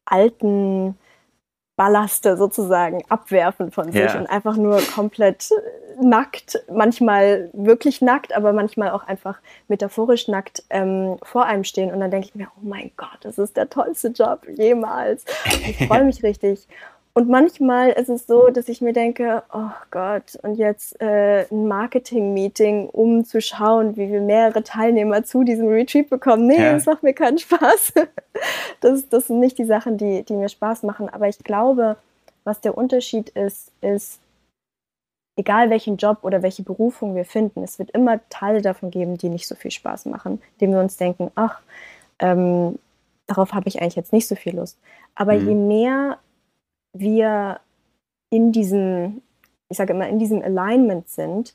alten 0.05 0.97
Ballaste 1.77 2.37
sozusagen 2.37 3.03
abwerfen 3.09 3.71
von 3.71 3.92
sich 3.92 4.01
ja. 4.01 4.19
und 4.19 4.27
einfach 4.27 4.57
nur 4.57 4.81
komplett 4.95 5.51
nackt, 6.01 6.62
manchmal 6.73 7.51
wirklich 7.53 8.01
nackt, 8.01 8.35
aber 8.35 8.53
manchmal 8.53 8.90
auch 8.90 9.05
einfach 9.07 9.38
metaphorisch 9.69 10.29
nackt 10.29 10.62
ähm, 10.71 11.19
vor 11.23 11.45
einem 11.45 11.64
stehen. 11.64 11.92
Und 11.92 12.01
dann 12.01 12.11
denke 12.11 12.29
ich 12.29 12.35
mir, 12.35 12.49
oh 12.57 12.62
mein 12.62 12.90
Gott, 12.97 13.19
das 13.23 13.38
ist 13.38 13.57
der 13.57 13.69
tollste 13.69 14.09
Job 14.09 14.47
jemals. 14.49 15.25
Ich 15.66 15.87
freue 15.87 16.05
mich 16.05 16.23
richtig. 16.23 16.66
Und 17.17 17.31
manchmal 17.31 17.93
ist 17.93 18.11
es 18.11 18.27
so, 18.27 18.49
dass 18.49 18.69
ich 18.69 18.83
mir 18.83 18.93
denke, 18.93 19.43
oh 19.51 19.71
Gott, 19.91 20.37
und 20.43 20.57
jetzt 20.57 21.01
äh, 21.01 21.47
ein 21.51 21.67
Marketing-Meeting, 21.67 22.91
um 22.91 23.25
zu 23.25 23.41
schauen, 23.41 23.97
wie 23.97 24.13
wir 24.13 24.21
mehrere 24.21 24.63
Teilnehmer 24.63 25.25
zu 25.25 25.43
diesem 25.43 25.67
Retreat 25.67 26.11
bekommen. 26.11 26.47
Nee, 26.47 26.61
ja. 26.61 26.75
das 26.75 26.85
macht 26.85 27.03
mir 27.03 27.15
keinen 27.15 27.39
Spaß. 27.39 27.95
Das, 28.83 29.09
das 29.09 29.29
sind 29.29 29.41
nicht 29.41 29.57
die 29.57 29.65
Sachen, 29.65 29.97
die, 29.97 30.25
die 30.25 30.35
mir 30.35 30.51
Spaß 30.51 30.83
machen. 30.83 31.09
Aber 31.09 31.27
ich 31.27 31.39
glaube, 31.39 31.97
was 32.45 32.61
der 32.61 32.77
Unterschied 32.77 33.31
ist, 33.31 33.73
ist, 33.81 34.21
egal 35.37 35.71
welchen 35.71 35.97
Job 35.97 36.19
oder 36.21 36.43
welche 36.43 36.65
Berufung 36.65 37.15
wir 37.15 37.25
finden, 37.25 37.63
es 37.63 37.79
wird 37.79 37.93
immer 37.93 38.21
Teile 38.29 38.61
davon 38.61 38.91
geben, 38.91 39.17
die 39.17 39.31
nicht 39.31 39.49
so 39.49 39.55
viel 39.55 39.71
Spaß 39.71 40.05
machen, 40.05 40.43
indem 40.59 40.73
wir 40.73 40.81
uns 40.81 40.99
denken, 40.99 41.31
ach, 41.35 41.63
ähm, 42.19 42.79
darauf 43.27 43.55
habe 43.55 43.69
ich 43.69 43.81
eigentlich 43.81 43.97
jetzt 43.97 44.13
nicht 44.13 44.29
so 44.29 44.35
viel 44.35 44.57
Lust. 44.57 44.77
Aber 45.15 45.33
mhm. 45.33 45.49
je 45.49 45.55
mehr 45.55 46.19
wir 46.99 47.61
in 48.31 48.53
diesem, 48.53 49.23
ich 49.69 49.77
sage 49.77 49.93
immer, 49.93 50.09
in 50.09 50.19
diesem 50.19 50.43
Alignment 50.43 51.09
sind, 51.09 51.55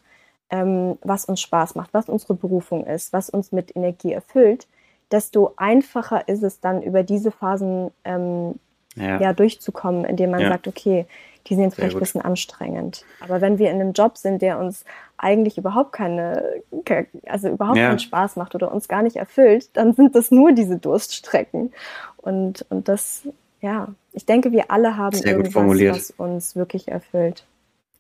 ähm, 0.50 0.98
was 1.02 1.26
uns 1.26 1.42
Spaß 1.42 1.76
macht, 1.76 1.94
was 1.94 2.10
unsere 2.10 2.34
Berufung 2.34 2.86
ist, 2.86 3.14
was 3.14 3.30
uns 3.30 3.52
mit 3.52 3.76
Energie 3.76 4.12
erfüllt, 4.12 4.68
desto 5.12 5.54
einfacher 5.58 6.28
ist 6.28 6.44
es 6.44 6.60
dann 6.60 6.82
über 6.82 7.04
diese 7.04 7.32
Phasen 7.32 7.92
ähm, 8.04 8.56
ja. 8.96 9.20
ja. 9.20 9.34
durchzukommen, 9.34 10.06
indem 10.06 10.32
man 10.32 10.42
ja. 10.42 10.50
sagt, 10.50 10.68
okay, 10.68 11.06
die 11.48 11.56
sind 11.56 11.64
jetzt 11.64 11.76
vielleicht 11.76 11.96
ein 11.96 12.00
bisschen 12.00 12.22
anstrengend. 12.22 13.04
Aber 13.20 13.42
wenn 13.42 13.58
wir 13.58 13.72
in 13.72 13.82
einem 13.82 13.94
Job 13.94 14.18
sind, 14.18 14.42
der 14.42 14.60
uns 14.60 14.86
eigentlich 15.18 15.58
überhaupt 15.58 15.92
keine, 15.92 16.62
also 17.26 17.50
überhaupt 17.50 17.78
ja. 17.78 17.88
keinen 17.88 18.00
Spaß 18.00 18.36
macht 18.36 18.54
oder 18.54 18.72
uns 18.72 18.88
gar 18.88 19.02
nicht 19.02 19.16
erfüllt, 19.16 19.70
dann 19.74 19.94
sind 19.94 20.16
das 20.16 20.32
nur 20.32 20.52
diese 20.52 20.78
Durststrecken. 20.78 21.74
Und, 22.18 22.66
und 22.70 22.88
das 22.88 23.24
ja, 23.62 23.94
ich 24.14 24.26
denke, 24.26 24.52
wir 24.52 24.72
alle 24.72 24.98
haben 24.98 25.16
Sehr 25.16 25.38
irgendwas, 25.38 25.90
was 25.90 26.12
uns 26.18 26.56
wirklich 26.56 26.88
erfüllt. 26.88 27.46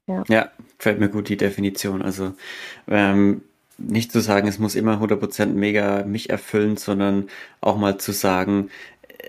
Ja. 0.07 0.23
ja, 0.27 0.51
fällt 0.77 0.99
mir 0.99 1.09
gut 1.09 1.29
die 1.29 1.37
Definition. 1.37 2.01
Also 2.01 2.33
ähm, 2.87 3.43
nicht 3.77 4.11
zu 4.11 4.19
sagen, 4.19 4.47
es 4.47 4.59
muss 4.59 4.75
immer 4.75 5.01
100% 5.01 5.45
mega 5.47 6.03
mich 6.03 6.29
erfüllen, 6.29 6.77
sondern 6.77 7.29
auch 7.61 7.77
mal 7.77 7.97
zu 7.97 8.11
sagen, 8.11 8.69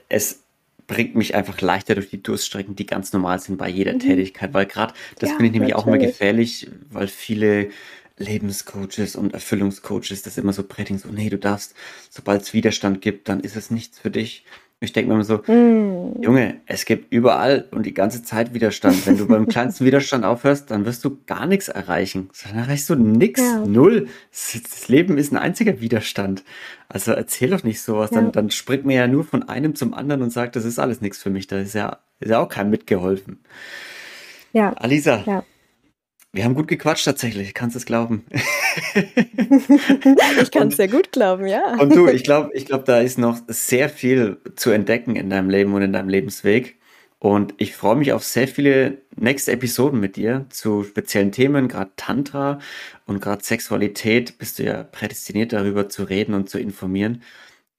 es 0.09 0.41
bringt 0.87 1.15
mich 1.15 1.35
einfach 1.35 1.61
leichter 1.61 1.95
durch 1.95 2.11
die 2.11 2.23
Durststrecken, 2.23 2.75
die 2.75 2.87
ganz 2.87 3.13
normal 3.13 3.39
sind 3.39 3.59
bei 3.59 3.69
jeder 3.69 3.95
mhm. 3.95 4.01
Tätigkeit, 4.01 4.53
weil 4.53 4.67
gerade 4.67 4.95
das 5.19 5.31
ja, 5.31 5.37
finde 5.37 5.47
ich 5.47 5.53
nämlich 5.53 5.73
natürlich. 5.73 5.75
auch 5.75 5.87
immer 5.87 5.99
gefährlich, 5.99 6.71
weil 6.91 7.07
viele 7.07 7.71
Lebenscoaches 8.19 9.17
und 9.17 9.33
Erfüllungscoaches 9.33 10.23
das 10.23 10.39
immer 10.39 10.53
so 10.53 10.63
predigen, 10.63 10.99
so 10.99 11.09
nee, 11.09 11.31
du 11.31 11.39
darfst, 11.39 11.75
sobald 12.11 12.43
es 12.43 12.53
Widerstand 12.53 13.01
gibt, 13.01 13.29
dann 13.29 13.41
ist 13.41 13.57
es 13.57 13.71
nichts 13.71 13.99
für 13.99 14.11
dich. 14.11 14.45
Ich 14.83 14.93
denke 14.93 15.09
mir 15.09 15.15
immer 15.15 15.25
so, 15.25 15.39
mm. 15.47 16.23
Junge, 16.23 16.61
es 16.67 16.85
gibt 16.85 17.13
überall 17.13 17.69
und 17.71 17.87
die 17.87 17.95
ganze 17.95 18.25
Zeit 18.25 18.53
Widerstand. 18.53 19.07
Wenn 19.07 19.17
du 19.17 19.29
beim 19.29 19.47
kleinsten 19.49 19.85
Widerstand 19.85 20.25
aufhörst, 20.25 20.73
dann 20.73 20.85
wirst 20.85 21.05
du 21.05 21.19
gar 21.27 21.47
nichts 21.47 21.69
erreichen. 21.69 22.31
Dann 22.45 22.59
erreichst 22.59 22.91
du 22.91 22.97
nichts, 22.97 23.41
ja. 23.41 23.65
null. 23.65 24.09
Das 24.31 24.89
Leben 24.89 25.19
ist 25.19 25.33
ein 25.33 25.39
einziger 25.39 25.81
Widerstand. 25.81 26.43
Also 26.89 27.13
erzähl 27.13 27.51
doch 27.51 27.63
nicht 27.63 27.81
sowas. 27.81 28.11
Ja. 28.11 28.21
Dann, 28.21 28.33
dann 28.33 28.51
springt 28.51 28.85
mir 28.85 28.97
ja 28.97 29.07
nur 29.07 29.23
von 29.23 29.49
einem 29.49 29.77
zum 29.77 29.95
anderen 29.95 30.21
und 30.21 30.31
sagt, 30.31 30.57
das 30.57 30.65
ist 30.65 30.81
alles 30.81 31.01
nichts 31.01 31.23
für 31.23 31.31
mich. 31.31 31.47
Da 31.47 31.59
ist 31.59 31.75
ja, 31.75 31.99
ist 32.19 32.31
ja 32.31 32.41
auch 32.41 32.49
kein 32.49 32.69
mitgeholfen. 32.69 33.39
Ja. 34.53 34.73
Alisa, 34.73 35.23
ja. 35.27 35.45
Wir 36.35 36.45
haben 36.45 36.55
gut 36.55 36.67
gequatscht 36.67 37.05
tatsächlich, 37.05 37.53
kannst 37.53 37.77
es 37.77 37.85
glauben? 37.85 38.25
ich 38.95 40.51
kann 40.51 40.69
es 40.69 40.77
sehr 40.77 40.89
gut 40.89 41.13
glauben, 41.13 41.47
ja. 41.47 41.79
Und 41.79 41.95
du, 41.95 42.09
ich 42.09 42.25
glaube, 42.25 42.51
ich 42.55 42.65
glaube, 42.65 42.85
da 42.85 43.01
ist 43.01 43.19
noch 43.19 43.39
sehr 43.49 43.91
viel 43.91 44.39
zu 44.57 44.71
entdecken 44.71 45.15
in 45.15 45.29
deinem 45.29 45.51
Leben 45.51 45.75
und 45.75 45.83
in 45.83 45.93
deinem 45.93 46.09
Lebensweg. 46.09 46.79
Und 47.19 47.53
ich 47.59 47.77
freue 47.77 47.97
mich 47.97 48.15
auf 48.15 48.25
sehr 48.25 48.49
viele 48.49 48.99
nächste 49.15 49.53
Episoden 49.53 50.01
mit 50.01 50.17
dir 50.17 50.47
zu 50.49 50.85
speziellen 50.85 51.33
Themen, 51.33 51.69
gerade 51.69 51.91
Tantra 51.97 52.61
und 53.07 53.21
gerade 53.21 53.45
Sexualität. 53.45 54.39
Bist 54.39 54.59
du 54.59 54.65
ja 54.65 54.85
prädestiniert 54.85 55.53
darüber 55.53 55.91
zu 55.91 56.03
reden 56.03 56.35
und 56.35 56.49
zu 56.49 56.59
informieren. 56.59 57.23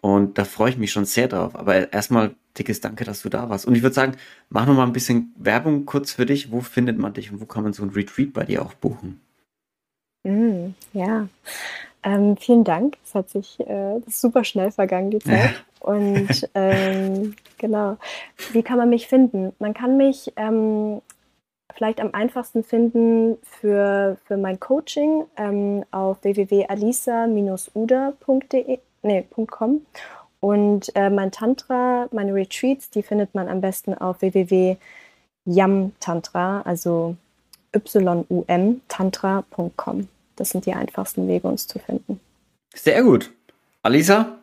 Und 0.03 0.37
da 0.37 0.43
freue 0.43 0.69
ich 0.69 0.77
mich 0.77 0.91
schon 0.91 1.05
sehr 1.05 1.29
drauf. 1.29 1.55
Aber 1.55 1.93
erstmal 1.93 2.35
dickes 2.57 2.81
Danke, 2.81 3.05
dass 3.05 3.21
du 3.21 3.29
da 3.29 3.49
warst. 3.49 3.65
Und 3.65 3.75
ich 3.75 3.83
würde 3.83 3.95
sagen, 3.95 4.17
mach 4.49 4.65
noch 4.65 4.73
mal 4.73 4.83
ein 4.83 4.91
bisschen 4.91 5.33
Werbung 5.37 5.85
kurz 5.85 6.11
für 6.11 6.25
dich. 6.25 6.51
Wo 6.51 6.59
findet 6.59 6.97
man 6.97 7.13
dich 7.13 7.31
und 7.31 7.39
wo 7.39 7.45
kann 7.45 7.63
man 7.63 7.71
so 7.71 7.83
ein 7.83 7.89
Retreat 7.89 8.33
bei 8.33 8.43
dir 8.43 8.63
auch 8.63 8.73
buchen? 8.73 9.21
Mm, 10.23 10.71
ja, 10.91 11.29
ähm, 12.03 12.35
vielen 12.35 12.65
Dank. 12.65 12.97
Es 13.05 13.15
hat 13.15 13.29
sich 13.29 13.61
äh, 13.61 14.01
super 14.07 14.43
schnell 14.43 14.71
vergangen, 14.71 15.09
die 15.09 15.19
Zeit. 15.19 15.63
Und 15.79 16.49
ähm, 16.53 17.35
genau, 17.57 17.95
wie 18.51 18.63
kann 18.63 18.77
man 18.77 18.89
mich 18.89 19.07
finden? 19.07 19.53
Man 19.59 19.73
kann 19.73 19.95
mich 19.95 20.33
ähm, 20.35 21.01
vielleicht 21.73 22.01
am 22.01 22.13
einfachsten 22.13 22.65
finden 22.65 23.37
für, 23.41 24.17
für 24.25 24.35
mein 24.37 24.59
Coaching 24.59 25.23
ähm, 25.37 25.85
auf 25.91 26.21
www.alisa-uda.de 26.23 28.79
nee, 29.03 29.25
.com 29.47 29.81
und 30.43 30.93
äh, 30.95 31.09
mein 31.09 31.31
Tantra, 31.31 32.07
meine 32.11 32.33
Retreats, 32.33 32.89
die 32.89 33.01
findet 33.01 33.33
man 33.33 33.47
am 33.47 33.61
besten 33.61 33.93
auf 33.93 34.21
www.yamtantra, 34.21 36.63
also 36.63 37.15
y-u-m 37.73 38.81
tantra.com. 38.89 40.09
Das 40.35 40.49
sind 40.49 40.65
die 40.65 40.73
einfachsten 40.73 41.29
Wege, 41.29 41.47
uns 41.47 41.67
zu 41.67 41.79
finden. 41.79 42.19
Sehr 42.75 43.03
gut. 43.03 43.31
Alisa, 43.83 44.37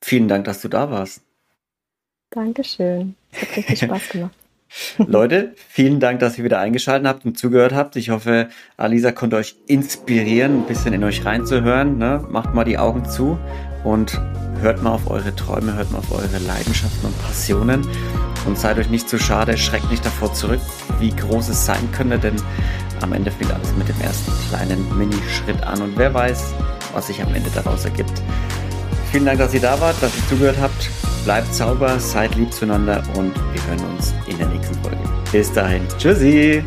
vielen 0.00 0.28
Dank, 0.28 0.44
dass 0.44 0.60
du 0.60 0.68
da 0.68 0.88
warst. 0.88 1.20
Dankeschön. 2.30 3.16
Es 3.32 3.42
hat 3.42 3.56
richtig 3.56 3.78
Spaß 3.80 4.08
gemacht. 4.10 4.36
Leute, 4.98 5.56
vielen 5.56 5.98
Dank, 5.98 6.20
dass 6.20 6.38
ihr 6.38 6.44
wieder 6.44 6.60
eingeschaltet 6.60 7.08
habt 7.08 7.24
und 7.24 7.36
zugehört 7.36 7.74
habt. 7.74 7.96
Ich 7.96 8.10
hoffe, 8.10 8.50
Alisa 8.76 9.10
konnte 9.10 9.34
euch 9.34 9.56
inspirieren, 9.66 10.60
ein 10.60 10.66
bisschen 10.66 10.92
in 10.92 11.02
euch 11.02 11.24
reinzuhören. 11.24 11.98
Ne? 11.98 12.24
Macht 12.30 12.54
mal 12.54 12.62
die 12.62 12.78
Augen 12.78 13.04
zu 13.04 13.36
und 13.84 14.20
hört 14.60 14.82
mal 14.82 14.92
auf 14.92 15.10
eure 15.10 15.34
Träume, 15.34 15.74
hört 15.74 15.90
mal 15.90 15.98
auf 15.98 16.12
eure 16.12 16.38
Leidenschaften 16.38 17.06
und 17.06 17.22
Passionen 17.22 17.86
und 18.46 18.58
seid 18.58 18.78
euch 18.78 18.90
nicht 18.90 19.08
zu 19.08 19.18
schade, 19.18 19.56
schreckt 19.56 19.90
nicht 19.90 20.04
davor 20.04 20.32
zurück, 20.32 20.60
wie 20.98 21.10
groß 21.14 21.48
es 21.48 21.64
sein 21.64 21.90
könnte, 21.92 22.18
denn 22.18 22.36
am 23.00 23.12
Ende 23.12 23.30
fängt 23.30 23.52
alles 23.52 23.74
mit 23.76 23.88
dem 23.88 24.00
ersten 24.00 24.32
kleinen 24.48 24.98
Minischritt 24.98 25.62
an 25.62 25.80
und 25.82 25.96
wer 25.96 26.12
weiß, 26.12 26.52
was 26.92 27.06
sich 27.06 27.22
am 27.22 27.34
Ende 27.34 27.50
daraus 27.54 27.84
ergibt. 27.84 28.22
Vielen 29.10 29.24
Dank, 29.24 29.38
dass 29.38 29.54
ihr 29.54 29.60
da 29.60 29.80
wart, 29.80 29.96
dass 30.00 30.14
ihr 30.16 30.28
zugehört 30.28 30.56
habt. 30.60 30.90
Bleibt 31.24 31.54
sauber, 31.54 31.98
seid 31.98 32.34
lieb 32.36 32.52
zueinander 32.52 33.02
und 33.16 33.34
wir 33.34 33.66
hören 33.66 33.92
uns 33.92 34.14
in 34.26 34.38
der 34.38 34.48
nächsten 34.48 34.74
Folge. 34.76 34.98
Bis 35.32 35.52
dahin. 35.52 35.82
Tschüssi! 35.98 36.64